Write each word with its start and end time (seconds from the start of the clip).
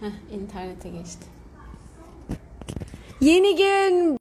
Heh, 0.00 0.34
internete 0.34 0.88
geçti. 0.88 1.26
Yeni 3.20 3.56
gün. 3.56 4.18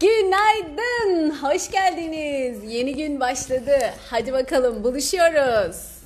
Günaydın. 0.00 1.30
Hoş 1.30 1.70
geldiniz. 1.70 2.72
Yeni 2.72 2.96
gün 2.96 3.20
başladı. 3.20 3.78
Hadi 4.10 4.32
bakalım 4.32 4.84
buluşuyoruz. 4.84 5.97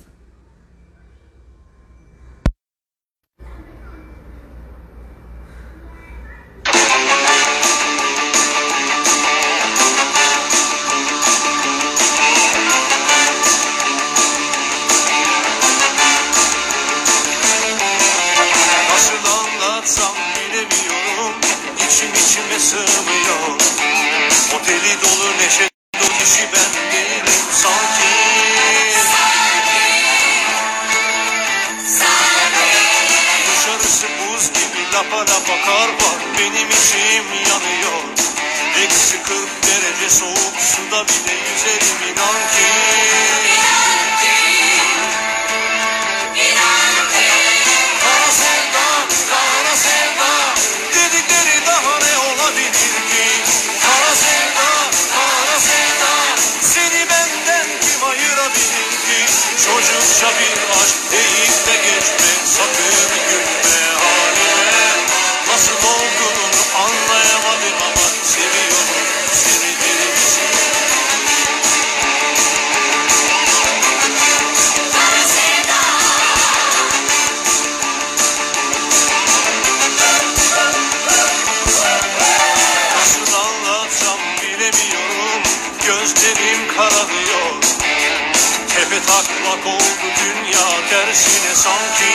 Tepe 88.93 89.05
taklak 89.05 89.65
oldu 89.65 90.07
dünya 90.19 90.67
tersine 90.89 91.55
sanki. 91.55 92.13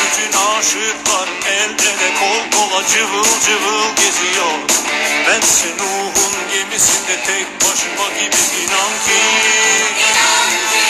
Bütün 0.00 0.38
aşıklar 0.38 1.28
el 1.48 1.70
ele 1.70 2.14
kol 2.20 2.58
kola 2.58 2.86
cıvıl 2.86 3.40
cıvıl 3.46 3.96
geziyor. 3.96 4.58
Bense 5.28 5.68
Nuh'un 5.78 6.34
gemisinde 6.52 7.16
tek 7.26 7.46
başıma 7.60 8.08
gibi 8.18 8.62
inan 8.62 8.92
ki. 9.06 9.20
Kara 10.00 10.85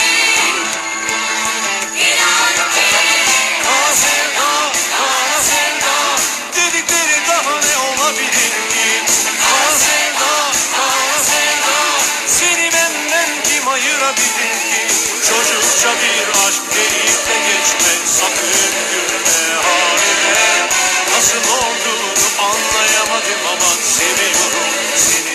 Çocukça 15.77 16.01
bir 16.01 16.47
aşk 16.47 16.61
deyip 16.75 17.27
de 17.27 17.37
geçme 17.47 18.05
Sakın 18.05 18.51
gülme 18.91 19.55
haline. 19.63 20.69
Nasıl 21.15 21.37
olduğunu 21.37 22.27
anlayamadım 22.39 23.47
ama 23.51 23.73
Seviyorum 23.83 24.73
seni 24.95 25.26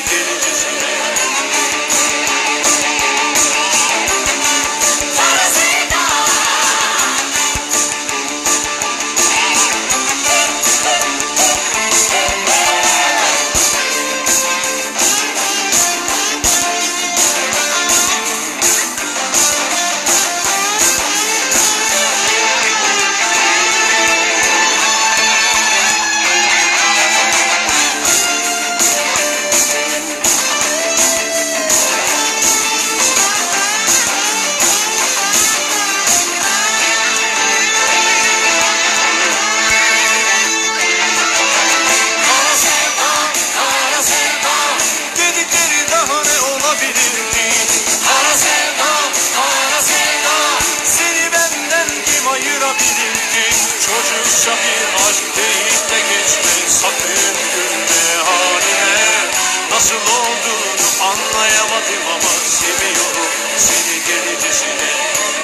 Çocukça 54.08 54.50
bir 54.50 55.08
aşk 55.08 55.24
deyip 55.36 55.90
de 55.90 55.98
geçme. 56.10 56.52
Sakın 56.68 57.34
gülme 57.54 58.24
haline 58.24 58.92
Nasıl 59.70 59.94
olduğunu 59.94 60.86
anlayamadım 61.10 62.04
ama 62.14 62.32
Seviyorum 62.60 63.32
seni 63.56 63.96
delicesine 64.06 64.92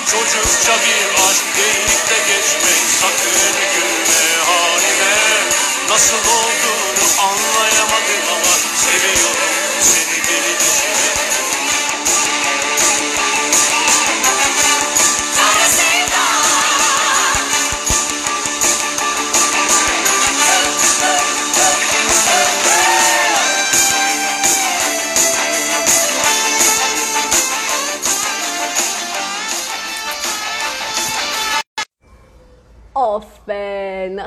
Çocukça 0.07 0.73
bir 0.85 1.29
aşk 1.29 1.45
deyip 1.57 2.11
de 2.11 2.19
geçme. 2.29 2.73
Sakın 3.01 3.55
gülme 3.75 4.27
haline 4.49 5.15
Nasıl 5.91 6.25
olduğunu 6.39 7.07
anlayamadım 7.29 8.25
ama 8.35 8.55
Seviyorum 8.85 9.28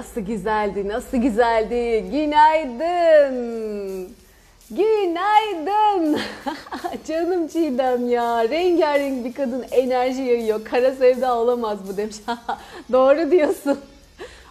nasıl 0.01 0.22
güzeldi 0.22 0.88
nasıl 0.88 1.17
güzeldi. 1.17 2.06
Günaydın. 2.12 3.35
Günaydın. 4.72 6.19
Canım 7.07 7.47
Çiğdem 7.47 8.09
ya. 8.09 8.50
Rengarenk 8.50 9.25
bir 9.25 9.33
kadın 9.33 9.65
enerji 9.71 10.21
yayıyor. 10.21 10.65
Kara 10.65 10.92
sevda 10.92 11.38
olamaz 11.38 11.77
bu 11.89 11.98
demiş. 11.98 12.15
Doğru 12.92 13.31
diyorsun. 13.31 13.80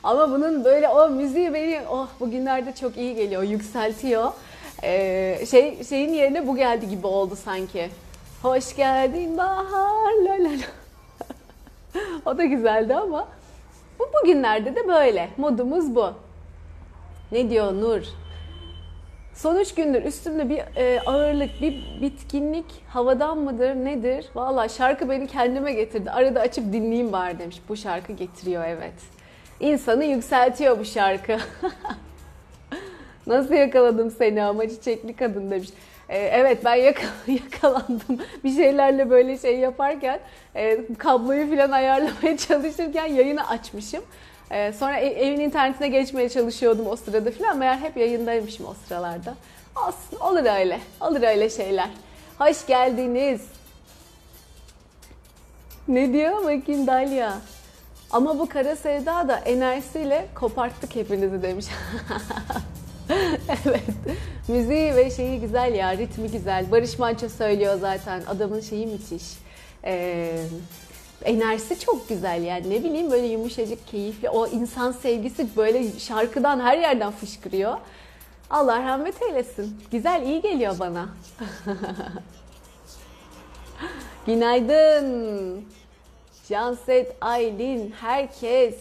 Ama 0.03 0.31
bunun 0.31 0.65
böyle 0.65 0.89
o 0.89 1.09
müziği 1.09 1.55
beni 1.55 1.81
oh 1.91 2.09
bugünlerde 2.21 2.75
çok 2.75 2.97
iyi 2.97 3.15
geliyor. 3.15 3.43
Yükseltiyor. 3.43 4.33
Ee, 4.83 5.47
şey 5.51 5.85
şeyin 5.85 6.13
yerine 6.13 6.47
bu 6.47 6.57
geldi 6.57 6.89
gibi 6.89 7.07
oldu 7.07 7.37
sanki. 7.45 7.91
Hoş 8.43 8.77
geldin 8.77 9.39
bahar 9.39 10.13
la 10.25 10.33
la 10.33 10.51
la. 10.51 10.67
o 12.33 12.39
da 12.39 12.45
güzeldi 12.45 12.95
ama 12.95 13.29
bu 14.01 14.11
bugünlerde 14.21 14.77
de 14.77 14.89
böyle. 14.89 15.29
Modumuz 15.37 15.95
bu. 15.95 16.13
Ne 17.33 17.51
diyor 17.51 17.73
Nur? 17.73 18.03
Son 19.35 19.57
üç 19.57 19.75
gündür 19.75 20.03
üstümde 20.03 20.49
bir 20.49 20.63
e, 20.77 21.01
ağırlık, 21.01 21.51
bir 21.61 22.01
bitkinlik 22.03 22.65
havadan 22.89 23.39
mıdır, 23.39 23.75
nedir? 23.75 24.27
Valla 24.35 24.69
şarkı 24.69 25.11
beni 25.11 25.27
kendime 25.27 25.73
getirdi. 25.73 26.11
Arada 26.11 26.41
açıp 26.41 26.73
dinleyeyim 26.73 27.13
bari 27.13 27.39
demiş. 27.39 27.61
Bu 27.69 27.77
şarkı 27.77 28.13
getiriyor 28.13 28.65
evet. 28.65 28.95
İnsanı 29.61 30.05
yükseltiyor 30.05 30.79
bu 30.79 30.85
şarkı. 30.85 31.37
Nasıl 33.27 33.55
yakaladım 33.55 34.11
seni 34.11 34.43
ama 34.43 34.69
çiçekli 34.69 35.17
kadın 35.17 35.51
demiş. 35.51 35.69
Ee, 36.11 36.19
evet 36.19 36.65
ben 36.65 36.75
yaka- 36.75 37.07
yakalandım 37.33 38.19
bir 38.45 38.55
şeylerle 38.57 39.11
böyle 39.11 39.39
şey 39.39 39.59
yaparken 39.59 40.21
e, 40.57 40.79
kabloyu 40.99 41.51
falan 41.51 41.71
ayarlamaya 41.71 42.37
çalışırken 42.49 43.07
yayını 43.07 43.49
açmışım. 43.49 44.05
Ee, 44.51 44.73
sonra 44.73 44.97
e- 44.97 45.27
evin 45.27 45.41
internetine 45.41 45.89
geçmeye 45.89 46.29
çalışıyordum 46.29 46.87
o 46.87 46.97
sırada 46.97 47.31
falan. 47.31 47.59
Meğer 47.59 47.79
hep 47.79 47.97
yayındaymışım 47.97 48.67
o 48.67 48.75
sıralarda. 48.75 49.35
Olsun 49.77 50.25
olur 50.27 50.59
öyle. 50.59 50.81
Olur 51.01 51.23
öyle 51.23 51.51
şeyler. 51.51 51.89
Hoş 52.39 52.67
geldiniz. 52.67 53.41
Ne 55.89 56.13
diyor 56.13 56.37
bakayım 56.39 56.87
Dalia? 56.87 57.33
Ama 58.11 58.39
bu 58.39 58.49
kara 58.49 58.77
sevda 58.77 59.29
da 59.29 59.37
enerjisiyle 59.37 60.27
koparttık 60.35 60.97
hepinizi 60.97 61.43
demiş. 61.43 61.67
evet. 63.67 63.83
Müziği 64.49 64.97
ve 64.97 65.11
şeyi 65.11 65.41
güzel 65.41 65.75
ya, 65.75 65.97
ritmi 65.97 66.31
güzel. 66.31 66.71
Barış 66.71 66.99
Manço 66.99 67.29
söylüyor 67.29 67.79
zaten. 67.81 68.23
Adamın 68.29 68.61
şeyi 68.61 68.87
müthiş. 68.87 69.23
Ee, 69.85 70.45
enerjisi 71.25 71.81
çok 71.81 72.09
güzel 72.09 72.43
yani 72.43 72.71
ne 72.71 72.85
bileyim 72.85 73.11
böyle 73.11 73.27
yumuşacık, 73.27 73.89
keyifli. 73.89 74.31
O 74.31 74.47
insan 74.47 74.93
sevgisi 74.93 75.57
böyle 75.57 75.99
şarkıdan 75.99 76.61
her 76.61 76.79
yerden 76.79 77.11
fışkırıyor. 77.11 77.77
Allah 78.51 78.83
rahmet 78.83 79.23
eylesin. 79.23 79.81
Güzel, 79.93 80.23
iyi 80.23 80.41
geliyor 80.41 80.79
bana. 80.79 81.09
Günaydın. 84.27 85.65
Canset, 86.49 87.17
Aylin, 87.21 87.95
herkes. 88.01 88.75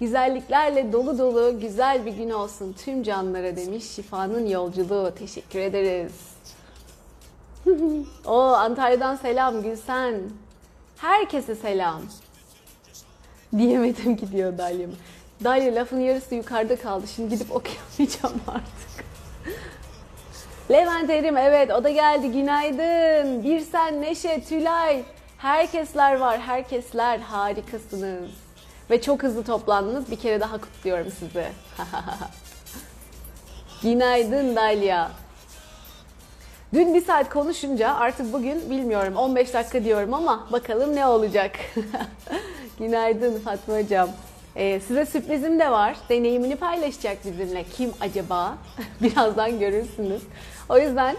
Güzelliklerle 0.00 0.92
dolu 0.92 1.18
dolu 1.18 1.60
güzel 1.60 2.06
bir 2.06 2.12
gün 2.12 2.30
olsun 2.30 2.76
tüm 2.84 3.02
canlara 3.02 3.56
demiş. 3.56 3.84
Şifanın 3.84 4.46
yolculuğu. 4.46 5.14
Teşekkür 5.18 5.58
ederiz. 5.58 6.12
o 8.26 8.38
Antalya'dan 8.38 9.16
selam 9.16 9.62
Gülsen. 9.62 10.14
Herkese 10.96 11.54
selam. 11.54 12.02
Diyemedim 13.58 14.16
ki 14.16 14.32
diyor 14.32 14.58
Dalya'm. 14.58 14.90
Dalya 15.44 15.74
lafın 15.74 16.00
yarısı 16.00 16.34
yukarıda 16.34 16.76
kaldı. 16.76 17.06
Şimdi 17.06 17.28
gidip 17.28 17.52
okuyamayacağım 17.52 18.40
artık. 18.48 19.04
Levent 20.70 21.10
Erim 21.10 21.36
evet 21.36 21.70
o 21.70 21.84
da 21.84 21.90
geldi 21.90 22.32
günaydın. 22.32 23.44
Birsen, 23.44 24.02
Neşe, 24.02 24.44
Tülay. 24.44 25.02
Herkesler 25.38 26.16
var 26.16 26.40
herkesler 26.40 27.18
harikasınız. 27.18 28.30
Ve 28.90 29.00
çok 29.00 29.22
hızlı 29.22 29.44
toplandınız. 29.44 30.10
Bir 30.10 30.16
kere 30.16 30.40
daha 30.40 30.60
kutluyorum 30.60 31.06
sizi. 31.18 31.46
günaydın 33.82 34.56
Dalya. 34.56 35.10
Dün 36.74 36.94
bir 36.94 37.04
saat 37.04 37.30
konuşunca 37.30 37.94
artık 37.94 38.32
bugün 38.32 38.70
bilmiyorum 38.70 39.16
15 39.16 39.54
dakika 39.54 39.84
diyorum 39.84 40.14
ama 40.14 40.46
bakalım 40.52 40.96
ne 40.96 41.06
olacak. 41.06 41.52
Günaydın 42.78 43.40
Fatma 43.40 43.76
Hocam. 43.78 44.10
Ee, 44.56 44.80
size 44.80 45.06
sürprizim 45.06 45.58
de 45.58 45.70
var. 45.70 45.96
Deneyimini 46.08 46.56
paylaşacak 46.56 47.18
bizimle. 47.24 47.64
Kim 47.64 47.92
acaba? 48.00 48.54
Birazdan 49.02 49.58
görürsünüz. 49.58 50.22
O 50.68 50.78
yüzden 50.78 51.16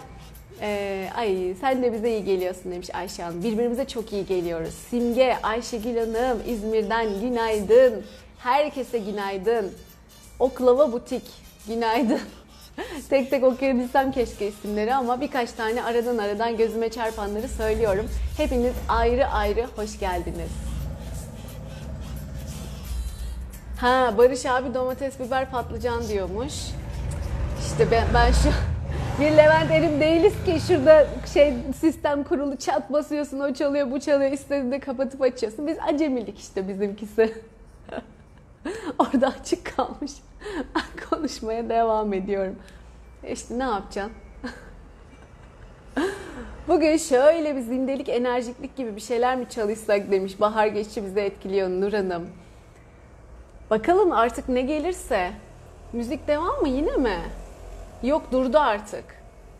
e, 0.62 1.10
ay 1.16 1.56
sen 1.62 1.84
de 1.84 1.94
bize 1.94 2.10
iyi 2.10 2.24
geliyorsun 2.24 2.72
demiş 2.72 2.96
Ayşe 2.96 3.24
Hanım. 3.24 3.44
Birbirimize 3.44 3.88
çok 3.88 4.14
iyi 4.14 4.26
geliyoruz. 4.26 4.74
Simge, 4.90 5.38
Ayşegül 5.44 5.98
Hanım 5.98 6.38
İzmir'den 6.48 7.20
günaydın. 7.20 8.04
Herkese 8.38 9.00
günaydın. 9.00 9.72
Oklava 10.40 10.92
Butik 10.92 11.24
günaydın. 11.68 12.20
tek 13.10 13.30
tek 13.30 13.44
okuyabilsem 13.44 14.12
keşke 14.12 14.48
isimleri 14.48 14.96
ama 14.96 15.22
birkaç 15.22 15.52
tane 15.52 15.84
aradan 15.84 16.18
aradan 16.18 16.58
gözüme 16.58 16.90
çarpanları 16.90 17.48
söylüyorum. 17.48 18.10
Hepiniz 18.38 18.74
ayrı 18.90 19.28
ayrı 19.28 19.66
hoş 19.76 20.00
geldiniz. 20.00 20.52
Ha 23.78 24.14
Barış 24.18 24.46
abi 24.46 24.74
domates, 24.74 25.20
biber, 25.20 25.52
patlıcan 25.52 26.08
diyormuş. 26.08 26.54
İşte 27.60 27.92
ben, 27.92 28.08
ben 28.14 28.32
şu 28.32 28.50
bir 29.20 29.32
Levent 29.32 29.72
Erim 29.72 30.00
değiliz 30.00 30.34
ki 30.46 30.60
şurada 30.68 31.08
şey 31.34 31.54
sistem 31.80 32.24
kurulu 32.24 32.58
çat 32.58 32.94
basıyorsun 32.94 33.40
o 33.40 33.54
çalıyor 33.54 33.92
bu 33.92 34.00
çalıyor 34.00 34.32
istediğinde 34.32 34.80
kapatıp 34.80 35.22
açıyorsun. 35.22 35.68
Biz 35.68 35.78
acemilik 35.94 36.40
işte 36.40 36.68
bizimkisi. 36.68 37.34
Orada 39.00 39.28
açık 39.28 39.76
kalmış. 39.76 40.12
Ben 40.76 41.10
konuşmaya 41.10 41.70
devam 41.70 42.14
ediyorum. 42.14 42.56
E 43.24 43.32
İşte 43.32 43.60
ne 43.60 43.64
yapacaksın? 43.64 44.14
Bugün 46.68 46.98
şöyle 46.98 47.56
bir 47.56 47.62
zindelik, 47.62 48.10
enerjiklik 48.10 48.76
gibi 48.76 48.96
bir 48.96 49.02
şeyler 49.02 49.36
mi 49.36 49.50
çalışsak 49.50 50.12
demiş. 50.12 50.40
Bahar 50.40 50.68
geçişi 50.68 51.06
bizi 51.06 51.20
etkiliyor 51.20 51.70
Nur 51.70 51.94
Hanım. 51.94 52.30
Bakalım 53.70 54.12
artık 54.12 54.50
ne 54.50 54.62
gelirse. 54.62 55.32
Müzik 55.94 56.28
devam 56.28 56.62
mı 56.62 56.68
yine 56.68 56.92
mi? 56.92 57.18
Yok 58.04 58.32
durdu 58.32 58.60
artık. 58.60 59.04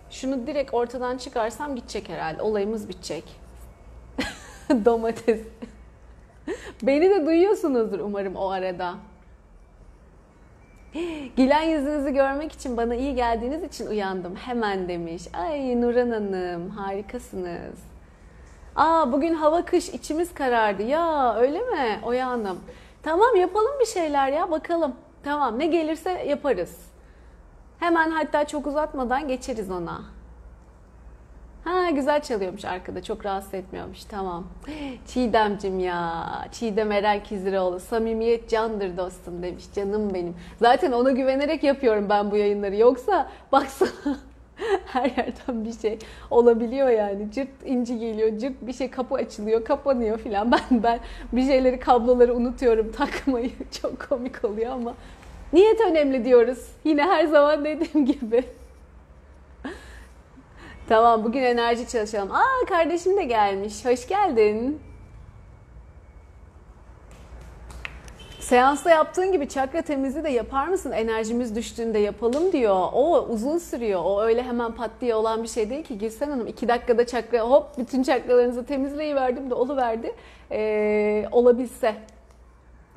Şunu 0.10 0.48
direkt 0.48 0.74
ortadan 0.74 1.18
çıkarsam 1.18 1.76
gidecek 1.76 2.10
herhalde. 2.10 2.42
Olayımız 2.42 2.90
bitecek. 2.90 3.24
Domates. 4.86 5.40
Beni 6.84 7.10
de 7.10 7.26
duyuyorsunuzdur 7.26 8.00
umarım 8.00 8.36
o 8.36 8.50
arada. 8.50 8.96
Gülen 11.38 11.62
yüzünüzü 11.62 12.14
görmek 12.14 12.52
için 12.52 12.78
bana 12.78 12.96
iyi 12.96 13.16
geldiğiniz 13.16 13.64
için 13.64 13.88
uyandım 13.88 14.36
hemen 14.36 14.90
demiş. 14.90 15.24
Ay 15.34 15.82
Nuran 15.82 16.12
Hanım 16.12 16.70
harikasınız. 16.70 17.80
Aa 18.76 19.12
bugün 19.12 19.34
hava 19.34 19.66
kış 19.66 19.90
içimiz 19.90 20.34
karardı. 20.34 20.84
Ya 20.84 21.36
öyle 21.36 21.60
mi 21.60 22.00
Oya 22.04 22.28
Hanım? 22.28 22.60
Tamam 23.04 23.36
yapalım 23.36 23.80
bir 23.80 23.86
şeyler 23.86 24.32
ya 24.32 24.52
bakalım. 24.52 24.96
Tamam 25.24 25.60
ne 25.60 25.66
gelirse 25.66 26.12
yaparız. 26.12 26.91
Hemen 27.82 28.12
hatta 28.12 28.48
çok 28.48 28.68
uzatmadan 28.68 29.28
geçeriz 29.28 29.72
ona. 29.72 30.02
Ha 31.64 31.90
güzel 31.90 32.22
çalıyormuş 32.22 32.66
arkada. 32.66 33.04
Çok 33.04 33.26
rahatsız 33.26 33.54
etmiyormuş. 33.54 34.04
Tamam. 34.04 34.44
Çiğdemcim 35.08 35.80
ya. 35.80 36.26
Çiğdem 36.52 36.92
Eren 36.92 37.24
Kiziroğlu. 37.24 37.80
Samimiyet 37.80 38.50
candır 38.50 38.98
dostum 38.98 39.44
demiş. 39.44 39.64
Canım 39.76 40.14
benim. 40.14 40.36
Zaten 40.60 40.92
ona 40.92 41.12
güvenerek 41.12 41.64
yapıyorum 41.64 42.10
ben 42.10 42.32
bu 42.32 42.38
yayınları. 42.38 42.76
Yoksa 42.76 43.30
baksana 43.52 44.18
her 44.86 45.06
yerden 45.06 45.66
bir 45.66 45.74
şey 45.74 46.00
olabiliyor 46.30 46.90
yani. 46.90 47.32
Cırt 47.32 47.66
inci 47.66 48.00
geliyor, 48.00 48.38
cırt 48.38 48.68
bir 48.68 48.74
şey 48.74 48.92
kapı 48.92 49.16
açılıyor, 49.16 49.66
kapanıyor 49.66 50.18
filan. 50.18 50.52
Ben 50.72 50.84
ben 50.84 51.00
bir 51.34 51.46
şeyleri 51.46 51.80
kabloları 51.80 52.36
unutuyorum 52.36 52.92
takmayı. 52.92 53.52
Çok 53.82 54.10
komik 54.10 54.46
oluyor 54.46 54.72
ama 54.72 54.94
niyet 55.54 55.82
önemli 55.82 56.26
diyoruz. 56.26 56.68
Yine 56.84 57.04
her 57.04 57.26
zaman 57.26 57.66
dediğim 57.66 58.06
gibi. 58.06 58.44
Tamam 60.90 61.24
bugün 61.24 61.44
enerji 61.44 61.88
çalışalım. 61.88 62.32
Aa 62.32 62.66
kardeşim 62.70 63.18
de 63.18 63.24
gelmiş. 63.24 63.86
Hoş 63.86 64.08
geldin. 64.08 64.80
Seansta 68.40 68.90
yaptığın 68.90 69.32
gibi 69.32 69.50
çakra 69.50 69.82
temizliği 69.82 70.24
de 70.24 70.30
yapar 70.30 70.68
mısın? 70.68 70.92
Enerjimiz 70.92 71.56
düştüğünde 71.56 72.00
yapalım 72.00 72.52
diyor. 72.52 72.88
O 72.94 73.26
uzun 73.30 73.58
sürüyor. 73.58 74.02
O 74.06 74.22
öyle 74.22 74.44
hemen 74.44 74.72
pat 74.72 74.92
diye 75.02 75.16
olan 75.16 75.44
bir 75.44 75.48
şey 75.48 75.70
değil 75.70 75.84
ki. 75.84 75.98
Gülsen 75.98 76.30
Hanım 76.30 76.48
iki 76.48 76.68
dakikada 76.68 77.06
çakra 77.06 77.40
hop 77.40 77.78
bütün 77.78 78.04
çakralarınızı 78.04 78.66
temizleyiverdim 78.66 79.50
de 79.50 79.54
oluverdi. 79.54 80.16
Ee, 80.52 81.26
olabilse. 81.32 81.96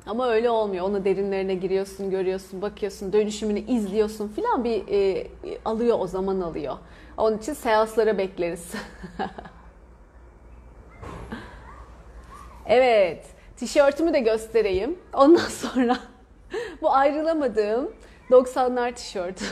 Ama 0.05 0.29
öyle 0.29 0.49
olmuyor. 0.49 0.89
Ona 0.89 1.05
derinlerine 1.05 1.55
giriyorsun, 1.55 2.09
görüyorsun, 2.09 2.61
bakıyorsun, 2.61 3.13
dönüşümünü 3.13 3.59
izliyorsun 3.59 4.27
filan 4.27 4.63
bir 4.63 4.83
e, 4.91 5.27
alıyor 5.65 5.97
o 5.99 6.07
zaman 6.07 6.41
alıyor. 6.41 6.77
Onun 7.17 7.37
için 7.37 7.53
seanslara 7.53 8.17
bekleriz. 8.17 8.71
evet. 12.65 13.25
Tişörtümü 13.57 14.13
de 14.13 14.19
göstereyim. 14.19 14.99
Ondan 15.13 15.49
sonra 15.49 15.97
bu 16.81 16.93
ayrılamadığım 16.93 17.91
90'lar 18.29 18.93
tişörtü. 18.93 19.45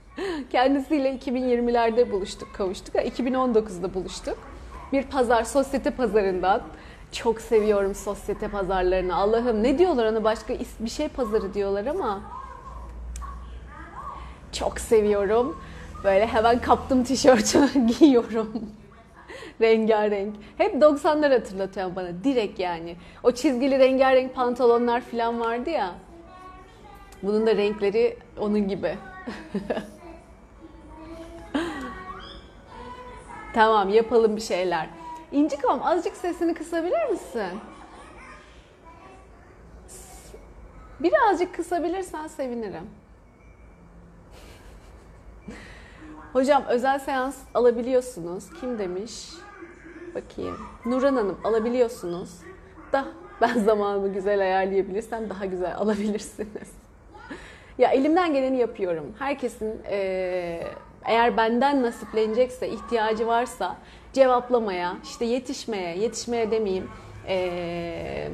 Kendisiyle 0.50 1.16
2020'lerde 1.16 2.12
buluştuk, 2.12 2.54
kavuştuk. 2.54 2.94
2019'da 2.94 3.94
buluştuk. 3.94 4.38
Bir 4.92 5.02
pazar, 5.02 5.44
sosyete 5.44 5.90
pazarından. 5.90 6.62
Çok 7.12 7.40
seviyorum 7.40 7.94
sosyete 7.94 8.48
pazarlarını. 8.48 9.16
Allah'ım 9.16 9.62
ne 9.62 9.78
diyorlar 9.78 10.12
ona 10.12 10.24
başka 10.24 10.54
bir 10.80 10.90
şey 10.90 11.08
pazarı 11.08 11.54
diyorlar 11.54 11.86
ama 11.86 12.20
çok 14.52 14.80
seviyorum. 14.80 15.56
Böyle 16.04 16.26
hemen 16.26 16.60
kaptım 16.60 17.04
tişörtü 17.04 17.86
giyiyorum. 17.98 18.52
rengarenk. 19.60 20.34
Hep 20.58 20.74
90'lar 20.74 21.32
hatırlatıyor 21.32 21.96
bana 21.96 22.24
direkt 22.24 22.60
yani. 22.60 22.96
O 23.22 23.32
çizgili 23.32 23.78
rengarenk 23.78 24.34
pantolonlar 24.34 25.00
falan 25.00 25.40
vardı 25.40 25.70
ya. 25.70 25.94
Bunun 27.22 27.46
da 27.46 27.56
renkleri 27.56 28.16
onun 28.38 28.68
gibi. 28.68 28.96
Tamam 33.54 33.88
yapalım 33.88 34.36
bir 34.36 34.40
şeyler. 34.40 34.88
İncikom 35.32 35.82
azıcık 35.82 36.16
sesini 36.16 36.54
kısabilir 36.54 37.10
misin? 37.10 37.60
Birazcık 41.00 41.54
kısabilirsen 41.54 42.26
sevinirim. 42.26 42.90
Hocam 46.32 46.64
özel 46.68 46.98
seans 46.98 47.36
alabiliyorsunuz. 47.54 48.44
Kim 48.60 48.78
demiş? 48.78 49.28
Bakayım. 50.14 50.56
Nuran 50.86 51.16
Hanım 51.16 51.38
alabiliyorsunuz. 51.44 52.30
Da 52.92 53.04
ben 53.40 53.58
zamanımı 53.58 54.12
güzel 54.12 54.40
ayarlayabilirsem 54.40 55.30
daha 55.30 55.44
güzel 55.44 55.76
alabilirsiniz. 55.76 56.72
ya 57.78 57.90
elimden 57.90 58.34
geleni 58.34 58.58
yapıyorum. 58.58 59.14
Herkesin 59.18 59.82
eee, 59.90 60.66
eğer 61.04 61.36
benden 61.36 61.82
nasiplenecekse, 61.82 62.68
ihtiyacı 62.68 63.26
varsa 63.26 63.76
cevaplamaya, 64.18 64.96
işte 65.04 65.24
yetişmeye, 65.24 65.98
yetişmeye 65.98 66.50
demeyeyim. 66.50 66.88
eee 67.28 68.30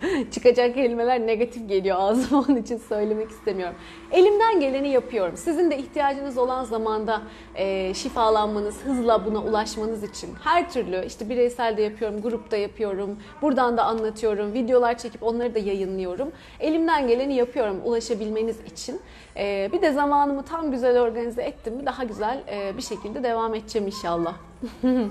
çıkacak 0.30 0.74
kelimeler 0.74 1.26
negatif 1.26 1.68
geliyor 1.68 1.96
ağzıma 1.98 2.44
onun 2.48 2.56
için 2.56 2.78
söylemek 2.78 3.30
istemiyorum. 3.30 3.76
Elimden 4.12 4.60
geleni 4.60 4.88
yapıyorum. 4.88 5.36
Sizin 5.36 5.70
de 5.70 5.78
ihtiyacınız 5.78 6.38
olan 6.38 6.64
zamanda 6.64 7.22
e, 7.54 7.94
şifalanmanız, 7.94 8.84
hızla 8.84 9.26
buna 9.26 9.42
ulaşmanız 9.42 10.02
için 10.02 10.30
her 10.44 10.70
türlü 10.70 11.06
işte 11.06 11.28
bireysel 11.28 11.76
de 11.76 11.82
yapıyorum, 11.82 12.22
grupta 12.22 12.56
yapıyorum, 12.56 13.18
buradan 13.42 13.76
da 13.76 13.84
anlatıyorum, 13.84 14.52
videolar 14.52 14.98
çekip 14.98 15.22
onları 15.22 15.54
da 15.54 15.58
yayınlıyorum. 15.58 16.32
Elimden 16.60 17.08
geleni 17.08 17.34
yapıyorum 17.34 17.80
ulaşabilmeniz 17.84 18.56
için. 18.72 19.00
E, 19.38 19.70
bir 19.72 19.82
de 19.82 19.92
zamanımı 19.92 20.42
tam 20.42 20.70
güzel 20.70 21.00
organize 21.00 21.42
ettim 21.42 21.74
mi 21.74 21.86
daha 21.86 22.04
güzel 22.04 22.44
e, 22.50 22.76
bir 22.76 22.82
şekilde 22.82 23.22
devam 23.22 23.54
edeceğim 23.54 23.86
inşallah. 23.86 24.34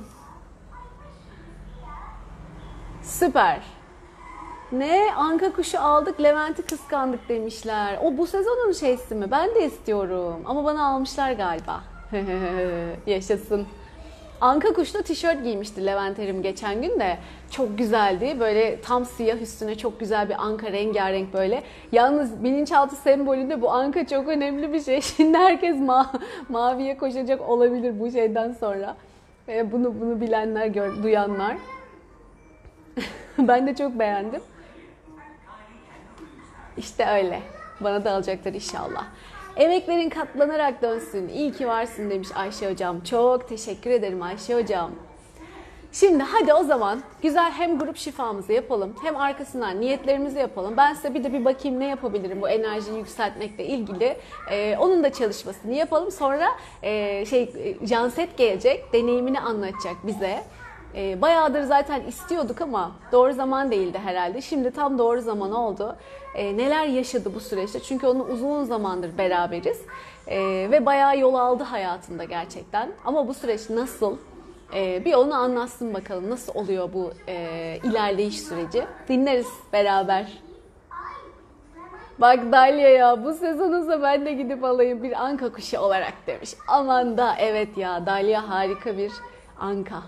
Süper. 3.02 3.62
Ne? 4.72 5.14
Anka 5.16 5.54
kuşu 5.54 5.80
aldık, 5.80 6.22
Levent'i 6.22 6.62
kıskandık 6.62 7.30
demişler. 7.30 8.00
O 8.04 8.18
bu 8.18 8.28
sezonun 8.28 8.72
şeysi 8.72 9.16
mi? 9.16 9.32
Ben 9.32 9.56
de 9.56 9.66
istiyorum. 9.66 10.42
Ama 10.46 10.64
bana 10.64 10.88
almışlar 10.88 11.32
galiba. 11.32 11.82
Yaşasın. 13.06 13.68
Anka 14.42 14.74
kuşlu 14.74 15.04
tişört 15.04 15.44
giymişti 15.44 15.86
Levent 15.86 16.20
Erim 16.20 16.42
geçen 16.42 16.82
gün 16.82 17.00
de. 17.00 17.18
Çok 17.52 17.78
güzeldi. 17.78 18.38
Böyle 18.40 18.82
tam 18.82 19.06
siyah 19.06 19.42
üstüne 19.42 19.76
çok 19.78 20.00
güzel 20.00 20.30
bir 20.30 20.44
anka 20.44 20.72
rengarenk 20.72 21.34
böyle. 21.34 21.64
Yalnız 21.92 22.44
bilinçaltı 22.44 22.96
sembolünde 22.96 23.62
bu 23.62 23.72
anka 23.72 24.08
çok 24.08 24.28
önemli 24.28 24.74
bir 24.74 24.82
şey. 24.82 25.02
Şimdi 25.18 25.38
herkes 25.38 25.76
ma- 25.76 26.20
maviye 26.50 26.98
koşacak 26.98 27.50
olabilir 27.50 28.00
bu 28.00 28.12
şeyden 28.12 28.52
sonra. 28.52 28.96
Ve 29.48 29.72
bunu 29.72 30.02
bunu 30.02 30.22
bilenler, 30.22 30.68
gör, 30.68 31.04
duyanlar. 31.04 31.58
ben 33.38 33.68
de 33.68 33.76
çok 33.76 34.00
beğendim. 34.00 34.42
İşte 36.78 37.06
öyle. 37.06 37.40
Bana 37.82 38.06
da 38.06 38.12
alacaklar 38.12 38.54
inşallah. 38.54 39.06
Emeklerin 39.58 40.10
katlanarak 40.10 40.82
dönsün. 40.82 41.28
İyi 41.28 41.52
ki 41.52 41.68
varsın 41.68 42.10
demiş 42.10 42.30
Ayşe 42.36 42.72
Hocam. 42.72 43.02
Çok 43.02 43.50
teşekkür 43.50 43.90
ederim 43.90 44.22
Ayşe 44.22 44.56
Hocam. 44.56 44.92
Şimdi 45.92 46.24
hadi 46.24 46.54
o 46.54 46.64
zaman 46.64 47.02
güzel 47.22 47.52
hem 47.52 47.80
grup 47.80 47.98
şifamızı 47.98 48.54
yapalım 48.54 48.96
hem 49.04 49.18
arkasından 49.18 49.82
niyetlerimizi 49.82 50.40
yapalım. 50.40 50.78
Ben 50.78 50.94
size 50.94 51.14
bir 51.14 51.24
de 51.24 51.34
bir 51.34 51.46
bakayım 51.46 51.80
ne 51.80 51.88
yapabilirim 51.88 52.42
bu 52.42 52.50
enerjiyi 52.50 52.98
yükseltmekle 52.98 53.66
ilgili. 53.66 54.18
Ee, 54.52 54.78
onun 54.80 55.04
da 55.04 55.14
çalışmasını 55.14 55.74
yapalım. 55.74 56.12
Sonra 56.12 56.48
e, 56.84 57.26
şey 57.26 57.44
e, 57.44 57.88
Janset 57.88 58.38
gelecek 58.38 58.94
deneyimini 58.94 59.40
anlatacak 59.40 59.96
bize. 60.04 60.44
E, 60.96 61.22
bayağıdır 61.22 61.62
zaten 61.62 62.02
istiyorduk 62.02 62.62
ama 62.62 62.92
doğru 63.12 63.34
zaman 63.34 63.72
değildi 63.72 64.00
herhalde. 64.04 64.42
Şimdi 64.42 64.72
tam 64.72 64.98
doğru 64.98 65.22
zaman 65.22 65.52
oldu. 65.52 65.96
E, 66.36 66.58
neler 66.58 66.86
yaşadı 66.86 67.36
bu 67.36 67.40
süreçte? 67.40 67.80
Çünkü 67.80 68.08
onu 68.08 68.24
uzun 68.24 68.64
zamandır 68.64 69.18
beraberiz. 69.18 69.82
E, 70.28 70.38
ve 70.72 70.86
bayağı 70.86 71.20
yol 71.20 71.34
aldı 71.34 71.64
hayatında 71.64 72.24
gerçekten. 72.24 72.92
Ama 73.06 73.28
bu 73.28 73.34
süreç 73.34 73.70
nasıl? 73.70 74.18
E, 74.74 75.06
bir 75.06 75.14
onu 75.14 75.36
anlatsın 75.36 75.94
bakalım. 75.94 76.30
Nasıl 76.30 76.54
oluyor 76.56 76.94
bu 76.94 77.12
e, 77.28 77.78
ilerleyiş 77.84 78.42
süreci? 78.42 78.86
Dinleriz 79.10 79.50
beraber. 79.74 80.46
Bak 82.20 82.52
Dalia 82.52 82.90
ya 82.90 83.24
bu 83.24 83.34
sezonunsa 83.34 84.02
ben 84.02 84.26
de 84.26 84.34
gidip 84.34 84.64
alayım 84.64 85.04
bir 85.04 85.24
anka 85.24 85.52
kuşu 85.52 85.80
olarak 85.80 86.14
demiş. 86.28 86.54
Aman 86.68 87.18
da 87.18 87.36
evet 87.40 87.78
ya 87.78 88.06
Dalia 88.06 88.50
harika 88.50 88.98
bir 88.98 89.12
anka. 89.60 90.04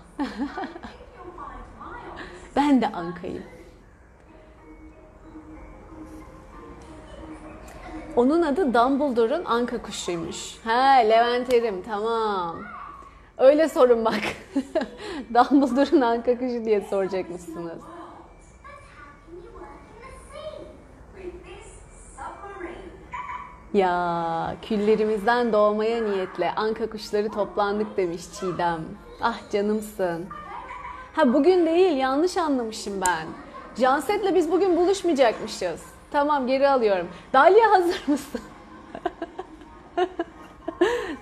ben 2.56 2.80
de 2.80 2.86
ankayım. 2.86 3.44
Onun 8.16 8.42
adı 8.42 8.74
Dumbledore'un 8.74 9.44
anka 9.44 9.82
kuşuymuş. 9.82 10.58
He 10.64 11.08
Levent 11.08 11.54
Erim 11.54 11.82
tamam. 11.82 12.56
Öyle 13.38 13.68
sorun 13.68 14.04
bak. 14.04 14.20
Dumbledore'un 15.34 16.00
anka 16.00 16.38
kuşu 16.38 16.64
diye 16.64 16.80
soracakmışsınız. 16.80 17.78
Ya 23.74 24.56
küllerimizden 24.62 25.52
doğmaya 25.52 26.02
niyetle 26.02 26.54
anka 26.54 26.90
kuşları 26.90 27.28
toplandık 27.28 27.96
demiş 27.96 28.22
Çiğdem. 28.40 28.80
Ah 29.20 29.38
canımsın. 29.52 30.26
Ha 31.12 31.32
bugün 31.32 31.66
değil 31.66 31.96
yanlış 31.96 32.36
anlamışım 32.36 33.00
ben. 33.00 33.26
Janset'le 33.76 34.34
biz 34.34 34.50
bugün 34.50 34.76
buluşmayacakmışız. 34.76 35.82
Tamam 36.10 36.46
geri 36.46 36.68
alıyorum. 36.68 37.08
Dalia 37.32 37.70
hazır 37.70 38.02
mısın? 38.06 38.40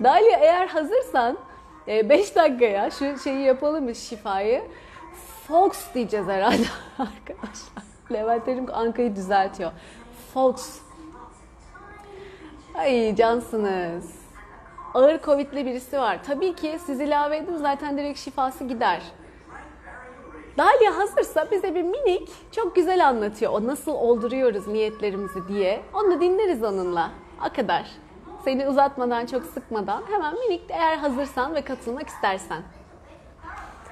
Dalia 0.03 0.37
eğer 0.39 0.67
hazırsan 0.67 1.37
5 1.87 2.35
dakikaya 2.35 2.91
şu 2.91 3.19
şeyi 3.19 3.41
yapalım 3.45 3.83
mı 3.83 3.95
şifayı? 3.95 4.63
Fox 5.47 5.93
diyeceğiz 5.93 6.27
herhalde 6.27 6.65
arkadaşlar. 6.99 7.83
Levent 8.11 8.47
Erim 8.47 8.65
Anka'yı 8.73 9.15
düzeltiyor. 9.15 9.71
Fox. 10.33 10.79
Ay 12.75 13.15
cansınız. 13.15 14.16
Ağır 14.97 15.19
Covid'li 15.21 15.65
birisi 15.65 15.97
var. 15.99 16.19
Tabii 16.27 16.55
ki 16.55 16.79
siz 16.85 17.01
ilave 17.01 17.37
edin 17.37 17.57
zaten 17.57 17.97
direkt 17.97 18.19
şifası 18.19 18.63
gider. 18.63 19.01
Dalia 20.57 20.97
hazırsa 20.97 21.51
bize 21.51 21.75
bir 21.75 21.83
minik 21.83 22.29
çok 22.51 22.75
güzel 22.75 23.07
anlatıyor. 23.07 23.51
O 23.51 23.67
nasıl 23.67 23.91
olduruyoruz 23.91 24.67
niyetlerimizi 24.67 25.47
diye. 25.47 25.81
Onu 25.93 26.11
da 26.11 26.21
dinleriz 26.21 26.63
onunla. 26.63 27.11
O 27.49 27.55
kadar. 27.55 27.85
Seni 28.43 28.67
uzatmadan, 28.67 29.25
çok 29.25 29.43
sıkmadan 29.43 30.03
hemen 30.11 30.33
minik 30.33 30.61
eğer 30.69 30.97
hazırsan 30.97 31.55
ve 31.55 31.61
katılmak 31.61 32.07
istersen. 32.07 32.61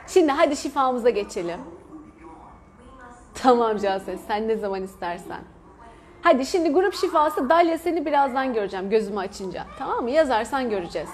Şimdi 0.08 0.32
hadi 0.32 0.56
şifamıza 0.56 1.10
geçelim. 1.10 1.60
Tamam 3.34 3.78
Canses 3.78 4.22
sen 4.28 4.48
ne 4.48 4.56
zaman 4.56 4.84
istersen. 4.84 5.42
Hadi 6.26 6.46
şimdi 6.46 6.70
grup 6.70 6.94
şifası 6.94 7.50
Dalia 7.50 7.78
seni 7.78 8.06
birazdan 8.06 8.54
göreceğim 8.54 8.90
gözümü 8.90 9.20
açınca. 9.20 9.66
Tamam 9.80 10.04
mı? 10.04 10.12
Yazarsan 10.12 10.70
göreceğiz. 10.70 11.10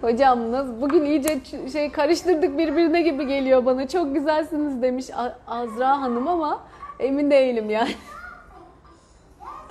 Hocam 0.00 0.40
bugün 0.80 1.04
iyice 1.04 1.40
şey 1.72 1.92
karıştırdık 1.92 2.58
birbirine 2.58 3.02
gibi 3.02 3.26
geliyor 3.26 3.66
bana. 3.66 3.88
Çok 3.88 4.14
güzelsiniz 4.14 4.82
demiş 4.82 5.06
Azra 5.46 6.00
Hanım 6.00 6.28
ama 6.28 6.62
emin 6.98 7.30
değilim 7.30 7.70
yani. 7.70 7.94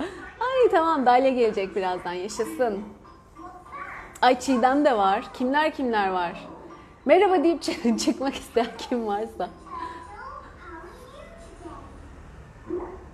Ay 0.40 0.70
tamam 0.70 1.06
Dalia 1.06 1.30
gelecek 1.30 1.76
birazdan 1.76 2.12
yaşasın. 2.12 2.80
Ay 4.22 4.40
Çiğdem 4.40 4.84
de 4.84 4.96
var. 4.96 5.24
Kimler 5.34 5.70
kimler 5.70 6.08
var? 6.08 6.48
Merhaba 7.04 7.44
deyip 7.44 7.62
çıkmak 7.98 8.34
isteyen 8.34 8.70
kim 8.78 9.06
varsa. 9.06 9.48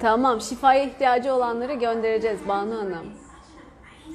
Tamam 0.01 0.41
şifaya 0.41 0.85
ihtiyacı 0.85 1.35
olanları 1.35 1.73
göndereceğiz 1.73 2.41
Banu 2.49 2.79
Hanım. 2.79 3.07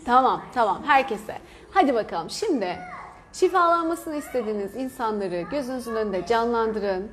Tamam 0.06 0.42
tamam 0.54 0.84
herkese. 0.86 1.38
Hadi 1.72 1.96
bakalım 1.96 2.30
şimdi 2.30 2.78
şifalanmasını 3.34 4.16
istediğiniz 4.16 4.76
insanları 4.76 5.42
gözünüzün 5.42 5.96
önünde 5.96 6.26
canlandırın. 6.26 7.12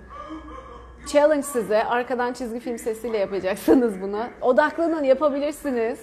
Challenge 1.09 1.43
size. 1.43 1.85
Arkadan 1.85 2.33
çizgi 2.33 2.61
film 2.61 2.79
sesiyle 2.79 3.19
yapacaksınız 3.19 4.03
bunu. 4.03 4.25
Odaklanın 4.41 5.05
yapabilirsiniz. 5.05 6.01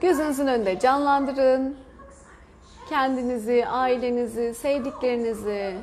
Gözünüzün 0.00 0.46
önünde 0.46 0.78
canlandırın. 0.78 1.76
Kendinizi, 2.88 3.66
ailenizi, 3.66 4.54
sevdiklerinizi. 4.54 5.76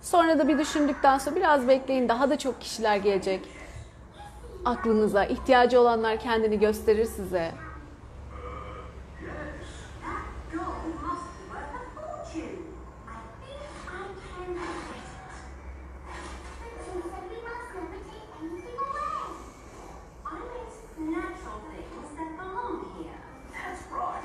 Sonra 0.00 0.38
da 0.38 0.48
bir 0.48 0.58
düşündükten 0.58 1.18
sonra 1.18 1.36
biraz 1.36 1.68
bekleyin. 1.68 2.08
Daha 2.08 2.30
da 2.30 2.38
çok 2.38 2.60
kişiler 2.60 2.96
gelecek. 2.96 3.61
Aklınıza 4.64 5.24
ihtiyacı 5.24 5.80
olanlar 5.80 6.18
kendini 6.20 6.58
gösterir 6.58 7.04
size. 7.04 7.52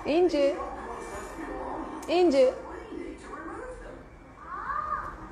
İnci. 0.06 0.56
İnci. 2.08 2.54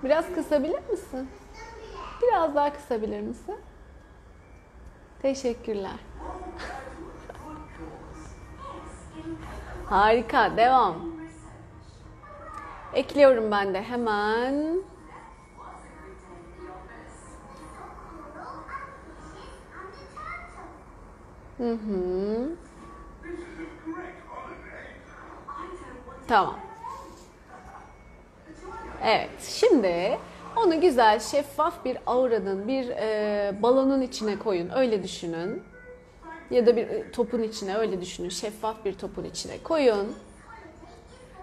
Biraz 0.03 0.25
kısabilir 0.35 0.89
misin? 0.91 1.29
Biraz 2.21 2.55
daha 2.55 2.73
kısabilir 2.73 3.21
misin? 3.21 3.55
Teşekkürler. 5.25 5.99
Harika, 9.85 10.57
devam. 10.57 10.95
Ekliyorum 12.93 13.51
ben 13.51 13.73
de 13.73 13.81
hemen. 13.81 14.83
Hı 21.57 21.71
hı. 21.71 22.49
Tamam. 26.27 26.59
Evet, 29.03 29.41
şimdi 29.41 30.17
onu 30.57 30.81
güzel, 30.81 31.19
şeffaf 31.19 31.85
bir 31.85 31.97
auranın, 32.05 32.67
bir 32.67 32.89
e, 32.89 33.53
balonun 33.61 34.01
içine 34.01 34.39
koyun. 34.39 34.69
Öyle 34.75 35.03
düşünün. 35.03 35.63
Ya 36.51 36.65
da 36.65 36.75
bir 36.75 36.87
e, 36.87 37.11
topun 37.11 37.43
içine 37.43 37.77
öyle 37.77 38.01
düşünün. 38.01 38.29
Şeffaf 38.29 38.85
bir 38.85 38.93
topun 38.93 39.23
içine 39.23 39.63
koyun. 39.63 40.15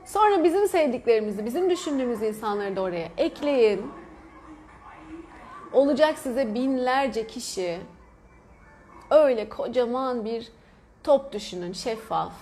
Sonra 0.04 0.44
bizim 0.44 0.68
sevdiklerimizi, 0.68 1.44
bizim 1.44 1.70
düşündüğümüz 1.70 2.22
insanları 2.22 2.76
da 2.76 2.80
oraya 2.80 3.08
ekleyin. 3.18 3.92
Olacak 5.72 6.18
size 6.18 6.54
binlerce 6.54 7.26
kişi. 7.26 7.78
Öyle 9.10 9.48
kocaman 9.48 10.24
bir 10.24 10.48
top 11.04 11.32
düşünün, 11.32 11.72
şeffaf. 11.72 12.32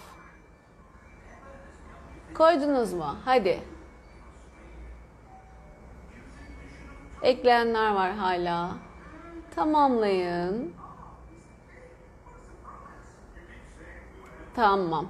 Koydunuz 2.35 2.93
mu? 2.93 3.17
Hadi. 3.25 3.61
Ekleyenler 7.23 7.95
var 7.95 8.13
hala. 8.13 8.71
Tamamlayın. 9.55 10.73
Tamam. 14.55 15.07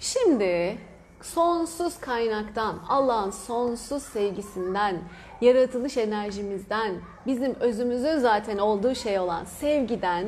Şimdi 0.00 0.78
sonsuz 1.22 2.00
kaynaktan, 2.00 2.78
Allah'ın 2.88 3.30
sonsuz 3.30 4.02
sevgisinden, 4.02 4.96
yaratılış 5.40 5.96
enerjimizden, 5.96 6.94
bizim 7.26 7.54
özümüzün 7.54 8.18
zaten 8.18 8.58
olduğu 8.58 8.94
şey 8.94 9.18
olan 9.18 9.44
sevgiden 9.44 10.26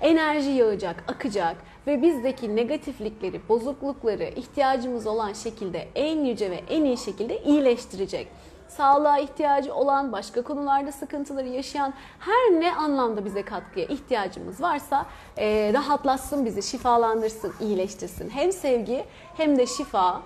enerji 0.00 0.50
yağacak, 0.50 1.04
akacak 1.08 1.56
ve 1.86 2.02
bizdeki 2.02 2.56
negatiflikleri, 2.56 3.40
bozuklukları 3.48 4.24
ihtiyacımız 4.24 5.06
olan 5.06 5.32
şekilde 5.32 5.88
en 5.94 6.24
yüce 6.24 6.50
ve 6.50 6.60
en 6.68 6.84
iyi 6.84 6.98
şekilde 6.98 7.42
iyileştirecek 7.42 8.28
sağlığa 8.76 9.18
ihtiyacı 9.18 9.74
olan, 9.74 10.12
başka 10.12 10.42
konularda 10.42 10.92
sıkıntıları 10.92 11.48
yaşayan 11.48 11.94
her 12.18 12.60
ne 12.60 12.74
anlamda 12.74 13.24
bize 13.24 13.42
katkıya 13.42 13.86
ihtiyacımız 13.86 14.60
varsa 14.60 15.06
e, 15.38 15.70
rahatlatsın 15.74 16.44
bizi, 16.44 16.62
şifalandırsın, 16.62 17.52
iyileştirsin. 17.60 18.30
Hem 18.30 18.52
sevgi 18.52 19.04
hem 19.36 19.58
de 19.58 19.66
şifa. 19.66 20.22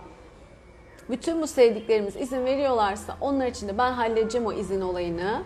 Bütün 1.10 1.42
bu 1.42 1.46
sevdiklerimiz 1.46 2.16
izin 2.16 2.44
veriyorlarsa 2.44 3.16
onlar 3.20 3.46
için 3.46 3.68
de 3.68 3.78
ben 3.78 3.92
halledeceğim 3.92 4.46
o 4.46 4.52
izin 4.52 4.80
olayını. 4.80 5.42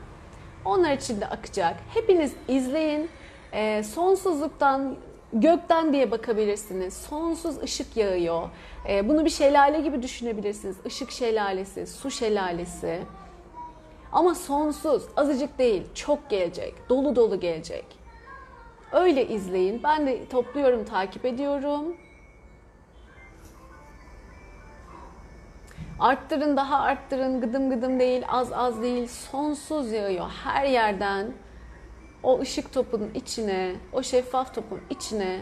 Onlar 0.65 0.93
için 0.93 1.21
de 1.21 1.27
akacak. 1.27 1.77
Hepiniz 1.95 2.33
izleyin. 2.49 3.11
E, 3.53 3.83
sonsuzluktan 3.83 4.97
gökten 5.33 5.93
diye 5.93 6.11
bakabilirsiniz. 6.11 6.95
Sonsuz 6.95 7.63
ışık 7.63 7.97
yağıyor. 7.97 8.49
Ee, 8.89 9.09
bunu 9.09 9.25
bir 9.25 9.31
şelale 9.31 9.81
gibi 9.81 10.03
düşünebilirsiniz. 10.03 10.77
Işık 10.85 11.11
şelalesi, 11.11 11.87
su 11.87 12.11
şelalesi. 12.11 13.01
Ama 14.13 14.35
sonsuz, 14.35 15.03
azıcık 15.17 15.59
değil, 15.59 15.83
çok 15.95 16.31
gelecek. 16.31 16.75
Dolu 16.89 17.17
dolu 17.17 17.41
gelecek. 17.41 17.85
Öyle 18.93 19.29
izleyin. 19.29 19.83
Ben 19.83 20.07
de 20.07 20.29
topluyorum, 20.29 20.85
takip 20.85 21.25
ediyorum. 21.25 21.97
Arttırın, 25.99 26.57
daha 26.57 26.81
arttırın. 26.81 27.41
Gıdım 27.41 27.71
gıdım 27.71 28.01
değil, 28.01 28.23
az 28.29 28.53
az 28.53 28.83
değil. 28.83 29.09
Sonsuz 29.09 29.93
yağıyor 29.93 30.31
her 30.45 30.65
yerden 30.65 31.33
o 32.23 32.41
ışık 32.41 32.73
topunun 32.73 33.11
içine, 33.15 33.75
o 33.93 34.03
şeffaf 34.03 34.55
topun 34.55 34.81
içine 34.91 35.41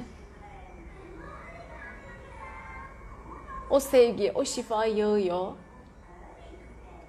o 3.71 3.81
sevgi, 3.81 4.33
o 4.35 4.45
şifa 4.45 4.85
yağıyor. 4.85 5.53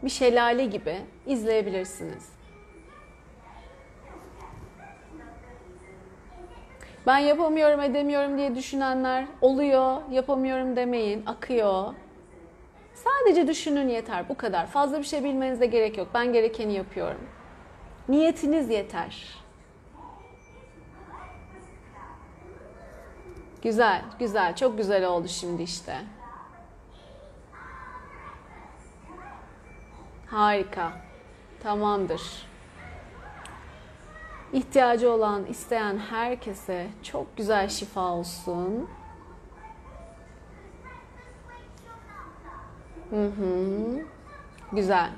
Bir 0.03 0.09
şelale 0.09 0.65
gibi 0.65 0.95
izleyebilirsiniz. 1.25 2.29
Ben 7.07 7.17
yapamıyorum, 7.17 7.81
edemiyorum 7.81 8.37
diye 8.37 8.55
düşünenler 8.55 9.25
oluyor. 9.41 10.01
Yapamıyorum 10.11 10.75
demeyin, 10.75 11.25
akıyor. 11.25 11.93
Sadece 12.93 13.47
düşünün 13.47 13.89
yeter, 13.89 14.29
bu 14.29 14.37
kadar. 14.37 14.67
Fazla 14.67 14.99
bir 14.99 15.03
şey 15.03 15.23
bilmenize 15.23 15.65
gerek 15.65 15.97
yok. 15.97 16.07
Ben 16.13 16.33
gerekeni 16.33 16.73
yapıyorum. 16.73 17.21
Niyetiniz 18.09 18.69
yeter. 18.69 19.41
Güzel, 23.61 24.01
güzel. 24.19 24.55
Çok 24.55 24.77
güzel 24.77 25.05
oldu 25.05 25.27
şimdi 25.27 25.63
işte. 25.63 25.97
Harika. 30.31 30.91
Tamamdır. 31.63 32.21
İhtiyacı 34.53 35.11
olan, 35.11 35.45
isteyen 35.45 35.97
herkese 35.97 36.87
çok 37.03 37.37
güzel 37.37 37.69
şifa 37.69 38.01
olsun. 38.01 38.89
Hı 43.09 43.25
hı. 43.25 44.05
Güzel. 44.71 45.09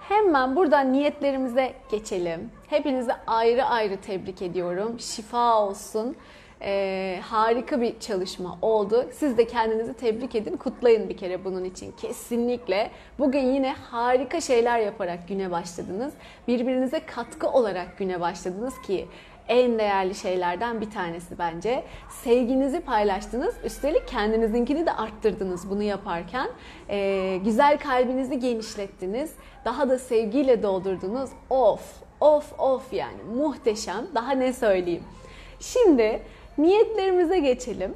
Hemen 0.00 0.56
buradan 0.56 0.92
niyetlerimize 0.92 1.74
geçelim. 1.90 2.50
Hepinizi 2.66 3.12
ayrı 3.26 3.64
ayrı 3.64 4.00
tebrik 4.00 4.42
ediyorum. 4.42 5.00
Şifa 5.00 5.62
olsun. 5.62 6.16
Ee, 6.62 7.20
harika 7.22 7.80
bir 7.80 8.00
çalışma 8.00 8.58
oldu. 8.62 9.06
Siz 9.12 9.38
de 9.38 9.46
kendinizi 9.46 9.94
tebrik 9.94 10.34
edin, 10.34 10.56
kutlayın 10.56 11.08
bir 11.08 11.16
kere 11.16 11.44
bunun 11.44 11.64
için. 11.64 11.92
Kesinlikle. 11.92 12.90
Bugün 13.18 13.52
yine 13.54 13.72
harika 13.72 14.40
şeyler 14.40 14.78
yaparak 14.78 15.28
güne 15.28 15.50
başladınız. 15.50 16.14
Birbirinize 16.48 17.00
katkı 17.06 17.48
olarak 17.48 17.98
güne 17.98 18.20
başladınız 18.20 18.82
ki 18.82 19.06
en 19.48 19.78
değerli 19.78 20.14
şeylerden 20.14 20.80
bir 20.80 20.90
tanesi 20.90 21.38
bence. 21.38 21.84
Sevginizi 22.10 22.80
paylaştınız. 22.80 23.54
Üstelik 23.64 24.08
kendinizinkini 24.08 24.86
de 24.86 24.92
arttırdınız 24.92 25.70
bunu 25.70 25.82
yaparken. 25.82 26.48
Ee, 26.90 27.40
güzel 27.44 27.78
kalbinizi 27.78 28.38
genişlettiniz. 28.38 29.32
Daha 29.64 29.88
da 29.88 29.98
sevgiyle 29.98 30.62
doldurdunuz. 30.62 31.30
Of, 31.50 32.02
of, 32.20 32.60
of 32.60 32.92
yani 32.92 33.22
muhteşem. 33.34 34.06
Daha 34.14 34.32
ne 34.32 34.52
söyleyeyim. 34.52 35.02
Şimdi 35.60 36.22
niyetlerimize 36.58 37.38
geçelim. 37.38 37.94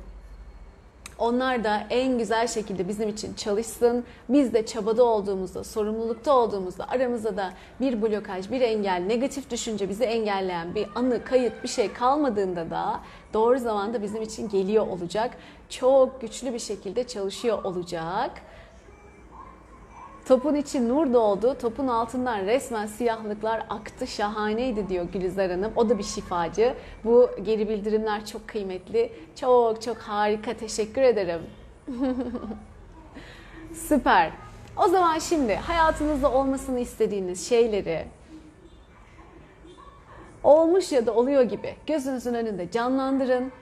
Onlar 1.19 1.65
da 1.65 1.83
en 1.91 2.19
güzel 2.19 2.47
şekilde 2.47 2.89
bizim 2.89 3.09
için 3.09 3.35
çalışsın. 3.35 4.05
Biz 4.29 4.55
de 4.55 4.67
çabada 4.67 5.05
olduğumuzda, 5.05 5.65
sorumlulukta 5.65 6.37
olduğumuzda, 6.37 6.89
aramızda 6.89 7.37
da 7.37 7.53
bir 7.81 8.03
blokaj, 8.03 8.51
bir 8.51 8.61
engel, 8.61 9.03
negatif 9.07 9.51
düşünce 9.51 9.89
bizi 9.89 10.05
engelleyen 10.05 10.75
bir 10.75 10.87
anı, 10.95 11.25
kayıt, 11.25 11.63
bir 11.63 11.69
şey 11.69 11.93
kalmadığında 11.93 12.71
da 12.71 13.01
doğru 13.35 13.59
zamanda 13.59 14.03
bizim 14.03 14.23
için 14.23 14.49
geliyor 14.49 14.87
olacak. 14.87 15.31
Çok 15.69 16.21
güçlü 16.21 16.55
bir 16.55 16.59
şekilde 16.59 17.07
çalışıyor 17.07 17.65
olacak. 17.65 18.31
Topun 20.31 20.55
içi 20.55 20.89
nur 20.89 21.13
doldu. 21.13 21.57
Topun 21.61 21.89
altından 21.89 22.47
resmen 22.47 22.87
siyahlıklar 22.87 23.67
aktı. 23.71 24.07
Şahaneydi 24.07 24.89
diyor 24.89 25.05
Gülizar 25.13 25.51
Hanım. 25.51 25.73
O 25.77 25.89
da 25.89 25.99
bir 25.99 26.03
şifacı. 26.03 26.75
Bu 27.05 27.31
geri 27.43 27.69
bildirimler 27.69 28.27
çok 28.27 28.49
kıymetli. 28.49 29.13
Çok 29.37 29.83
çok 29.83 29.97
harika. 29.97 30.55
Teşekkür 30.55 31.03
ederim. 31.03 31.41
Süper. 33.75 34.31
O 34.77 34.89
zaman 34.89 35.19
şimdi 35.19 35.55
hayatınızda 35.55 36.33
olmasını 36.33 36.81
istediğiniz 36.81 37.49
şeyleri 37.49 38.05
olmuş 40.43 40.93
ya 40.93 41.07
da 41.07 41.15
oluyor 41.15 41.43
gibi 41.43 41.75
gözünüzün 41.87 42.35
önünde 42.35 42.71
canlandırın. 42.71 43.53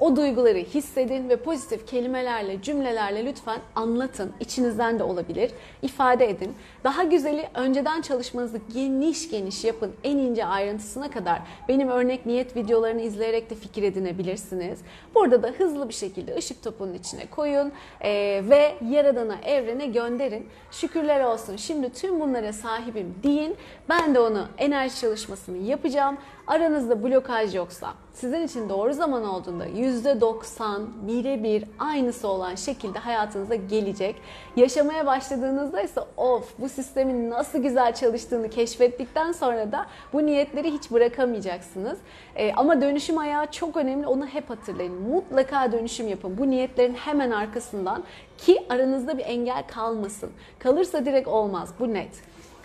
O 0.00 0.16
duyguları 0.16 0.58
hissedin 0.58 1.28
ve 1.28 1.36
pozitif 1.36 1.86
kelimelerle, 1.86 2.62
cümlelerle 2.62 3.24
lütfen 3.26 3.60
anlatın. 3.74 4.32
İçinizden 4.40 4.98
de 4.98 5.02
olabilir. 5.02 5.50
ifade 5.82 6.30
edin. 6.30 6.54
Daha 6.84 7.02
güzeli 7.02 7.48
önceden 7.54 8.00
çalışmanızı 8.02 8.60
geniş 8.74 9.30
geniş 9.30 9.64
yapın. 9.64 9.92
En 10.04 10.16
ince 10.16 10.44
ayrıntısına 10.44 11.10
kadar. 11.10 11.42
Benim 11.68 11.88
örnek 11.88 12.26
niyet 12.26 12.56
videolarını 12.56 13.00
izleyerek 13.00 13.50
de 13.50 13.54
fikir 13.54 13.82
edinebilirsiniz. 13.82 14.78
Burada 15.14 15.42
da 15.42 15.48
hızlı 15.48 15.88
bir 15.88 15.94
şekilde 15.94 16.36
ışık 16.36 16.62
topunun 16.62 16.94
içine 16.94 17.26
koyun 17.26 17.72
eee, 18.04 18.50
ve 18.50 18.74
Yaradan'a, 18.90 19.36
evrene 19.44 19.86
gönderin. 19.86 20.46
Şükürler 20.70 21.24
olsun. 21.24 21.56
Şimdi 21.56 21.92
tüm 21.92 22.20
bunlara 22.20 22.52
sahibim 22.52 23.14
deyin. 23.22 23.56
Ben 23.88 24.14
de 24.14 24.20
onu 24.20 24.46
enerji 24.58 25.00
çalışmasını 25.00 25.56
yapacağım. 25.56 26.16
Aranızda 26.50 27.02
blokaj 27.02 27.54
yoksa, 27.54 27.94
sizin 28.12 28.46
için 28.46 28.68
doğru 28.68 28.92
zaman 28.92 29.24
olduğunda 29.24 29.66
%90 29.66 30.80
birebir 31.06 31.64
aynısı 31.78 32.28
olan 32.28 32.54
şekilde 32.54 32.98
hayatınıza 32.98 33.54
gelecek. 33.54 34.16
Yaşamaya 34.56 35.06
başladığınızda 35.06 35.80
ise 35.80 36.00
of 36.16 36.52
bu 36.58 36.68
sistemin 36.68 37.30
nasıl 37.30 37.58
güzel 37.58 37.94
çalıştığını 37.94 38.50
keşfettikten 38.50 39.32
sonra 39.32 39.72
da 39.72 39.86
bu 40.12 40.26
niyetleri 40.26 40.72
hiç 40.72 40.90
bırakamayacaksınız. 40.90 41.98
Ee, 42.36 42.52
ama 42.52 42.80
dönüşüm 42.80 43.18
ayağı 43.18 43.50
çok 43.50 43.76
önemli 43.76 44.06
onu 44.06 44.26
hep 44.26 44.50
hatırlayın. 44.50 45.02
Mutlaka 45.02 45.72
dönüşüm 45.72 46.08
yapın. 46.08 46.38
Bu 46.38 46.50
niyetlerin 46.50 46.94
hemen 46.94 47.30
arkasından 47.30 48.04
ki 48.38 48.66
aranızda 48.68 49.18
bir 49.18 49.24
engel 49.24 49.64
kalmasın. 49.68 50.30
Kalırsa 50.58 51.04
direkt 51.04 51.28
olmaz 51.28 51.74
bu 51.80 51.94
net. 51.94 52.22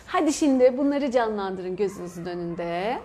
Hadi 0.07 0.33
şimdi 0.33 0.77
bunları 0.77 1.11
canlandırın 1.11 1.75
gözünüzün 1.75 2.25
önünde. 2.25 2.97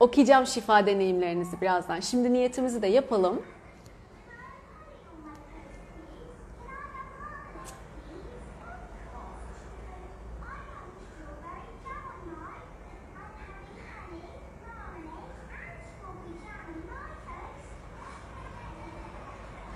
Okuyacağım 0.00 0.46
şifa 0.46 0.86
deneyimlerinizi 0.86 1.60
birazdan. 1.60 2.00
Şimdi 2.00 2.32
niyetimizi 2.32 2.82
de 2.82 2.86
yapalım. 2.86 3.42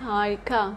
Harika. 0.01 0.73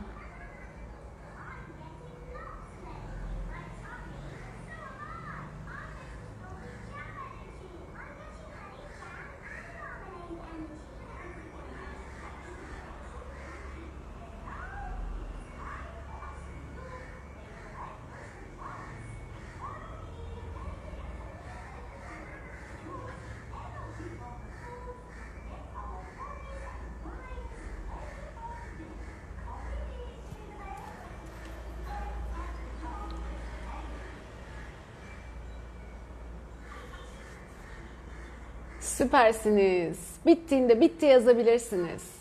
Süpersiniz. 39.13 40.15
Bittiğinde 40.25 40.81
bitti 40.81 41.05
yazabilirsiniz. 41.05 42.13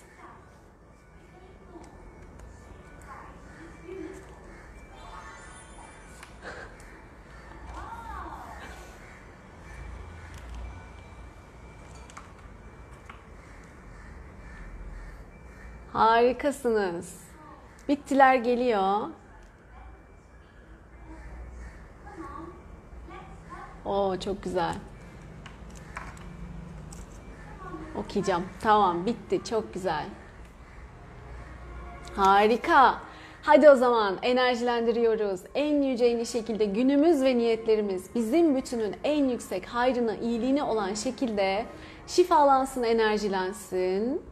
Harikasınız. 15.92 17.20
Bittiler 17.88 18.34
geliyor. 18.34 19.08
Oo 23.84 24.16
çok 24.20 24.42
güzel. 24.42 24.74
Okuyacağım. 27.96 28.44
Tamam 28.60 29.06
bitti. 29.06 29.40
Çok 29.44 29.74
güzel. 29.74 30.04
Harika. 32.16 32.98
Hadi 33.42 33.70
o 33.70 33.74
zaman 33.74 34.18
enerjilendiriyoruz. 34.22 35.40
En 35.54 35.82
yüce 35.82 36.06
en 36.06 36.24
şekilde 36.24 36.64
günümüz 36.64 37.22
ve 37.22 37.36
niyetlerimiz 37.36 38.14
bizim 38.14 38.56
bütünün 38.56 38.96
en 39.04 39.24
yüksek 39.28 39.66
hayrına, 39.66 40.16
iyiliğine 40.16 40.62
olan 40.62 40.94
şekilde 40.94 41.66
şifalansın, 42.06 42.82
enerjilensin. 42.82 44.22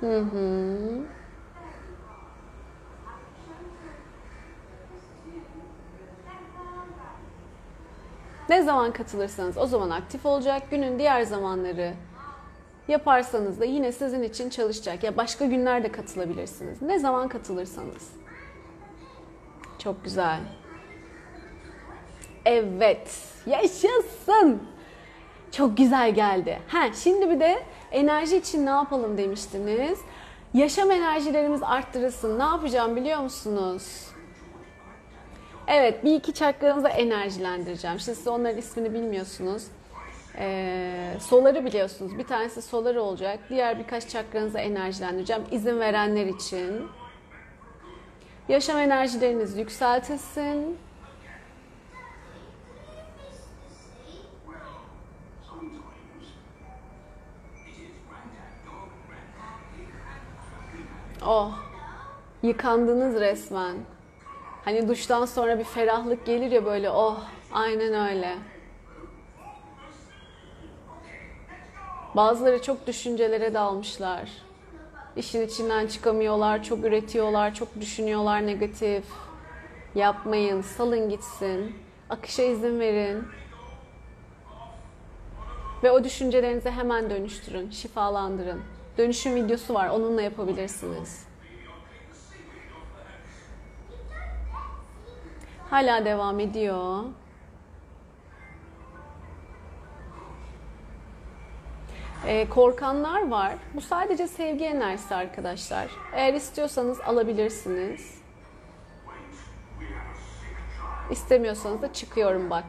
Hı 0.00 0.20
hı. 0.20 1.15
Ne 8.48 8.62
zaman 8.62 8.92
katılırsanız 8.92 9.58
o 9.58 9.66
zaman 9.66 9.90
aktif 9.90 10.26
olacak. 10.26 10.62
Günün 10.70 10.98
diğer 10.98 11.22
zamanları 11.22 11.92
yaparsanız 12.88 13.60
da 13.60 13.64
yine 13.64 13.92
sizin 13.92 14.22
için 14.22 14.50
çalışacak. 14.50 15.04
Ya 15.04 15.16
başka 15.16 15.44
günlerde 15.44 15.92
katılabilirsiniz. 15.92 16.82
Ne 16.82 16.98
zaman 16.98 17.28
katılırsanız. 17.28 18.10
Çok 19.78 20.04
güzel. 20.04 20.40
Evet. 22.44 23.18
Yaşasın. 23.46 24.62
Çok 25.52 25.76
güzel 25.76 26.14
geldi. 26.14 26.58
Ha, 26.68 26.92
şimdi 27.02 27.30
bir 27.30 27.40
de 27.40 27.62
enerji 27.92 28.36
için 28.36 28.66
ne 28.66 28.70
yapalım 28.70 29.18
demiştiniz. 29.18 29.98
Yaşam 30.54 30.90
enerjilerimiz 30.90 31.62
arttırılsın. 31.62 32.38
Ne 32.38 32.42
yapacağım 32.42 32.96
biliyor 32.96 33.20
musunuz? 33.20 34.05
Evet, 35.68 36.04
bir 36.04 36.14
iki 36.14 36.34
çakranızı 36.34 36.88
enerjilendireceğim. 36.88 37.98
Şimdi 37.98 38.16
siz 38.16 38.28
onların 38.28 38.58
ismini 38.58 38.94
bilmiyorsunuz. 38.94 39.66
Ee, 40.38 41.16
soları 41.20 41.64
biliyorsunuz. 41.64 42.18
Bir 42.18 42.24
tanesi 42.24 42.62
solar 42.62 42.94
olacak. 42.94 43.38
Diğer 43.50 43.78
birkaç 43.78 44.08
çakranızı 44.08 44.58
enerjilendireceğim. 44.58 45.42
İzin 45.50 45.80
verenler 45.80 46.26
için. 46.26 46.88
Yaşam 48.48 48.78
enerjileriniz 48.78 49.58
yükseltilsin. 49.58 50.78
Oh, 61.26 61.58
yıkandınız 62.42 63.20
resmen. 63.20 63.76
Hani 64.66 64.88
duştan 64.88 65.24
sonra 65.24 65.58
bir 65.58 65.64
ferahlık 65.64 66.26
gelir 66.26 66.50
ya 66.50 66.64
böyle 66.64 66.90
oh 66.90 67.20
aynen 67.52 67.94
öyle. 68.08 68.36
Bazıları 72.16 72.62
çok 72.62 72.86
düşüncelere 72.86 73.54
dalmışlar. 73.54 74.30
İşin 75.16 75.46
içinden 75.46 75.86
çıkamıyorlar, 75.86 76.62
çok 76.62 76.84
üretiyorlar, 76.84 77.54
çok 77.54 77.80
düşünüyorlar 77.80 78.46
negatif. 78.46 79.04
Yapmayın, 79.94 80.62
salın 80.62 81.08
gitsin. 81.08 81.76
Akışa 82.10 82.42
izin 82.42 82.80
verin. 82.80 83.24
Ve 85.82 85.90
o 85.90 86.04
düşüncelerinizi 86.04 86.70
hemen 86.70 87.10
dönüştürün, 87.10 87.70
şifalandırın. 87.70 88.60
Dönüşüm 88.98 89.34
videosu 89.34 89.74
var, 89.74 89.88
onunla 89.88 90.22
yapabilirsiniz. 90.22 91.35
Hala 95.70 96.04
devam 96.04 96.40
ediyor. 96.40 97.04
Ee, 102.26 102.48
korkanlar 102.48 103.28
var. 103.28 103.54
Bu 103.74 103.80
sadece 103.80 104.28
sevgi 104.28 104.64
enerjisi 104.64 105.14
arkadaşlar. 105.14 105.90
Eğer 106.12 106.34
istiyorsanız 106.34 107.00
alabilirsiniz. 107.00 108.22
İstemiyorsanız 111.10 111.82
da 111.82 111.92
çıkıyorum 111.92 112.50
bak. 112.50 112.64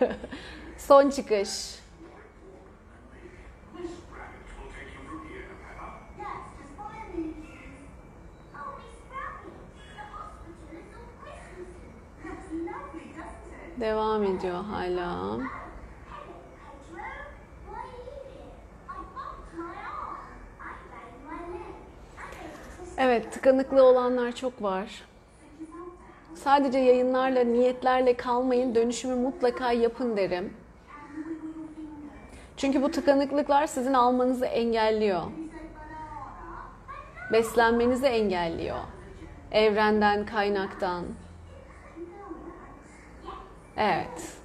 Son 0.78 1.10
çıkış. 1.10 1.81
Made 13.82 13.94
a 13.94 14.28
twist. 14.34 15.52
Evet, 22.98 23.32
tıkanıklığı 23.32 23.84
olanlar 23.84 24.32
çok 24.32 24.62
var. 24.62 25.04
Sadece 26.34 26.78
yayınlarla, 26.78 27.44
niyetlerle 27.44 28.16
kalmayın. 28.16 28.74
Dönüşümü 28.74 29.14
mutlaka 29.14 29.72
yapın 29.72 30.16
derim. 30.16 30.54
Çünkü 32.56 32.82
bu 32.82 32.90
tıkanıklıklar 32.90 33.66
sizin 33.66 33.94
almanızı 33.94 34.46
engelliyor. 34.46 35.22
Beslenmenizi 37.32 38.06
engelliyor. 38.06 38.78
Evrenden, 39.52 40.26
kaynaktan. 40.26 41.04
Evet. 43.76 44.36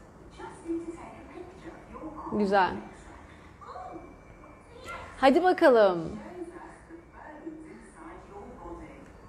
Güzel. 2.31 2.71
Hadi 5.17 5.43
bakalım. 5.43 6.19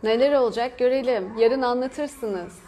Neler 0.03 0.33
olacak 0.33 0.79
görelim. 0.79 1.39
Yarın 1.39 1.63
anlatırsınız. 1.63 2.59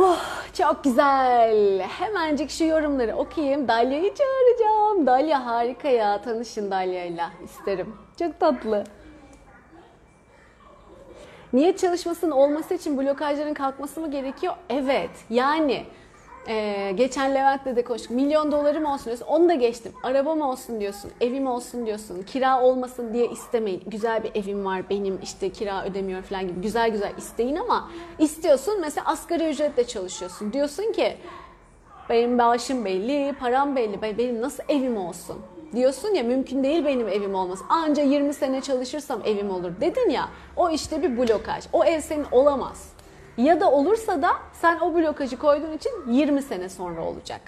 Oh, 0.00 0.24
çok 0.52 0.84
güzel. 0.84 1.80
Hemencik 1.80 2.50
şu 2.50 2.64
yorumları 2.64 3.16
okuyayım. 3.16 3.68
Dalya'yı 3.68 4.14
çağıracağım. 4.14 5.06
Dalya 5.06 5.46
harika 5.46 5.88
ya. 5.88 6.22
Tanışın 6.22 6.70
Dalya'yla. 6.70 7.30
isterim. 7.44 7.96
Çok 8.18 8.40
tatlı. 8.40 8.84
Niyet 11.52 11.78
çalışmasının 11.78 12.30
olması 12.30 12.74
için 12.74 12.98
blokajların 12.98 13.54
kalkması 13.54 14.00
mı 14.00 14.10
gerekiyor? 14.10 14.54
Evet. 14.70 15.10
Yani 15.30 15.84
e, 16.48 16.92
geçen 16.94 17.34
Levent'le 17.34 17.76
de 17.76 17.84
konuştuk. 17.84 18.10
Milyon 18.10 18.52
dolarım 18.52 18.84
olsun 18.84 19.04
diyorsun. 19.06 19.26
Onu 19.26 19.48
da 19.48 19.54
geçtim. 19.54 19.92
Arabam 20.02 20.40
olsun 20.40 20.80
diyorsun. 20.80 21.10
Evim 21.20 21.46
olsun 21.46 21.86
diyorsun. 21.86 22.22
Kira 22.22 22.62
olmasın 22.62 23.14
diye 23.14 23.26
istemeyin. 23.26 23.82
Güzel 23.86 24.22
bir 24.24 24.30
evim 24.42 24.64
var 24.64 24.82
benim 24.90 25.18
işte 25.22 25.50
kira 25.50 25.84
ödemiyor 25.84 26.22
falan 26.22 26.48
gibi. 26.48 26.60
Güzel 26.60 26.90
güzel 26.90 27.12
isteyin 27.18 27.56
ama 27.56 27.90
istiyorsun 28.18 28.80
mesela 28.80 29.06
asgari 29.06 29.48
ücretle 29.50 29.86
çalışıyorsun. 29.86 30.52
Diyorsun 30.52 30.92
ki 30.92 31.16
benim 32.10 32.36
maaşım 32.36 32.84
belli, 32.84 33.34
param 33.40 33.76
belli. 33.76 34.02
Ben- 34.02 34.18
Benim 34.18 34.40
nasıl 34.42 34.62
evim 34.68 34.96
olsun? 34.96 35.36
Diyorsun 35.74 36.14
ya 36.14 36.22
mümkün 36.22 36.64
değil 36.64 36.84
benim 36.84 37.08
evim 37.08 37.34
olması. 37.34 37.64
Anca 37.68 38.02
20 38.02 38.34
sene 38.34 38.60
çalışırsam 38.60 39.20
evim 39.24 39.50
olur 39.50 39.72
dedin 39.80 40.10
ya. 40.10 40.28
O 40.56 40.70
işte 40.70 41.02
bir 41.02 41.18
blokaj. 41.18 41.64
O 41.72 41.84
ev 41.84 42.00
senin 42.00 42.26
olamaz. 42.32 42.92
Ya 43.36 43.60
da 43.60 43.70
olursa 43.70 44.22
da 44.22 44.30
sen 44.52 44.78
o 44.80 44.94
blokajı 44.94 45.38
koyduğun 45.38 45.72
için 45.72 45.92
20 46.08 46.42
sene 46.42 46.68
sonra 46.68 47.04
olacak. 47.04 47.40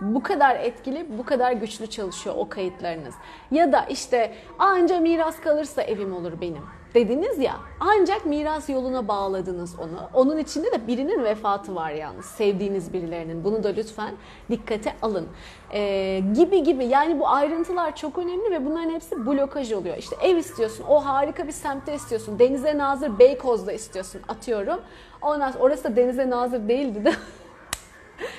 Bu 0.00 0.22
kadar 0.22 0.56
etkili, 0.56 1.18
bu 1.18 1.24
kadar 1.24 1.52
güçlü 1.52 1.86
çalışıyor 1.86 2.36
o 2.38 2.48
kayıtlarınız. 2.48 3.14
Ya 3.50 3.72
da 3.72 3.80
işte 3.80 4.34
anca 4.58 5.00
miras 5.00 5.40
kalırsa 5.40 5.82
evim 5.82 6.16
olur 6.16 6.32
benim 6.40 6.62
dediniz 6.94 7.38
ya. 7.38 7.56
Ancak 7.80 8.26
miras 8.26 8.68
yoluna 8.68 9.08
bağladınız 9.08 9.78
onu. 9.78 10.08
Onun 10.14 10.38
içinde 10.38 10.72
de 10.72 10.86
birinin 10.86 11.24
vefatı 11.24 11.74
var 11.74 11.90
yalnız. 11.90 12.24
Sevdiğiniz 12.24 12.92
birilerinin. 12.92 13.44
Bunu 13.44 13.62
da 13.62 13.68
lütfen 13.68 14.14
dikkate 14.50 14.94
alın. 15.02 15.28
Ee, 15.72 16.22
gibi 16.34 16.62
gibi. 16.62 16.84
Yani 16.84 17.20
bu 17.20 17.28
ayrıntılar 17.28 17.96
çok 17.96 18.18
önemli 18.18 18.50
ve 18.50 18.66
bunların 18.66 18.90
hepsi 18.90 19.26
blokaj 19.26 19.72
oluyor. 19.72 19.96
İşte 19.96 20.16
ev 20.22 20.36
istiyorsun. 20.36 20.84
O 20.88 21.04
harika 21.04 21.46
bir 21.46 21.52
semtte 21.52 21.94
istiyorsun. 21.94 22.38
Denize 22.38 22.78
nazır 22.78 23.18
Beykoz'da 23.18 23.72
istiyorsun. 23.72 24.20
Atıyorum. 24.28 24.80
Ondan 25.22 25.52
orası 25.60 25.84
da 25.84 25.96
denize 25.96 26.30
nazır 26.30 26.68
değildi 26.68 27.04
de. 27.04 27.12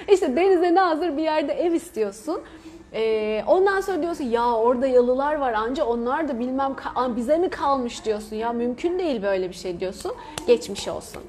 İşte 0.13 0.35
denize 0.35 0.75
nazır 0.75 1.17
bir 1.17 1.23
yerde 1.23 1.53
ev 1.53 1.73
istiyorsun. 1.73 2.41
Ee, 2.93 3.43
ondan 3.47 3.81
sonra 3.81 4.01
diyorsun 4.01 4.23
ya 4.23 4.55
orada 4.55 4.87
yalılar 4.87 5.35
var 5.35 5.53
anca 5.53 5.85
onlar 5.85 6.27
da 6.27 6.39
bilmem 6.39 6.75
bize 7.15 7.37
mi 7.37 7.49
kalmış 7.49 8.05
diyorsun 8.05 8.35
ya 8.35 8.53
mümkün 8.53 8.99
değil 8.99 9.23
böyle 9.23 9.49
bir 9.49 9.55
şey 9.55 9.79
diyorsun. 9.79 10.11
Geçmiş 10.47 10.87
olsun. 10.87 11.21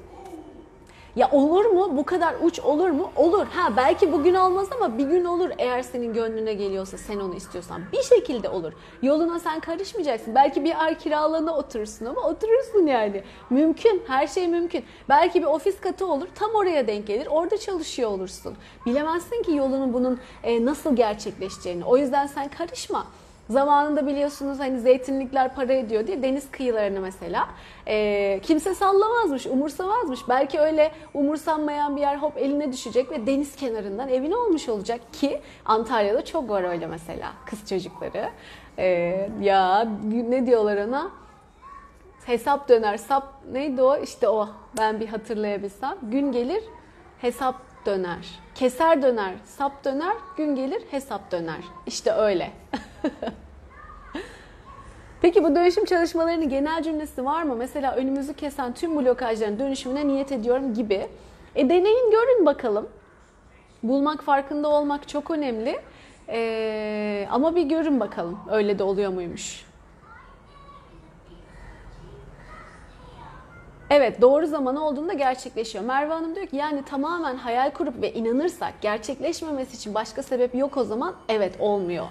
Ya 1.15 1.29
olur 1.31 1.65
mu? 1.65 1.97
Bu 1.97 2.05
kadar 2.05 2.35
uç 2.43 2.59
olur 2.59 2.89
mu? 2.89 3.11
Olur. 3.15 3.45
Ha 3.47 3.77
belki 3.77 4.11
bugün 4.11 4.33
olmaz 4.33 4.67
ama 4.75 4.97
bir 4.97 5.03
gün 5.07 5.25
olur 5.25 5.49
eğer 5.57 5.81
senin 5.81 6.13
gönlüne 6.13 6.53
geliyorsa 6.53 6.97
sen 6.97 7.19
onu 7.19 7.35
istiyorsan. 7.35 7.81
Bir 7.93 8.01
şekilde 8.03 8.49
olur. 8.49 8.73
Yoluna 9.01 9.39
sen 9.39 9.59
karışmayacaksın. 9.59 10.35
Belki 10.35 10.63
bir 10.63 10.83
ay 10.83 10.97
kiralığına 10.97 11.57
oturursun 11.57 12.05
ama 12.05 12.21
oturursun 12.21 12.87
yani. 12.87 13.23
Mümkün. 13.49 14.03
Her 14.07 14.27
şey 14.27 14.47
mümkün. 14.47 14.85
Belki 15.09 15.41
bir 15.41 15.47
ofis 15.47 15.79
katı 15.81 16.05
olur. 16.05 16.27
Tam 16.35 16.51
oraya 16.51 16.87
denk 16.87 17.07
gelir. 17.07 17.27
Orada 17.27 17.57
çalışıyor 17.57 18.09
olursun. 18.09 18.55
Bilemezsin 18.85 19.43
ki 19.43 19.51
yolunun 19.51 19.93
bunun 19.93 20.19
e, 20.43 20.65
nasıl 20.65 20.95
gerçekleşeceğini. 20.95 21.85
O 21.85 21.97
yüzden 21.97 22.27
sen 22.27 22.47
karışma. 22.49 23.07
Zamanında 23.49 24.07
biliyorsunuz 24.07 24.59
hani 24.59 24.79
zeytinlikler 24.79 25.55
para 25.55 25.73
ediyor 25.73 26.07
diye 26.07 26.23
deniz 26.23 26.51
kıyılarını 26.51 26.99
mesela 26.99 27.47
e, 27.87 28.39
kimse 28.43 28.75
sallamazmış, 28.75 29.45
umursamazmış. 29.47 30.19
Belki 30.29 30.59
öyle 30.59 30.91
umursanmayan 31.13 31.95
bir 31.95 32.01
yer 32.01 32.17
hop 32.17 32.37
eline 32.37 32.71
düşecek 32.71 33.11
ve 33.11 33.27
deniz 33.27 33.55
kenarından 33.55 34.09
evin 34.09 34.31
olmuş 34.31 34.69
olacak 34.69 35.01
ki 35.13 35.41
Antalya'da 35.65 36.25
çok 36.25 36.49
var 36.49 36.63
öyle 36.63 36.87
mesela 36.87 37.31
kız 37.45 37.69
çocukları. 37.69 38.29
E, 38.77 38.85
ya 39.41 39.87
ne 40.11 40.45
diyorlar 40.45 40.87
ona? 40.87 41.11
Hesap 42.25 42.69
döner, 42.69 42.97
sap 42.97 43.33
neydi 43.51 43.81
o? 43.81 43.97
İşte 43.97 44.29
o. 44.29 44.49
Ben 44.77 44.99
bir 44.99 45.07
hatırlayabilsem. 45.07 45.97
Gün 46.01 46.31
gelir, 46.31 46.63
hesap 47.21 47.55
döner. 47.85 48.39
Keser 48.55 49.01
döner, 49.01 49.33
sap 49.45 49.85
döner, 49.85 50.15
gün 50.37 50.55
gelir, 50.55 50.81
hesap 50.91 51.31
döner. 51.31 51.59
İşte 51.87 52.11
öyle. 52.11 52.51
Peki 55.21 55.43
bu 55.43 55.55
dönüşüm 55.55 55.85
çalışmalarının 55.85 56.49
genel 56.49 56.83
cümlesi 56.83 57.25
var 57.25 57.43
mı? 57.43 57.55
Mesela 57.55 57.95
önümüzü 57.95 58.33
kesen 58.33 58.73
tüm 58.73 58.95
blokajların 58.97 59.59
dönüşümüne 59.59 60.07
niyet 60.07 60.31
ediyorum 60.31 60.73
gibi. 60.73 61.07
E 61.55 61.69
deneyin 61.69 62.11
görün 62.11 62.45
bakalım. 62.45 62.87
Bulmak, 63.83 64.23
farkında 64.23 64.67
olmak 64.67 65.07
çok 65.07 65.31
önemli. 65.31 65.79
Ee, 66.29 67.27
ama 67.31 67.55
bir 67.55 67.63
görün 67.63 67.99
bakalım 67.99 68.39
öyle 68.51 68.79
de 68.79 68.83
oluyor 68.83 69.11
muymuş. 69.11 69.65
Evet 73.97 74.21
doğru 74.21 74.47
zamanı 74.47 74.87
olduğunda 74.87 75.13
gerçekleşiyor. 75.13 75.83
Merve 75.83 76.13
Hanım 76.13 76.35
diyor 76.35 76.47
ki 76.47 76.55
yani 76.55 76.85
tamamen 76.85 77.35
hayal 77.35 77.71
kurup 77.71 78.01
ve 78.01 78.13
inanırsak 78.13 78.81
gerçekleşmemesi 78.81 79.75
için 79.75 79.93
başka 79.93 80.23
sebep 80.23 80.55
yok 80.55 80.77
o 80.77 80.83
zaman 80.83 81.15
evet 81.29 81.55
olmuyor. 81.59 82.05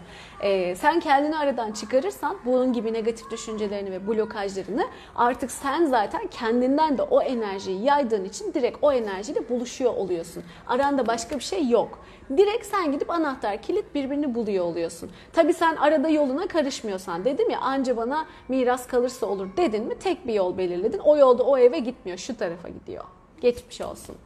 Ee, 0.45 0.75
sen 0.77 1.01
kendini 1.01 1.37
aradan 1.37 1.73
çıkarırsan 1.73 2.37
bunun 2.45 2.73
gibi 2.73 2.93
negatif 2.93 3.31
düşüncelerini 3.31 3.93
ve 3.93 4.07
blokajlarını 4.07 4.87
artık 5.15 5.51
sen 5.51 5.87
zaten 5.87 6.27
kendinden 6.27 6.99
de 6.99 7.03
o 7.03 7.23
enerjiyi 7.23 7.83
yaydığın 7.85 8.25
için 8.25 8.55
direkt 8.55 8.79
o 8.83 8.93
enerjiyle 8.93 9.49
buluşuyor 9.49 9.95
oluyorsun. 9.95 10.43
Aranda 10.67 11.07
başka 11.07 11.37
bir 11.37 11.45
şey 11.45 11.69
yok. 11.69 11.99
Direkt 12.37 12.67
sen 12.67 12.93
gidip 12.93 13.11
anahtar 13.11 13.63
kilit 13.63 13.95
birbirini 13.95 14.35
buluyor 14.35 14.65
oluyorsun. 14.65 15.11
Tabii 15.33 15.55
sen 15.55 15.77
arada 15.77 16.09
yoluna 16.09 16.47
karışmıyorsan 16.47 17.25
dedim 17.25 17.51
ya 17.51 17.61
anca 17.61 17.97
bana 17.97 18.27
miras 18.49 18.87
kalırsa 18.87 19.27
olur 19.27 19.49
dedin 19.57 19.87
mi 19.87 19.99
tek 19.99 20.27
bir 20.27 20.35
yol 20.35 20.59
belirledin. 20.59 20.99
O 20.99 21.17
yolda 21.17 21.43
o 21.43 21.59
eve 21.59 21.79
gitmiyor 21.79 22.19
şu 22.19 22.37
tarafa 22.37 22.69
gidiyor. 22.69 23.05
Geçmiş 23.41 23.81
olsun. 23.81 24.17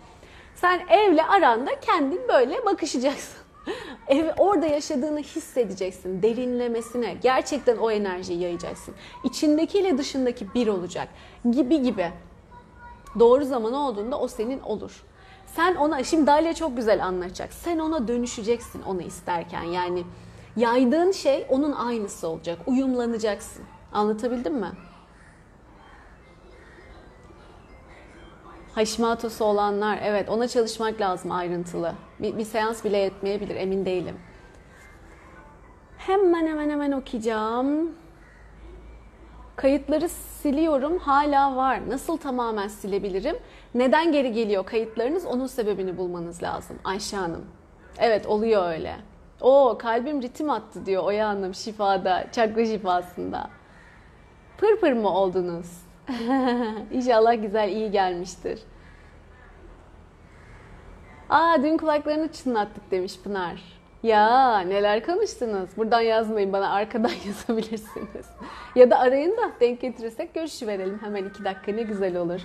Sen 0.55 0.81
evle 0.89 1.25
aranda 1.25 1.81
kendin 1.81 2.29
böyle 2.29 2.65
bakışacaksın. 2.65 3.48
Ev, 4.09 4.27
orada 4.39 4.67
yaşadığını 4.67 5.21
hissedeceksin. 5.21 6.23
Derinlemesine. 6.23 7.17
Gerçekten 7.23 7.77
o 7.77 7.91
enerjiyi 7.91 8.41
yayacaksın. 8.41 8.95
İçindekiyle 9.25 9.99
dışındaki 9.99 10.55
bir 10.55 10.67
olacak. 10.67 11.09
Gibi 11.51 11.83
gibi. 11.83 12.13
Doğru 13.19 13.45
zaman 13.45 13.73
olduğunda 13.73 14.21
o 14.21 14.29
senin 14.29 14.61
olur. 14.61 15.05
Sen 15.47 15.75
ona, 15.75 16.05
şimdi 16.05 16.27
Dalia 16.27 16.55
çok 16.55 16.77
güzel 16.77 17.05
anlatacak. 17.05 17.53
Sen 17.53 17.79
ona 17.79 18.09
dönüşeceksin 18.09 18.83
onu 18.83 19.03
isterken. 19.03 19.63
Yani 19.63 20.05
yaydığın 20.57 21.13
şey 21.13 21.47
onun 21.49 21.73
aynısı 21.73 22.29
olacak. 22.29 22.59
Uyumlanacaksın. 22.67 23.63
Anlatabildim 23.93 24.55
mi? 24.55 24.71
Hashimoto'su 28.79 29.45
olanlar 29.45 29.99
evet 30.03 30.29
ona 30.29 30.49
çalışmak 30.49 31.01
lazım 31.01 31.33
ayrıntılı. 31.33 31.95
Bir, 32.19 32.39
bir 32.39 32.45
seans 32.45 32.85
bile 32.85 32.97
yetmeyebilir 32.99 33.57
emin 33.57 33.87
değilim. 33.87 34.17
Hemen 35.99 36.47
hemen 36.47 36.71
hemen 36.71 36.93
okuyacağım. 36.93 37.95
Kayıtları 39.57 40.09
siliyorum 40.09 40.99
hala 40.99 41.57
var. 41.57 41.89
Nasıl 41.89 42.17
tamamen 42.17 42.69
silebilirim? 42.69 43.37
Neden 43.75 44.13
geri 44.13 44.33
geliyor 44.33 44.67
kayıtlarınız? 44.67 45.27
Onun 45.27 45.47
sebebini 45.47 45.99
bulmanız 45.99 46.43
lazım 46.43 46.79
Ayşe 46.85 47.17
Hanım. 47.17 47.47
Evet 47.99 48.27
oluyor 48.27 48.69
öyle. 48.71 48.97
O 49.41 49.79
kalbim 49.79 50.23
ritim 50.23 50.51
attı 50.51 50.87
diyor 50.87 51.05
Oya 51.05 51.29
Hanım 51.29 51.55
şifada, 51.55 52.27
çakra 52.33 52.67
şifasında. 52.67 53.51
Pır 54.59 54.81
pır 54.81 54.93
mı 54.93 55.09
oldunuz? 55.09 55.88
İnşallah 56.93 57.43
güzel 57.43 57.69
iyi 57.69 57.91
gelmiştir. 57.91 58.61
Aa 61.29 61.63
dün 61.63 61.77
kulaklarını 61.77 62.33
çınlattık 62.33 62.91
demiş 62.91 63.21
Pınar. 63.25 63.79
Ya 64.03 64.59
neler 64.61 65.07
konuştunuz? 65.07 65.71
Buradan 65.77 66.01
yazmayın 66.01 66.53
bana 66.53 66.71
arkadan 66.71 67.13
yazabilirsiniz. 67.27 68.27
Ya 68.75 68.91
da 68.91 68.99
arayın 68.99 69.37
da 69.37 69.51
denk 69.61 69.81
getirirsek 69.81 70.35
görüşüverelim 70.35 70.99
hemen 71.03 71.25
iki 71.25 71.45
dakika 71.45 71.73
ne 71.73 71.83
güzel 71.83 72.17
olur. 72.17 72.41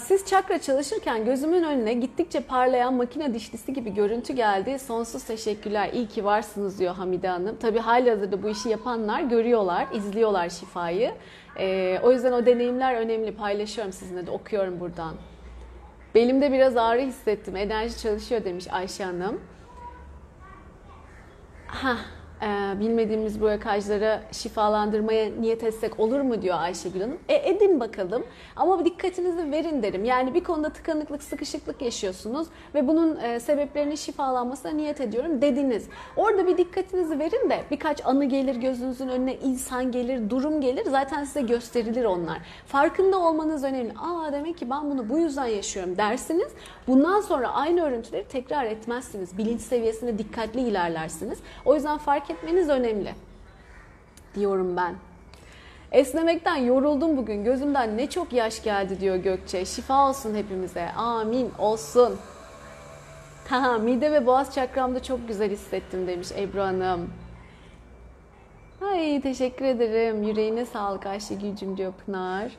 Siz 0.00 0.26
çakra 0.26 0.60
çalışırken 0.60 1.24
gözümün 1.24 1.62
önüne 1.62 1.94
gittikçe 1.94 2.40
parlayan 2.40 2.94
makine 2.94 3.34
dişlisi 3.34 3.72
gibi 3.72 3.94
görüntü 3.94 4.32
geldi. 4.32 4.78
Sonsuz 4.78 5.24
teşekkürler. 5.24 5.90
İyi 5.92 6.08
ki 6.08 6.24
varsınız 6.24 6.78
diyor 6.78 6.94
Hamide 6.94 7.28
Hanım. 7.28 7.56
Tabii 7.56 7.78
halihazırda 7.78 8.42
bu 8.42 8.48
işi 8.48 8.68
yapanlar 8.68 9.20
görüyorlar, 9.20 9.86
izliyorlar 9.92 10.48
şifayı. 10.48 11.12
Ee, 11.58 12.00
o 12.02 12.12
yüzden 12.12 12.32
o 12.32 12.46
deneyimler 12.46 12.94
önemli. 12.94 13.34
Paylaşıyorum 13.36 13.92
sizinle 13.92 14.26
de 14.26 14.30
okuyorum 14.30 14.80
buradan. 14.80 15.14
Belimde 16.14 16.52
biraz 16.52 16.76
ağrı 16.76 17.00
hissettim. 17.00 17.56
Enerji 17.56 17.98
çalışıyor 17.98 18.44
demiş 18.44 18.66
Ayşe 18.72 19.04
Hanım. 19.04 19.40
Hah, 21.66 21.98
e, 22.44 22.80
bilmediğimiz 22.80 23.40
bu 23.40 23.48
yakajları 23.48 24.20
şifalandırmaya 24.32 25.30
niyet 25.40 25.64
etsek 25.64 26.00
olur 26.00 26.20
mu 26.20 26.42
diyor 26.42 26.56
Ayşegül 26.58 27.00
Hanım. 27.00 27.18
E 27.28 27.50
edin 27.50 27.80
bakalım 27.80 28.24
ama 28.56 28.84
dikkatinizi 28.84 29.52
verin 29.52 29.82
derim. 29.82 30.04
Yani 30.04 30.34
bir 30.34 30.44
konuda 30.44 30.70
tıkanıklık, 30.70 31.22
sıkışıklık 31.22 31.82
yaşıyorsunuz 31.82 32.48
ve 32.74 32.88
bunun 32.88 33.16
e, 33.16 33.40
sebeplerinin 33.40 33.94
şifalanmasına 33.94 34.72
niyet 34.72 35.00
ediyorum 35.00 35.42
dediniz. 35.42 35.88
Orada 36.16 36.46
bir 36.46 36.58
dikkatinizi 36.58 37.18
verin 37.18 37.50
de 37.50 37.60
birkaç 37.70 38.06
anı 38.06 38.24
gelir 38.24 38.56
gözünüzün 38.56 39.08
önüne, 39.08 39.36
insan 39.36 39.92
gelir, 39.92 40.30
durum 40.30 40.60
gelir. 40.60 40.86
Zaten 40.90 41.24
size 41.24 41.42
gösterilir 41.42 42.04
onlar. 42.04 42.38
Farkında 42.66 43.18
olmanız 43.18 43.64
önemli. 43.64 43.92
Aa 43.92 44.32
demek 44.32 44.58
ki 44.58 44.70
ben 44.70 44.90
bunu 44.90 45.08
bu 45.08 45.18
yüzden 45.18 45.46
yaşıyorum 45.46 45.96
dersiniz. 45.96 46.48
Bundan 46.86 47.20
sonra 47.20 47.48
aynı 47.48 47.82
örüntüleri 47.82 48.24
tekrar 48.28 48.64
etmezsiniz. 48.64 49.38
Bilinç 49.38 49.60
seviyesinde 49.60 50.18
dikkatli 50.18 50.60
ilerlersiniz. 50.60 51.38
O 51.64 51.74
yüzden 51.74 51.98
fark 51.98 52.30
etmeniz 52.34 52.68
önemli 52.68 53.14
diyorum 54.34 54.76
ben. 54.76 54.94
Esnemekten 55.92 56.56
yoruldum 56.56 57.16
bugün. 57.16 57.44
Gözümden 57.44 57.96
ne 57.96 58.10
çok 58.10 58.32
yaş 58.32 58.62
geldi 58.62 59.00
diyor 59.00 59.16
Gökçe. 59.16 59.64
Şifa 59.64 60.08
olsun 60.08 60.34
hepimize. 60.34 60.92
Amin 60.92 61.50
olsun. 61.58 62.16
Ha, 63.48 63.78
mide 63.78 64.12
ve 64.12 64.26
boğaz 64.26 64.54
çakramda 64.54 65.02
çok 65.02 65.28
güzel 65.28 65.50
hissettim 65.50 66.06
demiş 66.06 66.28
Ebru 66.38 66.60
Hanım. 66.60 67.10
Ay 68.82 69.20
teşekkür 69.20 69.64
ederim. 69.64 70.22
Yüreğine 70.22 70.64
sağlık 70.64 71.06
Ayşegül'cüm 71.06 71.76
diyor 71.76 71.92
Pınar. 72.06 72.52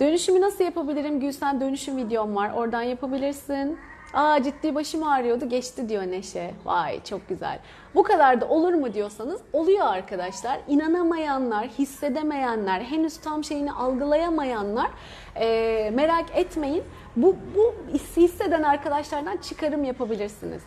Dönüşümü 0.00 0.40
nasıl 0.40 0.64
yapabilirim? 0.64 1.20
Gülsen 1.20 1.60
dönüşüm 1.60 1.96
videom 1.96 2.36
var. 2.36 2.52
Oradan 2.56 2.82
yapabilirsin. 2.82 3.78
Aa 4.14 4.42
ciddi 4.42 4.74
başım 4.74 5.02
ağrıyordu 5.02 5.48
geçti 5.48 5.88
diyor 5.88 6.02
Neşe. 6.02 6.50
Vay 6.64 7.04
çok 7.04 7.28
güzel. 7.28 7.58
Bu 7.94 8.02
kadar 8.02 8.40
da 8.40 8.48
olur 8.48 8.74
mu 8.74 8.94
diyorsanız 8.94 9.40
oluyor 9.52 9.86
arkadaşlar. 9.86 10.60
İnanamayanlar, 10.68 11.66
hissedemeyenler, 11.68 12.80
henüz 12.80 13.16
tam 13.16 13.44
şeyini 13.44 13.72
algılayamayanlar 13.72 14.90
eee, 15.36 15.90
merak 15.90 16.24
etmeyin. 16.34 16.82
Bu, 17.16 17.36
bu 17.56 17.74
hisseden 18.16 18.62
arkadaşlardan 18.62 19.36
çıkarım 19.36 19.84
yapabilirsiniz. 19.84 20.62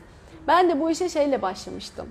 Ben 0.48 0.70
de 0.70 0.80
bu 0.80 0.90
işe 0.92 1.10
şeyle 1.10 1.42
başlamıştım. 1.42 2.08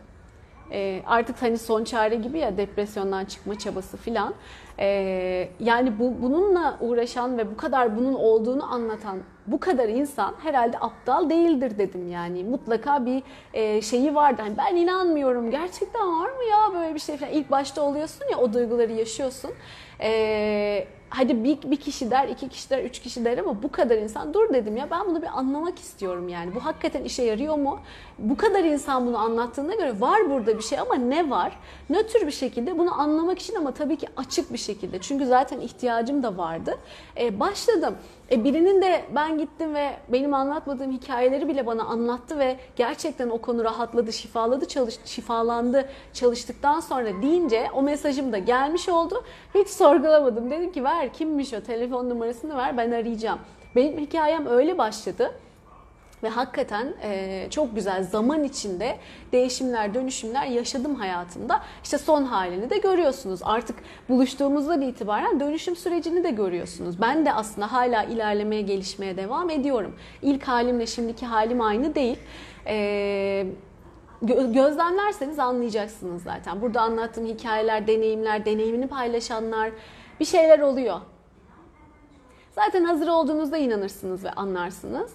Ee, 0.73 1.03
artık 1.07 1.43
hani 1.43 1.59
son 1.59 1.85
çare 1.85 2.15
gibi 2.15 2.39
ya 2.39 2.57
depresyondan 2.57 3.25
çıkma 3.25 3.59
çabası 3.59 3.97
filan. 3.97 4.35
Ee, 4.79 5.49
yani 5.61 5.99
bu 5.99 6.23
bununla 6.23 6.79
uğraşan 6.81 7.39
ve 7.39 7.51
bu 7.51 7.57
kadar 7.57 7.97
bunun 7.97 8.15
olduğunu 8.15 8.73
anlatan 8.73 9.19
bu 9.47 9.61
kadar 9.61 9.89
insan 9.89 10.35
herhalde 10.43 10.79
aptal 10.81 11.31
değildir 11.31 11.79
dedim 11.79 12.09
yani. 12.09 12.45
Mutlaka 12.45 13.07
bir 13.07 13.23
e, 13.55 13.83
şeyi 13.83 14.15
vardı. 14.15 14.43
Hani 14.43 14.57
ben 14.59 14.77
inanmıyorum. 14.77 15.51
Gerçekten 15.51 16.07
var 16.21 16.29
mı 16.29 16.45
ya 16.51 16.81
böyle 16.81 16.95
bir 16.95 17.01
şey 17.01 17.17
falan. 17.17 17.33
İlk 17.33 17.51
başta 17.51 17.83
oluyorsun 17.83 18.25
ya 18.31 18.39
o 18.39 18.53
duyguları 18.53 18.93
yaşıyorsun. 18.93 19.51
Ee, 20.01 20.87
hadi 21.15 21.45
bir, 21.45 21.71
bir 21.71 21.77
kişi 21.77 22.11
der, 22.11 22.29
iki 22.29 22.49
kişi 22.49 22.71
der, 22.71 22.85
üç 22.85 22.99
kişi 22.99 23.25
der 23.25 23.39
ama 23.39 23.63
bu 23.63 23.73
kadar 23.73 23.97
insan 23.99 24.35
dur 24.35 24.55
dedim 24.55 24.77
ya 24.77 24.91
ben 24.91 25.07
bunu 25.07 25.23
bir 25.23 25.39
anlamak 25.39 25.79
istiyorum 25.79 26.29
yani. 26.29 26.55
Bu 26.55 26.65
hakikaten 26.65 27.05
işe 27.05 27.23
yarıyor 27.23 27.57
mu? 27.57 27.81
Bu 28.19 28.37
kadar 28.37 28.65
insan 28.65 29.07
bunu 29.07 29.19
anlattığına 29.19 29.75
göre 29.75 30.01
var 30.01 30.31
burada 30.31 30.59
bir 30.59 30.63
şey 30.63 30.79
ama 30.79 30.95
ne 30.95 31.31
var? 31.31 31.59
Nötr 31.91 32.27
bir 32.27 32.33
şekilde 32.33 32.79
bunu 32.79 33.01
anlamak 33.01 33.39
için 33.39 33.55
ama 33.55 33.75
tabii 33.75 33.97
ki 33.97 34.07
açık 34.17 34.53
bir 34.53 34.59
şekilde. 34.59 35.01
Çünkü 35.01 35.27
zaten 35.27 35.61
ihtiyacım 35.61 36.23
da 36.23 36.37
vardı. 36.37 36.79
Ee, 37.21 37.41
başladım. 37.41 37.95
E, 38.33 38.45
birinin 38.45 38.83
de 38.83 39.05
ben 39.15 39.39
gittim 39.39 39.75
ve 39.75 39.91
benim 40.09 40.35
anlatmadığım 40.35 40.93
hikayeleri 40.93 41.49
bile 41.49 41.67
bana 41.67 41.83
anlattı 41.83 42.39
ve 42.39 42.57
gerçekten 42.77 43.31
o 43.31 43.39
konu 43.39 43.65
rahatladı, 43.65 44.13
şifaladı, 44.13 44.69
çalış, 44.69 44.99
şifalandı 45.05 45.89
çalıştıktan 46.13 46.81
sonra 46.81 47.23
deyince 47.23 47.67
o 47.75 47.83
mesajım 47.83 48.33
da 48.33 48.39
gelmiş 48.39 48.89
oldu. 48.89 49.25
Hiç 49.55 49.69
sorgulamadım. 49.69 50.51
Dedim 50.51 50.73
ki 50.73 50.85
ver 50.85 51.13
kimmiş 51.13 51.53
o 51.55 51.61
telefon 51.61 52.11
numarasını 52.11 52.57
ver 52.57 52.77
ben 52.77 52.91
arayacağım. 52.91 53.39
Benim 53.77 53.99
hikayem 53.99 54.47
öyle 54.47 54.79
başladı. 54.79 55.33
Ve 56.23 56.29
hakikaten 56.29 56.95
e, 57.03 57.47
çok 57.51 57.75
güzel 57.75 58.03
zaman 58.03 58.45
içinde 58.45 58.99
değişimler, 59.33 59.95
dönüşümler 59.95 60.47
yaşadım 60.47 60.95
hayatımda. 60.95 61.63
İşte 61.85 61.99
son 61.99 62.23
halini 62.25 62.71
de 62.71 62.79
görüyorsunuz. 62.79 63.41
Artık 63.43 63.77
buluştuğumuzdan 64.09 64.81
itibaren 64.81 65.41
dönüşüm 65.41 65.77
sürecini 65.77 66.25
de 66.25 66.31
görüyorsunuz. 66.31 67.01
Ben 67.01 67.27
de 67.27 67.33
aslında 67.33 67.73
hala 67.73 68.03
ilerlemeye, 68.03 68.63
gelişmeye 68.63 69.17
devam 69.17 69.51
ediyorum. 69.51 69.97
İlk 70.23 70.49
halimle 70.49 70.87
şimdiki 70.87 71.27
halim 71.27 71.61
aynı 71.61 71.95
değil. 71.95 72.19
E, 72.67 72.75
gö- 74.23 74.53
gözlemlerseniz 74.53 75.39
anlayacaksınız 75.39 76.23
zaten. 76.23 76.61
Burada 76.61 76.81
anlattığım 76.81 77.27
hikayeler, 77.27 77.87
deneyimler, 77.87 78.45
deneyimini 78.45 78.87
paylaşanlar 78.87 79.71
bir 80.21 80.25
şeyler 80.25 80.59
oluyor. 80.59 81.01
Zaten 82.51 82.85
hazır 82.85 83.09
olduğunuzda 83.09 83.57
inanırsınız 83.57 84.25
ve 84.25 84.31
anlarsınız. 84.31 85.13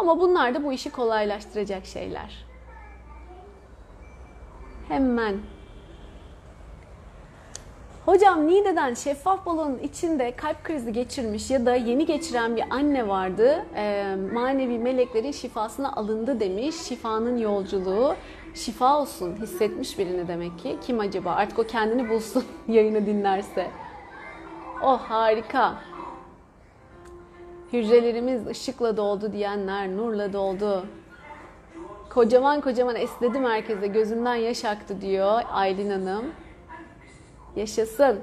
Ama 0.00 0.20
bunlar 0.20 0.54
da 0.54 0.64
bu 0.64 0.72
işi 0.72 0.90
kolaylaştıracak 0.90 1.86
şeyler. 1.86 2.46
Hemen. 4.88 5.36
Hocam 8.06 8.46
Niğde'den 8.46 8.94
şeffaf 8.94 9.46
balonun 9.46 9.78
içinde 9.78 10.36
kalp 10.36 10.64
krizi 10.64 10.92
geçirmiş 10.92 11.50
ya 11.50 11.66
da 11.66 11.74
yeni 11.74 12.06
geçiren 12.06 12.56
bir 12.56 12.64
anne 12.70 13.08
vardı. 13.08 13.66
Ee, 13.76 14.16
manevi 14.32 14.78
meleklerin 14.78 15.32
şifasına 15.32 15.92
alındı 15.92 16.40
demiş. 16.40 16.76
Şifanın 16.76 17.38
yolculuğu. 17.38 18.14
Şifa 18.54 19.00
olsun 19.00 19.36
hissetmiş 19.36 19.98
birini 19.98 20.28
demek 20.28 20.58
ki. 20.58 20.76
Kim 20.86 21.00
acaba? 21.00 21.30
Artık 21.30 21.58
o 21.58 21.64
kendini 21.64 22.08
bulsun 22.08 22.44
yayını 22.68 23.06
dinlerse. 23.06 23.70
Oh 24.82 24.98
harika. 24.98 25.74
Hücrelerimiz 27.72 28.46
ışıkla 28.46 28.96
doldu 28.96 29.32
diyenler 29.32 29.88
nurla 29.88 30.32
doldu. 30.32 30.86
Kocaman 32.10 32.60
kocaman 32.60 32.96
esnedim 32.96 33.44
herkese 33.44 33.86
gözümden 33.86 34.34
yaş 34.34 34.64
aktı 34.64 35.00
diyor 35.00 35.42
Aylin 35.50 35.90
Hanım. 35.90 36.24
Yaşasın. 37.56 38.20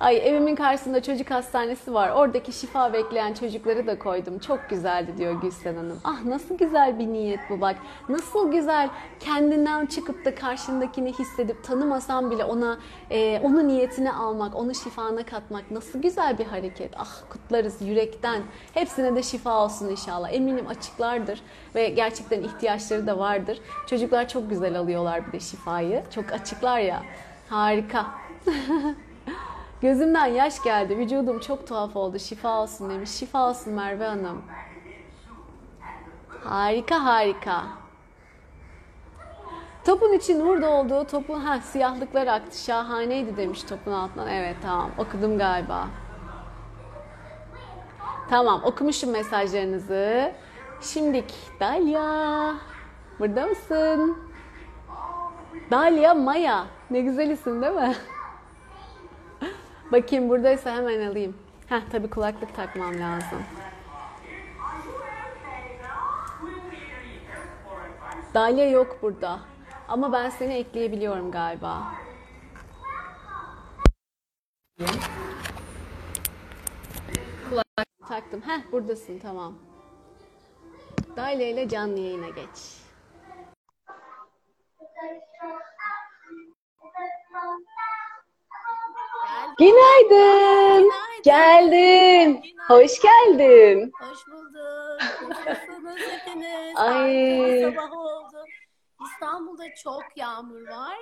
Ay 0.00 0.28
evimin 0.28 0.56
karşısında 0.56 1.02
çocuk 1.02 1.30
hastanesi 1.30 1.94
var. 1.94 2.10
Oradaki 2.10 2.52
şifa 2.52 2.92
bekleyen 2.92 3.34
çocukları 3.34 3.86
da 3.86 3.98
koydum. 3.98 4.38
Çok 4.38 4.70
güzeldi 4.70 5.10
diyor 5.18 5.40
Gülsen 5.40 5.76
Hanım. 5.76 6.00
Ah 6.04 6.24
nasıl 6.24 6.58
güzel 6.58 6.98
bir 6.98 7.06
niyet 7.06 7.40
bu 7.50 7.60
bak. 7.60 7.76
Nasıl 8.08 8.52
güzel 8.52 8.88
kendinden 9.20 9.86
çıkıp 9.86 10.24
da 10.24 10.34
karşındakini 10.34 11.12
hissedip 11.12 11.64
tanımasam 11.64 12.30
bile 12.30 12.44
ona 12.44 12.78
e, 13.10 13.40
onu 13.40 13.68
niyetine 13.68 14.12
almak, 14.12 14.54
onu 14.54 14.74
şifana 14.74 15.22
katmak 15.22 15.70
nasıl 15.70 16.02
güzel 16.02 16.38
bir 16.38 16.44
hareket. 16.44 16.92
Ah 16.96 17.22
kutlarız 17.30 17.82
yürekten. 17.82 18.42
Hepsine 18.74 19.16
de 19.16 19.22
şifa 19.22 19.64
olsun 19.64 19.88
inşallah. 19.88 20.32
Eminim 20.32 20.66
açıklardır 20.66 21.42
ve 21.74 21.88
gerçekten 21.88 22.42
ihtiyaçları 22.42 23.06
da 23.06 23.18
vardır. 23.18 23.60
Çocuklar 23.86 24.28
çok 24.28 24.50
güzel 24.50 24.78
alıyorlar 24.78 25.26
bir 25.26 25.32
de 25.32 25.40
şifayı. 25.40 26.02
Çok 26.14 26.32
açıklar 26.32 26.78
ya. 26.78 27.02
Harika. 27.48 28.06
Gözümden 29.80 30.26
yaş 30.26 30.62
geldi. 30.62 30.98
Vücudum 30.98 31.40
çok 31.40 31.66
tuhaf 31.66 31.96
oldu. 31.96 32.18
Şifa 32.18 32.60
olsun 32.60 32.90
demiş. 32.90 33.10
Şifa 33.10 33.48
olsun 33.48 33.72
Merve 33.72 34.04
Hanım. 34.06 34.42
Harika 36.44 37.04
harika. 37.04 37.62
Topun 39.84 40.12
içi 40.12 40.38
nur 40.38 40.62
doldu. 40.62 41.06
Topun 41.06 41.40
ha 41.40 41.60
siyahlıklar 41.60 42.26
aktı. 42.26 42.58
Şahaneydi 42.58 43.36
demiş 43.36 43.62
topun 43.62 43.92
altından. 43.92 44.28
Evet 44.28 44.56
tamam 44.62 44.90
okudum 44.98 45.38
galiba. 45.38 45.86
Tamam 48.30 48.64
okumuşum 48.64 49.10
mesajlarınızı. 49.10 50.32
Şimdik 50.80 51.34
Dalia. 51.60 52.54
Burada 53.18 53.46
mısın? 53.46 54.18
Dalia 55.70 56.14
Maya. 56.14 56.66
Ne 56.90 57.00
güzel 57.00 57.30
isim 57.30 57.62
değil 57.62 57.72
mi? 57.72 57.94
Bakayım 59.92 60.28
buradaysa 60.28 60.76
hemen 60.76 61.06
alayım. 61.10 61.36
Heh 61.66 61.80
tabii 61.92 62.10
kulaklık 62.10 62.54
takmam 62.54 63.00
lazım. 63.00 63.42
Dalia 68.34 68.68
yok 68.68 68.98
burada. 69.02 69.40
Ama 69.88 70.12
ben 70.12 70.30
seni 70.30 70.54
ekleyebiliyorum 70.54 71.30
galiba. 71.30 71.82
Kulaklık 77.50 78.08
taktım. 78.08 78.42
Heh 78.46 78.72
buradasın 78.72 79.18
tamam. 79.18 79.54
Dalia 81.16 81.48
ile 81.48 81.68
canlı 81.68 81.98
yayına 81.98 82.28
geç. 82.28 82.76
Günaydın. 89.58 90.90
Geldin. 91.24 92.42
Hoş 92.68 93.00
geldin. 93.00 93.92
Hoş 94.00 94.18
bulduk. 94.28 95.00
Nasılsınız 95.46 95.98
hepiniz? 95.98 96.76
Ay. 96.76 97.62
Sabah 97.62 97.92
oldu. 97.92 98.44
İstanbul'da 99.04 99.64
çok 99.84 100.02
yağmur 100.16 100.68
var. 100.68 100.96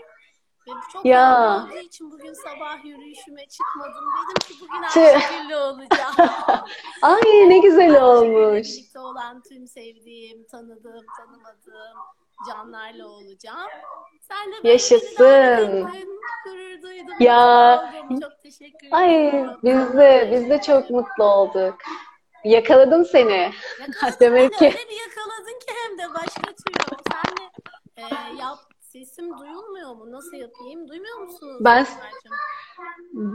Ve 0.69 0.71
çok 0.93 1.07
Ya. 1.07 1.21
yağmur 1.21 1.69
olduğu 1.71 1.79
için 1.79 2.11
bugün 2.11 2.33
sabah 2.33 2.85
yürüyüşüme 2.85 3.47
çıkmadım. 3.47 4.05
Dedim 4.17 4.49
ki 4.49 4.55
bugün. 4.61 4.83
Ayşegül'le 4.83 5.57
olacağım. 5.57 6.15
Ay 7.03 7.23
ne 7.49 7.59
güzel 7.59 8.03
olmuş. 8.05 8.69
Birlikte 8.69 8.99
olan 9.01 9.43
tüm 9.43 9.67
sevdiğim, 9.67 10.47
tanıdığım, 10.47 11.07
tanımadığım 11.19 11.99
canlarla 12.49 13.07
olacağım. 13.09 13.71
Sen 14.21 14.53
de 14.53 14.57
böyle 14.57 14.69
Yaşasın. 14.73 15.83
Gurur 16.45 16.83
duydum. 16.83 17.15
Ya. 17.21 17.93
Çok 18.23 18.43
teşekkür 18.43 18.89
Ay 18.91 19.29
ederim. 19.29 19.51
biz 19.65 19.97
de 19.99 20.29
biz 20.33 20.51
de 20.51 20.61
çok 20.61 20.91
mutlu 20.91 21.25
olduk. 21.25 21.75
Yakaladım 22.45 23.05
seni. 23.05 23.53
Yakaladın 23.81 24.17
Demek 24.21 24.53
ki- 24.59 24.65
öyle 24.65 24.75
bir 24.91 25.01
yakaladın 25.09 25.59
ki 25.59 25.67
hem 25.85 25.99
de 25.99 26.15
başka 26.15 26.43
türlü. 26.53 26.97
Sen 27.13 27.37
de 27.37 27.51
e, 27.97 28.37
yap, 28.41 28.59
sesim 28.99 29.39
duyulmuyor 29.39 29.95
mu? 29.95 30.13
Nasıl 30.13 30.37
yapayım? 30.37 30.89
Duymuyor 30.89 31.19
musunuz? 31.19 31.57
Ben-? 31.61 31.87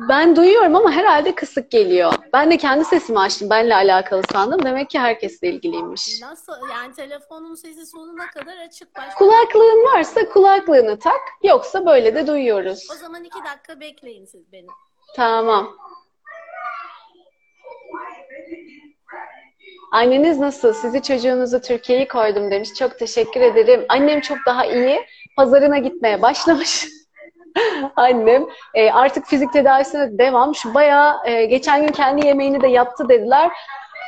Ben 0.10 0.36
duyuyorum 0.36 0.76
ama 0.76 0.92
herhalde 0.92 1.36
kısık 1.36 1.72
geliyor. 1.72 2.14
Ben 2.34 2.52
de 2.52 2.58
kendi 2.58 2.86
sesimi 2.86 3.20
açtım. 3.20 3.50
Benle 3.50 3.76
alakalı 3.76 4.22
sandım. 4.32 4.66
Demek 4.66 4.90
ki 4.90 5.00
herkesle 5.00 5.48
ilgiliymiş. 5.48 6.22
Nasıl? 6.22 6.54
Yani 6.72 6.94
telefonun 6.94 7.56
sesi 7.56 7.86
sonuna 7.86 8.28
kadar 8.28 8.58
açık. 8.58 8.96
Başka... 8.96 9.16
Kulaklığın 9.16 9.86
varsa 9.86 10.30
kulaklığını 10.30 11.00
tak. 11.00 11.22
Yoksa 11.44 11.86
böyle 11.86 12.16
de 12.16 12.28
duyuyoruz. 12.28 12.88
O 12.92 12.96
zaman 12.96 13.24
iki 13.24 13.40
dakika 13.44 13.80
bekleyin 13.80 14.26
siz 14.26 14.52
beni. 14.52 14.68
Tamam. 15.16 15.78
Anneniz 19.92 20.40
nasıl? 20.40 20.74
Sizi 20.74 21.02
çocuğunuzu 21.02 21.62
Türkiye'yi 21.62 22.08
koydum 22.08 22.52
demiş. 22.52 22.74
Çok 22.74 23.00
teşekkür 23.00 23.42
ederim. 23.42 23.86
Annem 23.90 24.22
çok 24.22 24.38
daha 24.46 24.66
iyi. 24.66 25.06
Pazarına 25.40 25.78
gitmeye 25.78 26.22
başlamış. 26.22 26.88
Annem 27.96 28.46
e, 28.74 28.92
artık 28.92 29.26
fizik 29.26 29.54
tedavisine 29.54 30.18
devam. 30.18 30.56
Şu 30.56 30.74
bayağı 30.74 31.16
e, 31.26 31.46
geçen 31.46 31.86
gün 31.86 31.94
kendi 31.94 32.28
yemeğini 32.28 32.62
de 32.62 32.68
yaptı 32.68 33.10
dediler. 33.10 33.52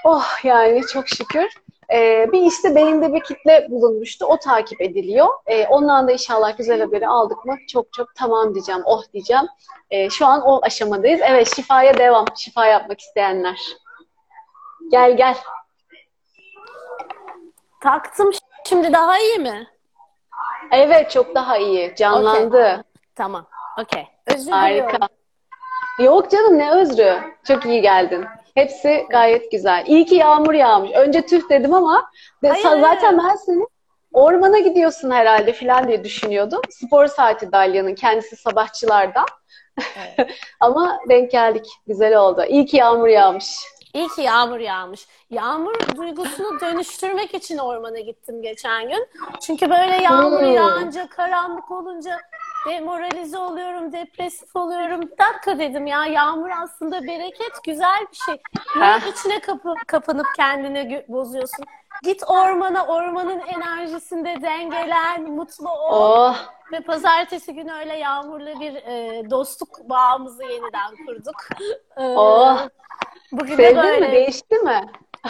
Oh 0.06 0.26
yani 0.44 0.82
çok 0.94 1.08
şükür. 1.08 1.48
E, 1.94 2.32
bir 2.32 2.42
işte 2.42 2.76
beyinde 2.76 3.14
bir 3.14 3.24
kitle 3.24 3.68
bulunmuştu. 3.70 4.26
O 4.26 4.38
takip 4.38 4.82
ediliyor. 4.82 5.28
E, 5.48 5.68
ondan 5.68 6.08
da 6.08 6.12
inşallah 6.12 6.58
güzel 6.58 6.82
haberi 6.82 7.08
aldık 7.08 7.46
mı 7.46 7.58
çok 7.68 7.94
çok 7.94 8.16
tamam 8.16 8.54
diyeceğim. 8.54 8.82
Oh 8.86 9.04
diyeceğim. 9.14 9.46
E, 9.92 10.10
şu 10.10 10.26
an 10.26 10.42
o 10.42 10.60
aşamadayız. 10.64 11.22
Evet 11.24 11.56
şifaya 11.56 11.98
devam. 11.98 12.26
Şifa 12.38 12.66
yapmak 12.66 13.00
isteyenler. 13.00 13.60
Gel 14.92 15.18
gel. 15.18 15.38
Taktım. 17.84 18.32
Şimdi 18.66 18.94
daha 18.94 19.20
iyi 19.20 19.40
mi? 19.40 19.71
Evet 20.72 21.12
çok 21.12 21.36
daha 21.36 21.58
iyi. 21.58 21.96
Canlandı. 21.96 22.84
Tamam. 23.16 23.48
Okey. 23.82 24.08
Özür 24.36 24.52
Harika. 24.52 24.86
diliyorum. 24.88 25.08
Yok 26.00 26.32
canım 26.32 26.58
ne 26.58 26.72
özrü. 26.72 27.18
Çok 27.48 27.66
iyi 27.66 27.82
geldin. 27.82 28.26
Hepsi 28.56 29.06
gayet 29.10 29.52
güzel. 29.52 29.84
İyi 29.88 30.06
ki 30.06 30.16
yağmur 30.16 30.54
yağmış. 30.54 30.92
Önce 30.92 31.26
tüh 31.26 31.50
dedim 31.50 31.74
ama 31.74 32.12
de, 32.44 32.50
Hayır, 32.50 32.64
zaten 32.64 33.18
hayır. 33.18 33.30
ben 33.30 33.36
seni 33.36 33.66
ormana 34.14 34.60
gidiyorsun 34.60 35.12
herhalde 35.12 35.54
falan 35.54 35.88
diye 35.88 36.04
düşünüyordum. 36.04 36.62
Spor 36.70 37.08
saati 37.08 37.52
Dalya'nın 37.52 37.96
kendisi 37.96 38.36
sabahçılardan. 38.36 39.26
ama 40.60 41.00
denk 41.10 41.32
geldik. 41.32 41.66
Güzel 41.88 42.18
oldu. 42.18 42.44
İyi 42.48 42.66
ki 42.66 42.78
yağmur 42.78 43.08
yağmış. 43.08 43.46
İyi 43.94 44.08
ki 44.08 44.22
yağmur 44.22 44.60
yağmış. 44.60 45.08
Yağmur 45.30 45.76
duygusunu 45.96 46.60
dönüştürmek 46.60 47.34
için 47.34 47.58
ormana 47.58 48.00
gittim 48.00 48.42
geçen 48.42 48.90
gün. 48.90 49.08
Çünkü 49.42 49.70
böyle 49.70 50.04
yağmur 50.04 50.42
yağınca, 50.42 51.10
karanlık 51.10 51.72
olunca 51.72 52.18
demoralize 52.70 53.38
oluyorum, 53.38 53.92
depresif 53.94 54.56
oluyorum. 54.56 55.02
Bir 55.02 55.18
dakika 55.18 55.60
dedim 55.60 55.88
ya 55.88 56.06
yağmur 56.06 56.50
aslında 56.64 57.04
bereket, 57.04 57.64
güzel 57.66 58.08
bir 58.12 58.18
şey. 58.18 58.42
Niye 58.76 58.98
içine 59.12 59.40
kapı, 59.40 59.74
kapanıp 59.88 60.26
kendini 60.36 61.06
bozuyorsun? 61.08 61.66
Git 62.04 62.24
ormana, 62.28 62.86
ormanın 62.86 63.40
enerjisinde 63.40 64.42
dengelen, 64.42 65.24
mutlu 65.32 65.70
ol. 65.70 65.90
Oh 65.92 66.36
Ve 66.72 66.80
pazartesi 66.80 67.54
günü 67.54 67.74
öyle 67.74 67.98
yağmurlu 67.98 68.60
bir 68.60 68.76
e, 68.76 69.24
dostluk 69.30 69.90
bağımızı 69.90 70.44
yeniden 70.44 71.06
kurduk. 71.06 71.36
E, 71.98 72.04
Oh. 72.04 72.58
Bugün 73.32 73.58
de 73.58 73.64
sevdin 73.64 73.78
böyle. 73.84 74.08
mi? 74.08 74.12
Değişti 74.12 74.56
mi? 74.56 74.86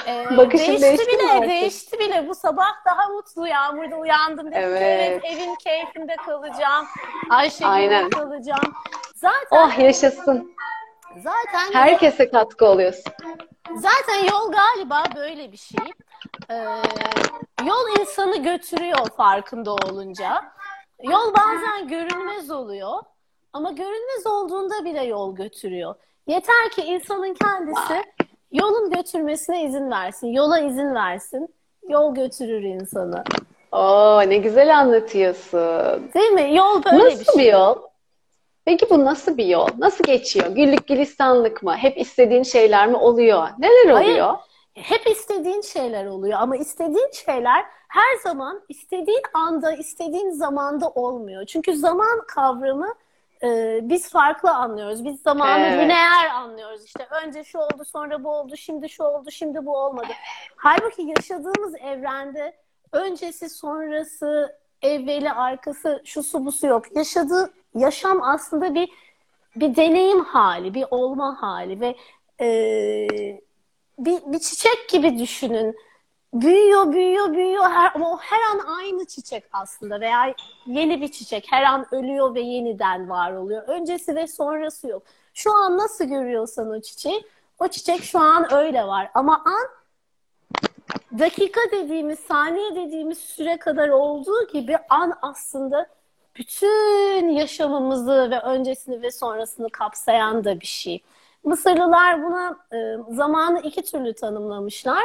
Ee, 0.07 0.25
Bakışın 0.37 0.67
değişti, 0.67 0.81
değişti 0.87 1.05
mi 1.11 1.19
bile, 1.19 1.31
artık? 1.31 1.49
değişti 1.49 1.99
bile. 1.99 2.27
Bu 2.27 2.35
sabah 2.35 2.85
daha 2.85 3.09
mutlu 3.09 3.47
yağmurda 3.47 3.95
uyandım. 3.95 4.47
Dedim 4.51 4.61
Evet. 4.63 4.81
evet 4.81 5.21
evin 5.25 5.55
keyfinde 5.55 6.15
kalacağım. 6.15 6.85
Ayşegül'de 7.29 7.67
Aynen. 7.67 8.09
kalacağım. 8.09 8.73
Zaten 9.15 9.47
Oh 9.51 9.79
yaşasın. 9.79 10.55
zaten 11.17 11.73
Herkese 11.73 12.29
katkı 12.31 12.65
oluyorsun. 12.65 13.13
zaten 13.75 14.23
yol 14.31 14.51
galiba 14.51 15.03
böyle 15.15 15.51
bir 15.51 15.57
şey. 15.57 15.85
Ee, 16.49 16.55
yol 17.65 17.99
insanı 17.99 18.37
götürüyor 18.43 19.07
farkında 19.17 19.73
olunca. 19.73 20.43
Yol 21.03 21.33
bazen 21.33 21.87
görünmez 21.87 22.51
oluyor. 22.51 22.97
Ama 23.53 23.71
görünmez 23.71 24.27
olduğunda 24.27 24.85
bile 24.85 25.03
yol 25.03 25.35
götürüyor. 25.35 25.95
Yeter 26.27 26.69
ki 26.75 26.81
insanın 26.81 27.33
kendisi 27.33 28.03
yolun 28.51 28.89
götürmesine 28.89 29.63
izin 29.63 29.91
versin. 29.91 30.27
Yola 30.27 30.59
izin 30.59 30.95
versin. 30.95 31.55
Yol 31.89 32.15
götürür 32.15 32.61
insanı. 32.63 33.23
Oo 33.71 34.21
ne 34.27 34.37
güzel 34.37 34.77
anlatıyorsun. 34.79 36.11
Değil 36.13 36.31
mi? 36.31 36.55
Yol 36.55 36.83
böyle 36.83 36.97
bir 36.97 37.03
Nasıl 37.05 37.33
şey. 37.33 37.45
bir 37.45 37.51
yol? 37.53 37.75
Peki 38.65 38.89
bu 38.89 39.05
nasıl 39.05 39.37
bir 39.37 39.45
yol? 39.45 39.67
Nasıl 39.77 40.03
geçiyor? 40.03 40.47
Güllük 40.47 40.87
gülistanlık 40.87 41.63
mı? 41.63 41.75
Hep 41.77 41.97
istediğin 41.97 42.43
şeyler 42.43 42.87
mi 42.87 42.97
oluyor? 42.97 43.47
Neler 43.59 43.93
Hayır. 43.93 44.09
oluyor? 44.09 44.33
Hep 44.73 45.07
istediğin 45.07 45.61
şeyler 45.61 46.05
oluyor 46.05 46.39
ama 46.41 46.55
istediğin 46.57 47.11
şeyler 47.25 47.65
her 47.87 48.17
zaman 48.23 48.61
istediğin 48.69 49.21
anda, 49.33 49.71
istediğin 49.71 50.29
zamanda 50.31 50.89
olmuyor. 50.89 51.45
Çünkü 51.45 51.75
zaman 51.77 52.21
kavramı 52.27 52.93
e, 53.43 53.79
biz 53.83 54.09
farklı 54.09 54.51
anlıyoruz. 54.51 55.05
Biz 55.05 55.21
zamanı 55.21 55.65
Evet. 55.65 55.83
lineer 55.83 56.29
anlıyoruz. 56.29 56.85
İşte 56.85 57.07
önce 57.23 57.43
şu 57.43 57.59
oldu, 57.59 57.85
sonra 57.85 58.23
bu 58.23 58.29
oldu, 58.29 58.57
şimdi 58.57 58.89
şu 58.89 59.03
oldu, 59.03 59.31
şimdi 59.31 59.65
bu 59.65 59.77
olmadı. 59.77 60.11
Halbuki 60.55 61.01
yaşadığımız 61.01 61.75
evrende 61.75 62.53
öncesi, 62.91 63.49
sonrası, 63.49 64.57
evveli, 64.81 65.31
arkası, 65.31 66.01
şusu 66.05 66.45
busu 66.45 66.67
yok. 66.67 66.95
Yaşadığı 66.95 67.53
yaşam 67.75 68.23
aslında 68.23 68.75
bir 68.75 68.89
bir 69.55 69.75
deneyim 69.75 70.23
hali, 70.23 70.73
bir 70.73 70.85
olma 70.91 71.41
hali 71.41 71.81
ve 71.81 71.95
e, 72.41 72.47
bir, 73.99 74.21
bir 74.25 74.39
çiçek 74.39 74.89
gibi 74.89 75.19
düşünün. 75.19 75.77
Büyüyor, 76.33 76.93
büyüyor, 76.93 77.33
büyüyor. 77.33 77.63
Her, 77.63 77.91
ama 77.95 78.11
o 78.11 78.17
her 78.17 78.41
an 78.41 78.59
aynı 78.77 79.05
çiçek 79.05 79.43
aslında 79.53 80.01
veya 80.01 80.35
yeni 80.65 81.01
bir 81.01 81.11
çiçek. 81.11 81.51
Her 81.51 81.63
an 81.63 81.85
ölüyor 81.91 82.35
ve 82.35 82.41
yeniden 82.41 83.09
var 83.09 83.33
oluyor. 83.33 83.63
Öncesi 83.67 84.15
ve 84.15 84.27
sonrası 84.27 84.87
yok. 84.87 85.03
Şu 85.33 85.53
an 85.53 85.77
nasıl 85.77 86.05
görüyorsan 86.05 86.69
o 86.69 86.81
çiçeği, 86.81 87.25
o 87.59 87.67
çiçek 87.67 88.03
şu 88.03 88.19
an 88.19 88.53
öyle 88.53 88.87
var. 88.87 89.11
Ama 89.13 89.43
an 89.45 89.67
dakika 91.19 91.61
dediğimiz, 91.71 92.19
saniye 92.19 92.75
dediğimiz 92.75 93.17
süre 93.17 93.57
kadar 93.57 93.89
olduğu 93.89 94.47
gibi 94.47 94.77
an 94.89 95.13
aslında 95.21 95.87
bütün 96.35 97.29
yaşamımızı 97.29 98.31
ve 98.31 98.39
öncesini 98.39 99.01
ve 99.01 99.11
sonrasını 99.11 99.69
kapsayan 99.69 100.43
da 100.43 100.59
bir 100.59 100.65
şey. 100.65 101.03
Mısırlılar 101.43 102.23
buna 102.23 102.57
e, 102.73 102.97
zamanı 103.09 103.61
iki 103.61 103.81
türlü 103.81 104.13
tanımlamışlar. 104.13 105.03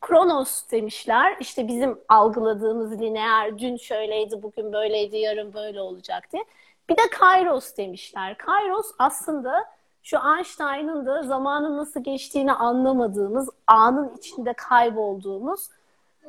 Kronos 0.00 0.70
demişler. 0.70 1.36
İşte 1.40 1.68
bizim 1.68 1.98
algıladığımız 2.08 3.00
lineer, 3.00 3.58
dün 3.58 3.76
şöyleydi, 3.76 4.42
bugün 4.42 4.72
böyleydi, 4.72 5.16
yarın 5.16 5.54
böyle 5.54 5.80
olacak 5.80 6.32
diye. 6.32 6.44
Bir 6.88 6.96
de 6.96 7.02
Kairos 7.10 7.76
demişler. 7.76 8.38
Kairos 8.38 8.86
aslında 8.98 9.64
şu 10.02 10.18
Einstein'ın 10.36 11.06
da 11.06 11.22
zamanın 11.22 11.76
nasıl 11.76 12.04
geçtiğini 12.04 12.52
anlamadığımız, 12.52 13.48
anın 13.66 14.16
içinde 14.16 14.52
kaybolduğumuz, 14.52 15.68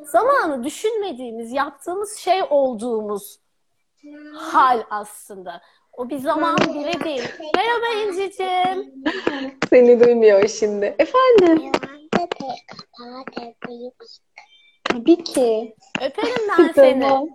zamanı 0.04 0.64
düşünmediğimiz, 0.64 1.52
yaptığımız 1.52 2.18
şey 2.18 2.42
olduğumuz 2.50 3.40
hal 4.36 4.84
aslında. 4.90 5.62
O 5.94 6.10
bir 6.10 6.18
zaman 6.18 6.58
bile 6.58 7.04
değil. 7.04 7.24
Merhaba 7.56 8.08
İnci'cim. 8.08 8.94
Seni 9.70 10.00
duymuyor 10.06 10.48
şimdi. 10.48 10.96
Efendim? 11.00 11.72
Tabii 14.84 15.24
ki. 15.24 15.76
Öperim 16.02 16.48
ben 16.60 16.72
seni. 16.76 17.02
Tamam. 17.02 17.28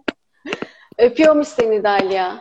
Öpüyormuş 0.98 1.48
seni 1.48 1.84
Dalia. 1.84 2.36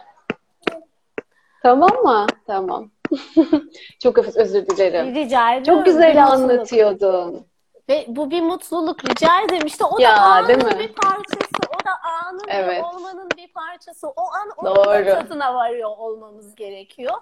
Tamam 1.63 1.89
mı? 2.03 2.27
Tamam. 2.47 2.91
Çok 4.03 4.17
öz- 4.17 4.37
özür 4.37 4.65
dilerim. 4.67 5.15
Rica 5.15 5.53
ediyorum. 5.53 5.63
Çok 5.65 5.79
Bir 5.85 5.91
güzel 5.91 6.15
mutluluk. 6.15 6.33
anlatıyordun. 6.51 7.45
Ve 7.89 8.05
bu 8.07 8.31
bir 8.31 8.41
mutluluk 8.41 9.09
rica 9.09 9.41
ederim. 9.41 9.67
İşte 9.67 9.85
o 9.85 9.97
da 9.97 10.01
Ya, 10.01 10.17
anın 10.21 10.47
değil 10.47 10.63
mi? 10.63 10.79
bir 10.79 10.93
parçası. 10.93 11.47
O 11.69 11.85
da 11.85 11.91
anın 12.25 12.39
ve 12.47 12.51
Evet. 12.51 12.83
olmanın 12.83 13.29
bir 13.37 13.53
parçası. 13.53 14.07
O 14.07 14.21
an 14.21 14.49
onun 14.57 14.75
Doğru. 14.75 15.05
da 15.05 15.19
tadına 15.19 15.55
varıyor 15.55 15.89
olmamız 15.97 16.55
gerekiyor. 16.55 17.13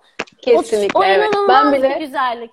Kesinlikle 0.41 0.99
o, 0.99 1.01
o 1.01 1.05
evet. 1.05 1.29
Ben 1.49 1.73
bile 1.73 1.97
güzellik. 1.99 2.51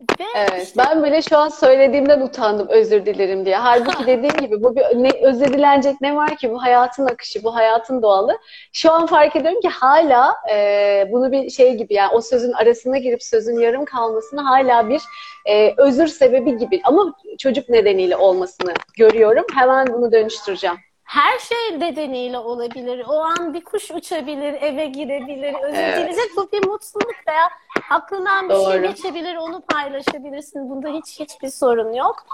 Ve 0.00 0.24
evet 0.36 0.62
işte 0.66 0.82
ben 0.82 1.04
bile 1.04 1.22
şu 1.22 1.38
an 1.38 1.48
söylediğimden 1.48 2.20
utandım 2.20 2.68
özür 2.68 3.06
dilerim 3.06 3.46
diye. 3.46 3.56
Halbuki 3.56 4.06
dediğim 4.06 4.36
gibi 4.36 4.62
bu 4.62 4.76
bir 4.76 4.82
ne, 4.82 5.10
özür 5.22 5.46
dilenecek 5.46 6.00
ne 6.00 6.16
var 6.16 6.36
ki 6.36 6.50
bu 6.50 6.62
hayatın 6.62 7.06
akışı, 7.06 7.44
bu 7.44 7.54
hayatın 7.54 8.02
doğalı. 8.02 8.38
Şu 8.72 8.92
an 8.92 9.06
fark 9.06 9.36
ediyorum 9.36 9.60
ki 9.60 9.68
hala 9.68 10.36
e, 10.52 11.08
bunu 11.12 11.32
bir 11.32 11.50
şey 11.50 11.74
gibi 11.74 11.94
yani 11.94 12.12
o 12.14 12.20
sözün 12.20 12.52
arasına 12.52 12.98
girip 12.98 13.22
sözün 13.22 13.60
yarım 13.60 13.84
kalmasını 13.84 14.40
hala 14.40 14.88
bir 14.88 15.02
e, 15.46 15.74
özür 15.76 16.06
sebebi 16.06 16.58
gibi 16.58 16.80
ama 16.84 17.14
çocuk 17.38 17.68
nedeniyle 17.68 18.16
olmasını 18.16 18.74
görüyorum. 18.98 19.44
Hemen 19.54 19.86
bunu 19.92 20.12
dönüştüreceğim. 20.12 20.76
Her 21.06 21.38
şey 21.38 21.80
nedeniyle 21.80 22.38
olabilir. 22.38 23.04
O 23.08 23.20
an 23.24 23.54
bir 23.54 23.64
kuş 23.64 23.90
uçabilir, 23.90 24.52
eve 24.52 24.86
girebilir, 24.86 25.54
özür 25.62 25.78
Evet. 25.78 26.30
Bu 26.36 26.52
bir 26.52 26.66
mutluluk 26.66 27.14
veya 27.28 27.50
aklından 27.90 28.48
bir 28.48 28.54
şey 28.54 28.64
Doğru. 28.64 28.82
geçebilir, 28.82 29.36
onu 29.36 29.60
paylaşabilirsin. 29.60 30.70
Bunda 30.70 30.88
hiç 30.88 31.20
hiçbir 31.20 31.48
sorun 31.48 31.92
yok. 31.92 32.26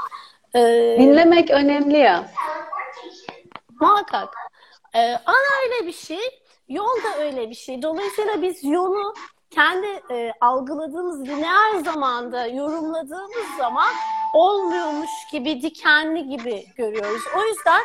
Ee, 0.54 0.96
Dinlemek 0.98 1.50
önemli 1.50 1.98
ya. 1.98 2.24
Muhakkak. 3.80 4.34
Ee, 4.94 5.18
ana 5.26 5.62
öyle 5.64 5.86
bir 5.86 5.92
şey, 5.92 6.42
yol 6.68 6.96
da 7.04 7.18
öyle 7.20 7.50
bir 7.50 7.54
şey. 7.54 7.82
Dolayısıyla 7.82 8.42
biz 8.42 8.64
yolu 8.64 9.14
kendi 9.50 9.86
e, 10.10 10.32
algıladığımız 10.40 11.28
lineer 11.28 11.84
zamanda 11.84 12.46
yorumladığımız 12.46 13.56
zaman 13.58 13.92
olmuyormuş 14.34 15.10
gibi, 15.32 15.62
dikenli 15.62 16.28
gibi 16.28 16.66
görüyoruz. 16.76 17.22
O 17.38 17.42
yüzden 17.44 17.80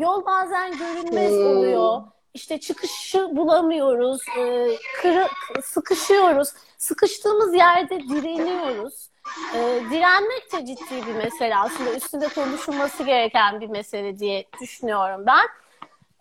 yol 0.00 0.26
bazen 0.26 0.78
görünmez 0.78 1.32
Hmm. 1.32 1.46
oluyor. 1.56 2.02
İşte 2.34 2.60
çıkışı 2.60 3.36
bulamıyoruz, 3.36 4.20
e, 4.38 4.68
kırı, 5.02 5.28
sıkışıyoruz. 5.62 6.48
Sıkıştığımız 6.78 7.54
yerde 7.54 8.00
direniyoruz. 8.00 9.10
E, 9.54 9.58
direnmek 9.90 10.52
de 10.52 10.66
ciddi 10.66 11.06
bir 11.06 11.14
mesele 11.14 11.56
aslında 11.56 11.94
üstünde 11.94 12.28
konuşulması 12.28 13.02
gereken 13.04 13.60
bir 13.60 13.68
mesele 13.68 14.18
diye 14.18 14.44
düşünüyorum 14.60 15.26
ben. 15.26 15.46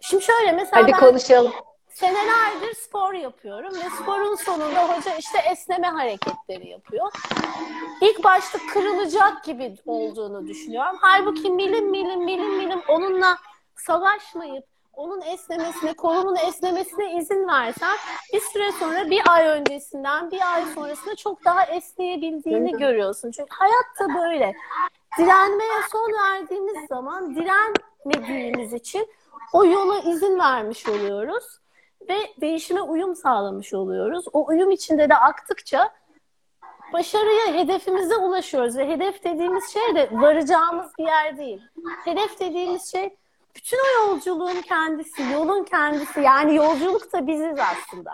Şimdi 0.01 0.23
şöyle 0.23 0.51
mesela 0.51 0.83
Hadi 0.83 0.91
ben 0.91 0.99
konuşalım. 0.99 1.51
senelerdir 1.89 2.73
spor 2.75 3.13
yapıyorum 3.13 3.73
ve 3.75 3.89
sporun 4.03 4.35
sonunda 4.35 4.87
hoca 4.89 5.15
işte 5.15 5.37
esneme 5.51 5.87
hareketleri 5.87 6.67
yapıyor. 6.69 7.11
İlk 8.01 8.23
başta 8.23 8.59
kırılacak 8.73 9.43
gibi 9.43 9.75
olduğunu 9.85 10.47
düşünüyorum. 10.47 10.97
Halbuki 11.01 11.49
milim 11.51 11.89
milim 11.89 12.23
milim 12.23 12.57
milim 12.57 12.81
onunla 12.87 13.37
savaşmayıp 13.81 14.65
onun 14.93 15.21
esnemesine, 15.21 15.93
kolumun 15.93 16.35
esnemesine 16.35 17.15
izin 17.15 17.47
versen 17.47 17.97
bir 18.33 18.39
süre 18.39 18.71
sonra 18.71 19.09
bir 19.09 19.21
ay 19.29 19.47
öncesinden 19.47 20.31
bir 20.31 20.53
ay 20.53 20.65
sonrasında 20.75 21.15
çok 21.15 21.45
daha 21.45 21.63
esneyebildiğini 21.63 22.71
görüyorsun. 22.71 23.31
Çünkü 23.31 23.49
hayat 23.49 23.99
da 23.99 24.21
böyle. 24.21 24.55
Direnmeye 25.17 25.79
son 25.91 26.13
verdiğimiz 26.13 26.87
zaman 26.87 27.35
direnmediğimiz 27.35 28.73
için 28.73 29.07
o 29.53 29.65
yola 29.65 29.99
izin 29.99 30.39
vermiş 30.39 30.87
oluyoruz 30.87 31.59
ve 32.09 32.17
değişime 32.41 32.81
uyum 32.81 33.15
sağlamış 33.15 33.73
oluyoruz. 33.73 34.25
O 34.33 34.47
uyum 34.47 34.71
içinde 34.71 35.09
de 35.09 35.15
aktıkça 35.15 35.93
başarıya, 36.93 37.53
hedefimize 37.53 38.17
ulaşıyoruz 38.17 38.77
ve 38.77 38.87
hedef 38.87 39.23
dediğimiz 39.23 39.73
şey 39.73 39.95
de 39.95 40.09
varacağımız 40.11 40.91
bir 40.99 41.05
yer 41.05 41.37
değil. 41.37 41.61
Hedef 42.05 42.39
dediğimiz 42.39 42.91
şey 42.91 43.17
bütün 43.55 43.77
o 43.77 44.07
yolculuğun 44.07 44.61
kendisi, 44.61 45.23
yolun 45.33 45.63
kendisi. 45.63 46.21
Yani 46.21 46.55
yolculuk 46.55 47.13
da 47.13 47.27
biziz 47.27 47.59
aslında. 47.59 48.11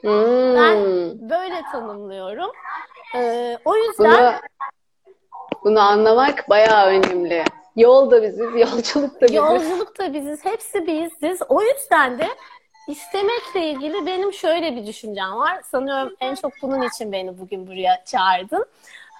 Hmm. 0.00 0.56
Ben 0.56 0.78
böyle 1.30 1.62
tanımlıyorum. 1.72 2.50
Ee, 3.14 3.58
o 3.64 3.76
yüzden 3.76 4.10
Bunu, 4.10 4.32
bunu 5.64 5.80
anlamak 5.80 6.48
bayağı 6.48 6.86
önemli. 6.86 7.44
Yol 7.76 8.10
da 8.10 8.22
biziz, 8.22 8.54
yolculuk 8.56 9.20
da 9.20 9.26
biziz. 9.26 9.36
Yolculuk 9.36 9.98
da 9.98 10.14
biziz, 10.14 10.44
hepsi 10.44 10.86
biziz. 10.86 11.42
O 11.48 11.62
yüzden 11.62 12.18
de 12.18 12.28
istemekle 12.88 13.70
ilgili 13.70 14.06
benim 14.06 14.32
şöyle 14.32 14.76
bir 14.76 14.86
düşüncem 14.86 15.32
var. 15.32 15.62
Sanıyorum 15.62 16.14
en 16.20 16.34
çok 16.34 16.52
bunun 16.62 16.82
için 16.82 17.12
beni 17.12 17.38
bugün 17.38 17.66
buraya 17.66 18.04
çağırdın. 18.04 18.66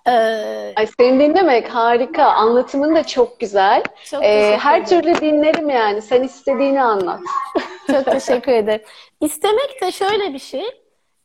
Ee, 0.08 0.72
Ay 0.76 0.86
seni 1.00 1.20
dinlemek 1.20 1.68
harika. 1.68 2.24
Anlatımın 2.24 2.94
da 2.94 3.04
çok 3.06 3.40
güzel. 3.40 3.82
çok 4.04 4.24
Ee, 4.24 4.58
her 4.60 4.86
türlü 4.86 5.14
dinlerim 5.20 5.70
yani. 5.70 6.02
Sen 6.02 6.22
istediğini 6.22 6.82
anlat. 6.82 7.20
Çok 7.86 8.04
teşekkür 8.04 8.52
ederim. 8.52 8.82
İstemek 9.20 9.82
de 9.82 9.92
şöyle 9.92 10.34
bir 10.34 10.38
şey. 10.38 10.64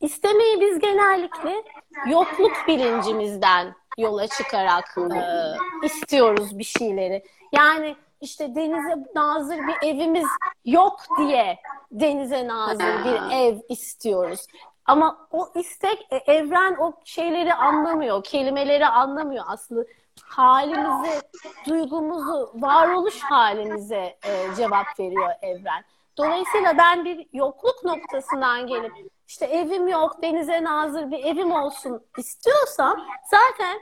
İstemeyi 0.02 0.62
biz 0.62 0.80
genellikle 0.80 1.64
yokluk 2.10 2.52
bilincimizden 2.68 3.76
yola 3.98 4.28
çıkarak 4.28 4.98
e, 4.98 5.86
istiyoruz 5.86 6.60
bir 6.60 6.64
şeyleri. 6.64 7.24
Yani 7.56 7.96
işte 8.22 8.56
denize 8.56 8.96
nazır 9.16 9.58
bir 9.58 9.88
evimiz 9.88 10.28
yok 10.66 11.00
diye 11.18 11.58
denize 11.92 12.48
nazır 12.48 13.06
bir 13.06 13.36
ev 13.36 13.56
istiyoruz. 13.70 14.48
Ama 14.90 15.28
o 15.32 15.52
istek 15.56 16.08
e, 16.12 16.16
evren 16.16 16.76
o 16.80 16.94
şeyleri 17.04 17.54
anlamıyor, 17.54 18.24
kelimeleri 18.24 18.88
anlamıyor 18.88 19.46
aslında. 19.48 19.86
Halimizi, 20.24 21.22
duygumuzu, 21.68 22.52
varoluş 22.56 23.22
halimize 23.22 24.18
e, 24.24 24.56
cevap 24.58 25.00
veriyor 25.00 25.30
evren. 25.42 25.84
Dolayısıyla 26.18 26.78
ben 26.78 27.06
bir 27.06 27.28
yokluk 27.34 27.84
noktasından 27.84 28.68
gelip 28.68 28.92
işte 29.28 29.46
evim 29.46 29.88
yok, 29.88 30.22
denize 30.22 30.64
nazır 30.64 31.12
bir 31.12 31.24
evim 31.24 31.52
olsun 31.52 32.04
istiyorsam 32.18 33.06
zaten 33.32 33.82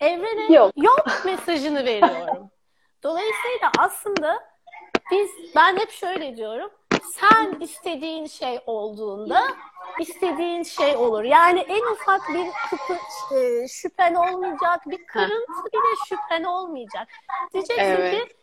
evrene 0.00 0.54
Yok. 0.54 0.72
yok 0.76 1.06
mesajını 1.24 1.84
veriyorum. 1.84 2.50
Dolayısıyla 3.02 3.70
aslında 3.78 4.44
biz 5.10 5.30
ben 5.56 5.76
hep 5.76 5.90
şöyle 5.90 6.36
diyorum. 6.36 6.70
Sen 7.12 7.60
istediğin 7.60 8.26
şey 8.26 8.60
olduğunda 8.66 9.42
istediğin 9.98 10.62
şey 10.62 10.96
olur. 10.96 11.24
Yani 11.24 11.60
en 11.60 11.92
ufak 11.92 12.28
bir 12.28 12.46
kıpı, 12.70 12.98
e, 13.36 13.68
şüphen 13.68 14.14
olmayacak, 14.14 14.82
bir 14.86 15.06
kırıntı 15.06 15.64
bile 15.72 15.96
şüphen 16.08 16.44
olmayacak. 16.44 17.08
Diyeceksin 17.52 17.82
Evet. 17.84 18.28
ki 18.28 18.36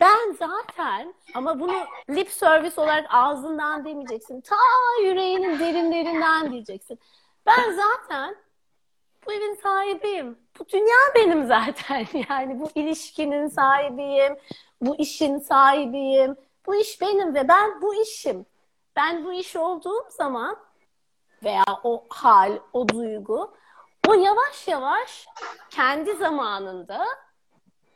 ben 0.00 0.32
zaten 0.38 1.14
ama 1.34 1.60
bunu 1.60 1.74
lip 2.10 2.30
service 2.30 2.80
olarak 2.80 3.06
ağzından 3.10 3.84
demeyeceksin. 3.84 4.40
Ta 4.40 4.56
yüreğinin 5.02 5.58
derinlerinden 5.58 6.52
diyeceksin. 6.52 6.98
Ben 7.46 7.72
zaten 7.72 8.36
bu 9.26 9.32
evin 9.32 9.54
sahibiyim. 9.54 10.38
Bu 10.58 10.68
dünya 10.68 10.96
benim 11.14 11.46
zaten. 11.46 12.06
Yani 12.30 12.60
bu 12.60 12.70
ilişkinin 12.74 13.48
sahibiyim. 13.48 14.36
Bu 14.80 14.96
işin 14.96 15.38
sahibiyim. 15.38 16.36
Bu 16.66 16.74
iş 16.74 17.00
benim 17.00 17.34
ve 17.34 17.48
ben 17.48 17.82
bu 17.82 17.94
işim. 17.94 18.46
Ben 18.96 19.24
bu 19.24 19.32
iş 19.32 19.56
olduğum 19.56 20.06
zaman 20.10 20.56
veya 21.44 21.64
o 21.84 22.04
hal, 22.08 22.58
o 22.72 22.88
duygu 22.88 23.54
o 24.08 24.14
yavaş 24.14 24.68
yavaş 24.68 25.26
kendi 25.70 26.14
zamanında 26.14 27.04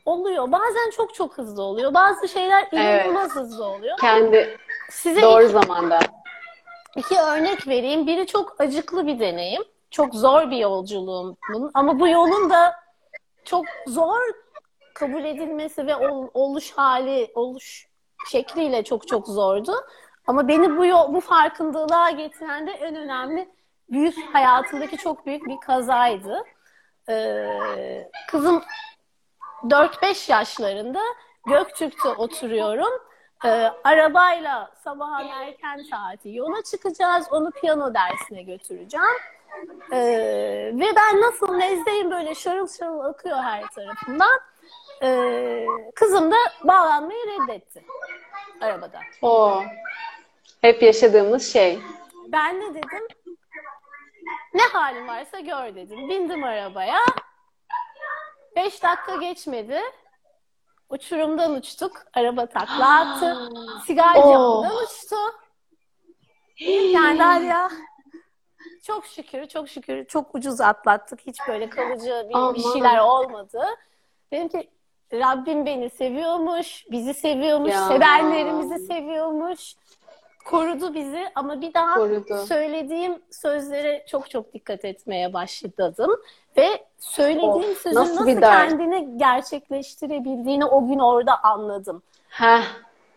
oluyor. 0.04 0.52
Bazen 0.52 0.90
çok 0.90 1.14
çok 1.14 1.38
hızlı 1.38 1.62
oluyor. 1.62 1.94
Bazı 1.94 2.28
şeyler 2.28 2.68
Evet. 2.72 3.06
inanılmaz 3.06 3.36
hızlı 3.36 3.64
oluyor. 3.64 3.98
Kendi 3.98 4.58
Size 4.90 5.22
doğru 5.22 5.42
iki, 5.42 5.52
zamanda. 5.52 5.98
iki 6.96 7.18
örnek 7.20 7.68
vereyim. 7.68 8.06
Biri 8.06 8.26
çok 8.26 8.60
acıklı 8.60 9.06
bir 9.06 9.20
deneyim. 9.20 9.64
Çok 9.90 10.14
zor 10.14 10.50
bir 10.50 10.56
yolculuğum 10.56 11.36
bunun. 11.54 11.70
Ama 11.74 12.00
bu 12.00 12.08
yolun 12.08 12.50
da 12.50 12.74
çok 13.44 13.64
zor 13.86 14.20
kabul 14.94 15.24
edilmesi 15.24 15.86
ve 15.86 15.96
ol- 15.96 16.30
oluş 16.34 16.72
hali, 16.72 17.32
oluş 17.34 17.87
şekliyle 18.26 18.84
çok 18.84 19.08
çok 19.08 19.26
zordu. 19.26 19.72
Ama 20.26 20.48
beni 20.48 20.76
bu 20.76 20.86
yol, 20.86 21.14
bu 21.14 21.20
farkındalığa 21.20 22.10
getiren 22.10 22.66
de 22.66 22.70
en 22.70 22.96
önemli 22.96 23.48
büyük 23.90 24.34
hayatımdaki 24.34 24.96
çok 24.96 25.26
büyük 25.26 25.46
bir 25.46 25.60
kazaydı. 25.60 26.44
Ee, 27.08 28.10
kızım 28.30 28.62
4-5 29.64 30.32
yaşlarında 30.32 31.00
Göktürk'te 31.46 32.08
oturuyorum. 32.08 33.02
Ee, 33.44 33.72
arabayla 33.84 34.70
sabahın 34.84 35.28
erken 35.28 35.82
saati 35.90 36.28
yola 36.28 36.62
çıkacağız. 36.62 37.26
Onu 37.30 37.50
piyano 37.50 37.94
dersine 37.94 38.42
götüreceğim. 38.42 39.06
Ee, 39.92 40.72
ve 40.74 40.86
ben 40.96 41.20
nasıl 41.20 41.54
nezdeyim 41.54 42.10
böyle 42.10 42.34
şarıl 42.34 42.68
şarıl 42.68 43.00
akıyor 43.00 43.38
her 43.38 43.62
tarafımdan. 43.66 44.40
Ee, 45.02 45.66
kızım 45.94 46.30
da 46.30 46.36
bağlanmayı 46.64 47.20
reddetti 47.26 47.84
arabada. 48.60 49.00
O 49.22 49.62
hep 50.60 50.82
yaşadığımız 50.82 51.52
şey. 51.52 51.78
Ben 52.28 52.60
ne 52.60 52.74
dedim? 52.74 53.08
Ne 54.54 54.62
halin 54.62 55.08
varsa 55.08 55.40
gör 55.40 55.74
dedim. 55.74 56.08
Bindim 56.08 56.44
arabaya. 56.44 56.98
Beş 58.56 58.82
dakika 58.82 59.16
geçmedi. 59.16 59.80
Uçurumdan 60.90 61.52
uçtuk. 61.54 61.92
Araba 62.14 62.46
takla 62.46 62.98
attı. 63.00 63.50
Sigar 63.86 64.14
Oh. 64.16 64.32
camından 64.32 64.84
uçtu. 64.84 65.16
Yani 66.92 67.46
ya 67.46 67.70
çok 68.86 69.06
şükür, 69.06 69.46
çok 69.46 69.68
şükür 69.68 70.04
çok 70.04 70.34
ucuz 70.34 70.60
atlattık. 70.60 71.20
Hiç 71.26 71.36
böyle 71.48 71.70
kalıcı 71.70 72.26
bir, 72.28 72.54
bir 72.54 72.72
şeyler 72.72 72.98
olmadı. 72.98 73.64
Dedim 74.32 74.48
ki 74.48 74.70
Rabbim 75.12 75.66
beni 75.66 75.90
seviyormuş, 75.90 76.84
bizi 76.90 77.14
seviyormuş, 77.14 77.72
Ya. 77.72 77.80
sevenlerimizi 77.88 78.86
seviyormuş. 78.86 79.74
Korudu 80.44 80.94
bizi 80.94 81.26
ama 81.34 81.60
bir 81.60 81.74
daha 81.74 81.94
Korudu. 81.94 82.36
söylediğim 82.46 83.22
sözlere 83.30 84.04
çok 84.08 84.30
çok 84.30 84.52
dikkat 84.54 84.84
etmeye 84.84 85.32
başladım. 85.32 86.20
Ve 86.56 86.84
söylediğim 86.98 87.70
Of, 87.70 87.78
sözün 87.82 88.00
nasıl 88.00 88.14
nasıl, 88.26 88.40
kendini 88.40 89.18
gerçekleştirebildiğini 89.18 90.64
o 90.64 90.88
gün 90.88 90.98
orada 90.98 91.42
anladım. 91.44 92.02
Heh, 92.28 92.62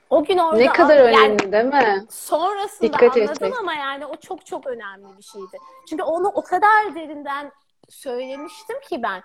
O 0.10 0.24
gün 0.24 0.38
orada 0.38 0.58
ne 0.58 0.68
kadar 0.68 0.98
an- 0.98 1.04
yani 1.12 1.18
önemli 1.18 1.52
değil 1.52 1.66
mi? 1.66 2.06
sonrasında 2.10 2.88
Dikkat 2.94 3.18
anladım 3.18 3.34
etmek. 3.34 3.60
ama 3.60 3.74
yani 3.74 4.06
o 4.06 4.16
çok 4.16 4.46
çok 4.46 4.68
önemli 4.68 5.18
bir 5.18 5.24
şeydi. 5.24 5.58
Çünkü 5.90 6.04
onu 6.04 6.28
o 6.28 6.42
kadar 6.42 6.96
derinden 6.96 7.52
söylemiştim 7.90 8.78
ki 8.90 9.04
ben. 9.04 9.22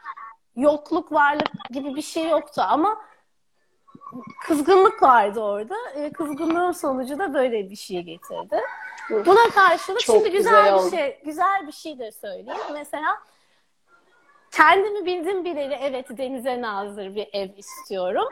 Yokluk, 0.56 1.12
varlık 1.12 1.52
gibi 1.70 1.94
bir 1.94 2.02
şey 2.02 2.28
yoktu 2.28 2.62
ama 2.68 3.00
kızgınlık 4.46 5.02
vardı 5.02 5.40
orada. 5.40 5.74
E, 5.94 6.12
kızgınlığın 6.12 6.72
sonucu 6.72 7.18
da 7.18 7.34
böyle 7.34 7.70
bir 7.70 7.76
şey 7.76 8.02
getirdi. 8.02 8.60
Buna 9.10 9.50
karşılık 9.54 10.00
çok 10.00 10.16
şimdi 10.16 10.30
güzel, 10.30 10.52
güzel 10.52 10.66
bir 10.66 10.72
oldu. 10.72 10.90
şey, 10.90 11.20
güzel 11.24 11.66
bir 11.66 11.72
şey 11.72 11.98
de 11.98 12.12
söyleyeyim. 12.12 12.60
Mesela 12.72 13.18
kendimi 14.50 15.06
bildim 15.06 15.44
bileli 15.44 15.74
evet 15.80 16.18
denize 16.18 16.60
nazır 16.60 17.14
bir 17.14 17.28
ev 17.32 17.48
istiyorum. 17.56 18.28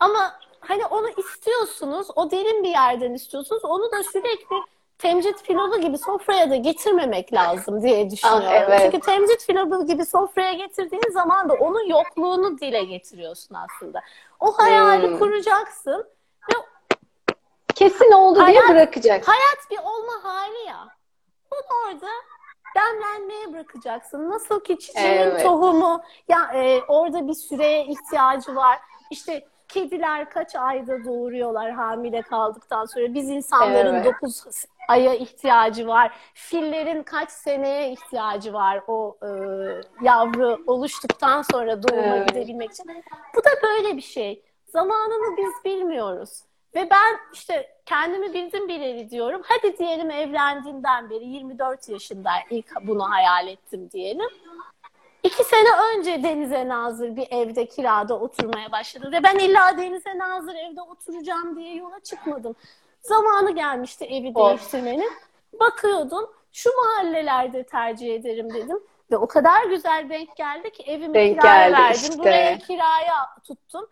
Ama 0.00 0.40
hani 0.60 0.86
onu 0.86 1.08
istiyorsunuz, 1.08 2.08
o 2.16 2.30
derin 2.30 2.64
bir 2.64 2.68
yerden 2.68 3.14
istiyorsunuz. 3.14 3.64
Onu 3.64 3.92
da 3.92 4.02
sürekli 4.02 4.56
temcit 5.04 5.44
pilavı 5.44 5.80
gibi 5.80 5.98
sofraya 5.98 6.50
da 6.50 6.56
getirmemek 6.56 7.32
lazım 7.32 7.82
diye 7.82 8.10
düşünüyorum. 8.10 8.46
Ah, 8.48 8.52
evet. 8.54 8.80
Çünkü 8.82 9.00
temcit 9.00 9.46
pilavı 9.46 9.86
gibi 9.86 10.06
sofraya 10.06 10.52
getirdiğin 10.52 11.12
zaman 11.12 11.48
da 11.48 11.54
onun 11.54 11.86
yokluğunu 11.88 12.58
dile 12.58 12.84
getiriyorsun 12.84 13.54
aslında. 13.54 14.00
O 14.40 14.52
hayali 14.52 15.06
Hmm. 15.08 15.18
kuracaksın 15.18 16.06
ve 16.50 16.54
Kesin 17.74 18.12
oldu 18.12 18.34
diye 18.34 18.44
Hayat- 18.60 18.68
bırakacak. 18.70 19.28
Hayat 19.28 19.70
bir 19.70 19.78
olma 19.78 20.12
hali 20.24 20.66
ya. 20.68 20.88
Bunu 21.50 21.60
orada 21.86 22.08
demlenmeye 22.76 23.52
bırakacaksın. 23.52 24.30
Nasıl 24.30 24.60
ki 24.64 24.78
çiçeğin 24.78 25.06
Evet. 25.18 25.42
tohumu 25.42 26.02
ya 26.28 26.50
e, 26.54 26.82
orada 26.88 27.28
bir 27.28 27.34
süreye 27.34 27.84
ihtiyacı 27.86 28.56
var. 28.56 28.78
İşte 29.10 29.46
kediler 29.74 30.30
kaç 30.30 30.56
ayda 30.56 31.04
doğuruyorlar 31.04 31.70
hamile 31.72 32.22
kaldıktan 32.22 32.84
sonra. 32.84 33.14
Biz 33.14 33.30
insanların 33.30 33.94
Evet. 33.94 34.14
9 34.22 34.44
aya 34.88 35.14
ihtiyacı 35.14 35.86
var. 35.88 36.12
Fillerin 36.34 37.02
kaç 37.02 37.30
seneye 37.30 37.92
ihtiyacı 37.92 38.52
var 38.52 38.80
o 38.88 39.16
e, 39.22 39.28
yavru 40.02 40.58
oluştuktan 40.66 41.42
sonra 41.42 41.82
doğuma 41.82 42.16
Evet. 42.16 42.28
gidebilmek 42.28 42.70
için. 42.70 42.86
Bu 43.36 43.44
da 43.44 43.50
böyle 43.62 43.96
bir 43.96 44.02
şey. 44.02 44.42
Zamanını 44.66 45.36
biz 45.36 45.64
bilmiyoruz. 45.64 46.42
Ve 46.74 46.90
ben 46.90 47.16
işte 47.32 47.76
kendimi 47.86 48.34
bildim 48.34 48.68
bileli 48.68 49.10
diyorum. 49.10 49.42
Hadi 49.44 49.78
diyelim 49.78 50.10
evlendiğimden 50.10 51.10
beri 51.10 51.24
24 51.24 51.88
yaşında 51.88 52.30
ilk 52.50 52.66
bunu 52.86 53.10
hayal 53.10 53.48
ettim 53.48 53.90
diyelim. 53.92 54.28
İki 55.24 55.44
sene 55.44 55.68
önce 55.94 56.22
denize 56.22 56.68
nazır 56.68 57.16
bir 57.16 57.26
evde 57.30 57.66
kirada 57.68 58.18
oturmaya 58.18 58.72
başladım. 58.72 59.12
Ve 59.12 59.22
ben 59.22 59.38
illa 59.38 59.78
denize 59.78 60.18
nazır 60.18 60.54
evde 60.54 60.82
oturacağım 60.82 61.56
diye 61.56 61.74
yola 61.74 62.00
çıkmadım. 62.00 62.56
Zamanı 63.02 63.50
gelmişti 63.50 64.04
evi 64.04 64.32
Of. 64.34 64.48
değiştirmenin. 64.48 65.12
Bakıyordum 65.60 66.30
şu 66.52 66.70
mahallelerde 66.76 67.62
tercih 67.62 68.14
ederim 68.14 68.54
dedim. 68.54 68.78
Ve 69.10 69.16
o 69.16 69.26
kadar 69.26 69.64
güzel 69.64 70.06
denk 70.10 70.36
geldi 70.36 70.70
ki 70.72 70.82
evimi 70.82 71.14
Denk 71.14 71.40
kiraya 71.40 71.72
verdim. 71.72 72.00
işte. 72.02 72.18
Buraya 72.18 72.58
kiraya 72.58 73.34
tuttum. 73.46 73.86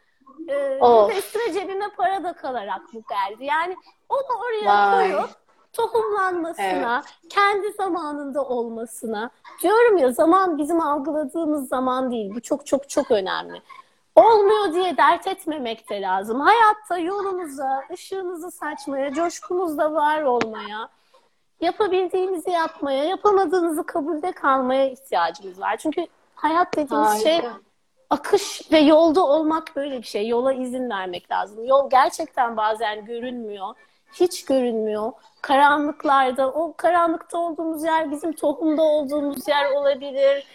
Ee, 0.48 0.78
Of. 0.80 1.18
üstüne 1.18 1.52
cebime 1.52 1.88
para 1.96 2.24
da 2.24 2.32
kalarak 2.32 2.80
bu 2.94 3.02
geldi. 3.08 3.44
Yani 3.44 3.76
onu 4.08 4.38
oraya 4.40 4.92
Vay. 4.96 5.12
koyup 5.12 5.30
tohumlanmasına, 5.72 7.02
kendi 7.30 7.72
zamanında 7.72 8.44
olmasına. 8.44 9.30
Diyorum 9.62 9.96
ya 9.98 10.12
zaman 10.12 10.58
bizim 10.58 10.80
algıladığımız 10.80 11.68
zaman 11.68 12.10
değil. 12.10 12.34
Bu 12.34 12.40
çok 12.40 12.66
çok 12.66 12.88
çok 12.88 13.10
önemli. 13.10 13.62
Olmuyor 14.16 14.72
diye 14.74 14.96
dert 14.96 15.26
etmemek 15.26 15.90
de 15.90 16.00
lazım. 16.00 16.40
Hayatta 16.40 16.98
yolunuza, 16.98 17.82
ışığınızı 17.92 18.50
saçmaya, 18.50 19.12
coşkunuzda 19.12 19.92
var 19.92 20.22
olmaya, 20.22 20.88
yapabildiğinizi 21.60 22.50
yapmaya, 22.50 23.04
yapamadığınızı 23.04 23.86
kabulde 23.86 24.32
kalmaya 24.32 24.90
ihtiyacımız 24.90 25.60
var. 25.60 25.76
Çünkü 25.76 26.06
hayat 26.34 26.76
dediğimiz 26.76 27.22
şey 27.22 27.32
Harika. 27.34 27.60
akış 28.10 28.72
ve 28.72 28.78
yolda 28.78 29.26
olmak 29.26 29.76
böyle 29.76 29.98
bir 29.98 30.06
şey. 30.06 30.28
Yola 30.28 30.52
izin 30.52 30.90
vermek 30.90 31.30
lazım. 31.30 31.64
Yol 31.64 31.90
gerçekten 31.90 32.56
bazen 32.56 33.04
görünmüyor. 33.04 33.74
Hiç 34.12 34.44
görünmüyor. 34.44 35.12
Karanlıklarda, 35.43 36.53
o 36.53 36.74
karanlıkta 36.76 37.38
olduğumuz 37.38 37.84
yer 37.84 38.11
bizim 38.11 38.32
tohumda 38.32 38.82
olduğumuz 38.82 39.49
yer 39.49 39.70
olabilir. 39.70 40.47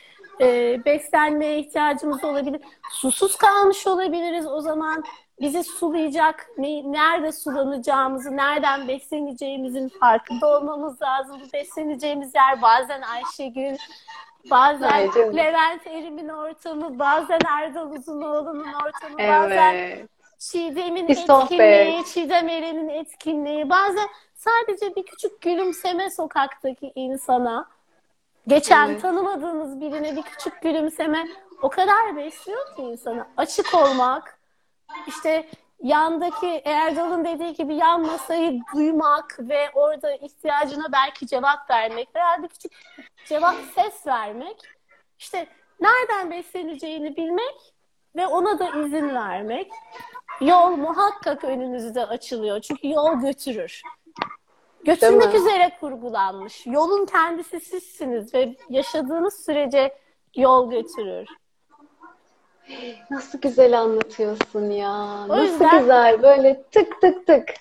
Ee, 0.42 0.86
beslenmeye 0.86 1.60
ihtiyacımız 1.60 2.24
olabilir. 2.24 2.62
Susuz 2.92 3.36
kalmış 3.36 3.88
olabiliriz. 3.88 4.48
O 4.48 4.62
zaman 4.62 5.04
bizi 5.42 5.64
sulayacak, 5.64 6.48
ne, 6.58 6.92
nerede 6.92 7.32
sulanacağımızı, 7.32 8.38
nereden 8.38 8.88
besleneceğimizin 8.88 9.90
farkında 10.00 10.48
olmamız 10.58 11.02
lazım. 11.02 11.38
Bu 11.48 11.54
besleneceğimiz 11.54 12.36
yer 12.36 12.62
bazen 12.62 13.02
Ayşegül, 13.02 13.78
bazen 14.52 14.90
Ay 14.90 15.12
canım. 15.12 15.38
Levent 15.38 15.88
Erim'in 15.88 16.30
ortamı, 16.30 17.00
bazen 17.00 17.40
Erdal 17.60 17.92
Uzunoğlu'nun 17.92 18.74
ortamı, 18.74 19.18
bazen 19.18 19.74
Evet. 19.74 20.10
Çiğdem'in 20.40 21.08
Bir 21.08 21.16
sohbet. 21.16 21.52
etkinliği, 21.62 22.06
Çiğdem 22.06 22.50
Eren'in 22.50 22.90
etkinliği, 22.90 23.70
bazen 23.70 24.08
sadece 24.38 24.96
bir 24.96 25.06
küçük 25.06 25.42
gülümseme 25.42 26.10
sokaktaki 26.10 26.92
insana, 26.96 27.70
geçen 28.48 28.90
Evet. 28.90 29.02
tanımadığınız 29.02 29.82
birine 29.82 30.16
bir 30.16 30.22
küçük 30.22 30.62
gülümseme 30.62 31.28
o 31.62 31.70
kadar 31.70 32.16
besliyor 32.16 32.76
ki 32.76 32.82
insanı. 32.82 33.28
Açık 33.38 33.74
olmak, 33.74 34.40
işte 35.08 35.50
yandaki 35.84 36.62
Erdal'ın 36.66 37.26
dediği 37.26 37.54
gibi 37.54 37.76
yan 37.76 38.02
masayı 38.02 38.60
duymak 38.76 39.38
ve 39.40 39.72
orada 39.74 40.16
ihtiyacına 40.16 40.92
belki 40.92 41.28
cevap 41.28 41.70
vermek 41.70 42.16
veya 42.16 42.44
bir 42.44 42.48
küçük 42.48 42.72
cevap 43.26 43.56
ses 43.76 44.08
vermek. 44.08 44.62
İşte 45.20 45.48
nereden 45.80 46.32
besleneceğini 46.32 47.16
bilmek 47.16 47.74
ve 48.16 48.28
ona 48.28 48.60
da 48.60 48.70
izin 48.70 49.16
vermek. 49.16 49.72
Yol 50.42 50.70
muhakkak 50.70 51.44
önünüzde 51.44 52.06
açılıyor. 52.06 52.62
Çünkü 52.62 52.90
yol 52.90 53.14
götürür. 53.14 53.82
Götürmek 54.86 55.34
üzere 55.36 55.72
kurgulanmış. 55.80 56.66
Yolun 56.68 57.06
kendisi 57.06 57.60
sizsiniz 57.60 58.34
ve 58.34 58.56
yaşadığınız 58.70 59.46
sürece 59.46 59.96
yol 60.36 60.72
götürür. 60.72 61.28
Nasıl 63.12 63.42
güzel 63.42 63.80
anlatıyorsun 63.80 64.70
ya. 64.70 64.92
O 65.26 65.28
Nasıl 65.28 65.44
yüzden- 65.44 65.80
güzel. 65.80 66.22
Böyle 66.22 66.64
tık 66.72 67.02
tık 67.02 67.28
tık. 67.28 67.54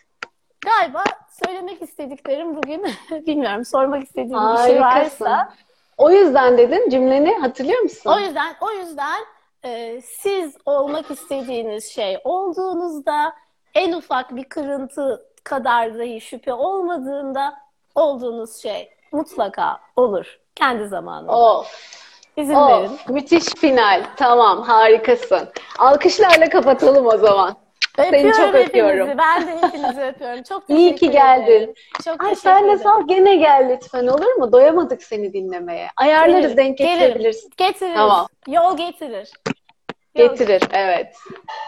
Galiba 0.64 1.04
söylemek 1.44 1.82
istediklerim 1.82 2.56
bugün 2.56 2.84
bilmiyorum 3.10 3.64
sormak 3.64 4.02
istediğim 4.04 4.30
bir 4.30 4.56
şey 4.66 4.78
Harikasın. 4.78 5.24
varsa. 5.24 5.54
O 5.98 6.10
yüzden 6.10 6.58
dedin 6.58 6.90
cümleni 6.90 7.34
hatırlıyor 7.38 7.80
musun? 7.80 8.10
O 8.16 8.18
yüzden 8.18 8.54
o 8.60 8.70
yüzden 8.72 9.20
e, 9.64 10.00
siz 10.02 10.56
olmak 10.66 11.10
istediğiniz 11.10 11.84
şey 11.84 12.18
olduğunuzda 12.24 13.34
en 13.74 13.92
ufak 13.92 14.36
bir 14.36 14.44
kırıntı 14.44 15.26
kadar 15.51 15.99
dahi 15.99 16.20
şüphe 16.20 16.53
olmadığında 16.53 17.55
olduğunuz 17.94 18.57
şey 18.62 18.90
mutlaka 19.12 19.78
olur. 19.97 20.38
Kendi 20.55 20.88
zamanında. 20.88 21.32
Of. 21.32 21.66
İzin 22.36 22.55
verin. 22.55 22.84
Of. 22.92 23.09
Müthiş 23.09 23.44
final. 23.44 24.03
Tamam 24.16 24.62
harikasın. 24.62 25.49
Alkışlarla 25.78 26.49
kapatalım 26.49 27.07
o 27.07 27.16
zaman. 27.16 27.57
Seni 27.97 28.07
Öpüyorum 28.09 28.30
çok 28.32 28.55
hepinizi. 28.55 28.68
öpüyorum. 28.68 29.18
Ben 29.18 29.47
de 29.47 29.66
hepinizi 29.66 30.01
öpüyorum. 30.03 30.42
Çok 30.42 30.70
İyi 30.70 30.90
teşekkür 30.90 31.07
ki 31.07 31.11
geldin. 31.12 31.42
ederim. 31.53 31.74
Çok 32.05 32.24
Ay 32.24 32.34
sen 32.34 32.68
de 32.68 32.78
sal 32.78 33.07
gene 33.09 33.36
gel 33.36 33.68
lütfen 33.70 34.07
olur 34.07 34.32
mu? 34.34 34.53
Doyamadık 34.53 35.03
seni 35.03 35.32
dinlemeye. 35.32 35.88
Ayarlarız 35.97 36.42
Gelirim, 36.42 36.57
denk 36.57 36.78
gelirim. 36.78 36.99
getirebilirsin. 36.99 37.51
Getiririz. 37.57 37.97
Tamam. 37.97 38.26
Yol 38.49 38.76
getirir. 38.76 39.30
Getirir 40.16 40.62
evet. 40.72 41.16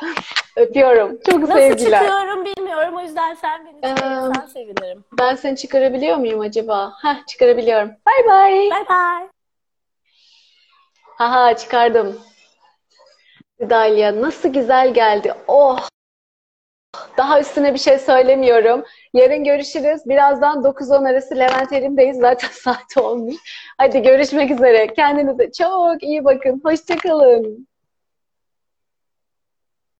Öpüyorum. 0.56 1.18
Çok 1.30 1.38
Nasıl 1.40 1.54
sevgiler. 1.54 2.00
çıkıyorum 2.02 2.44
bilmiyorum. 2.44 2.94
O 2.96 3.00
yüzden 3.00 3.34
sen 3.34 3.66
beni 3.66 3.92
Ee, 3.92 3.96
çıkarırsan 3.96 4.46
sevinirim. 4.46 5.04
Ben 5.18 5.34
seni 5.34 5.56
çıkarabiliyor 5.56 6.16
muyum 6.16 6.40
acaba? 6.40 6.92
Heh 7.02 7.26
çıkarabiliyorum. 7.26 7.88
Bay 8.06 8.28
bay. 8.28 8.52
Bye 8.52 8.70
bye. 8.70 9.28
Haha 11.18 11.56
çıkardım. 11.56 12.20
Dalia 13.60 14.20
nasıl 14.20 14.48
güzel 14.48 14.94
geldi. 14.94 15.34
Oh. 15.48 15.88
Daha 17.16 17.40
üstüne 17.40 17.74
bir 17.74 17.78
şey 17.78 17.98
söylemiyorum. 17.98 18.84
Yarın 19.14 19.44
görüşürüz. 19.44 20.00
Birazdan 20.06 20.62
9-10 20.64 21.10
arası 21.10 21.36
Levent 21.36 21.72
Erim'deyiz. 21.72 22.16
Zaten 22.18 22.48
saat 22.52 22.96
olmuş. 22.96 23.36
Hadi 23.78 24.02
görüşmek 24.02 24.50
üzere. 24.50 24.86
Kendinize 24.86 25.52
çok 25.52 26.02
iyi 26.02 26.24
bakın. 26.24 26.60
Hoşçakalın. 26.64 27.67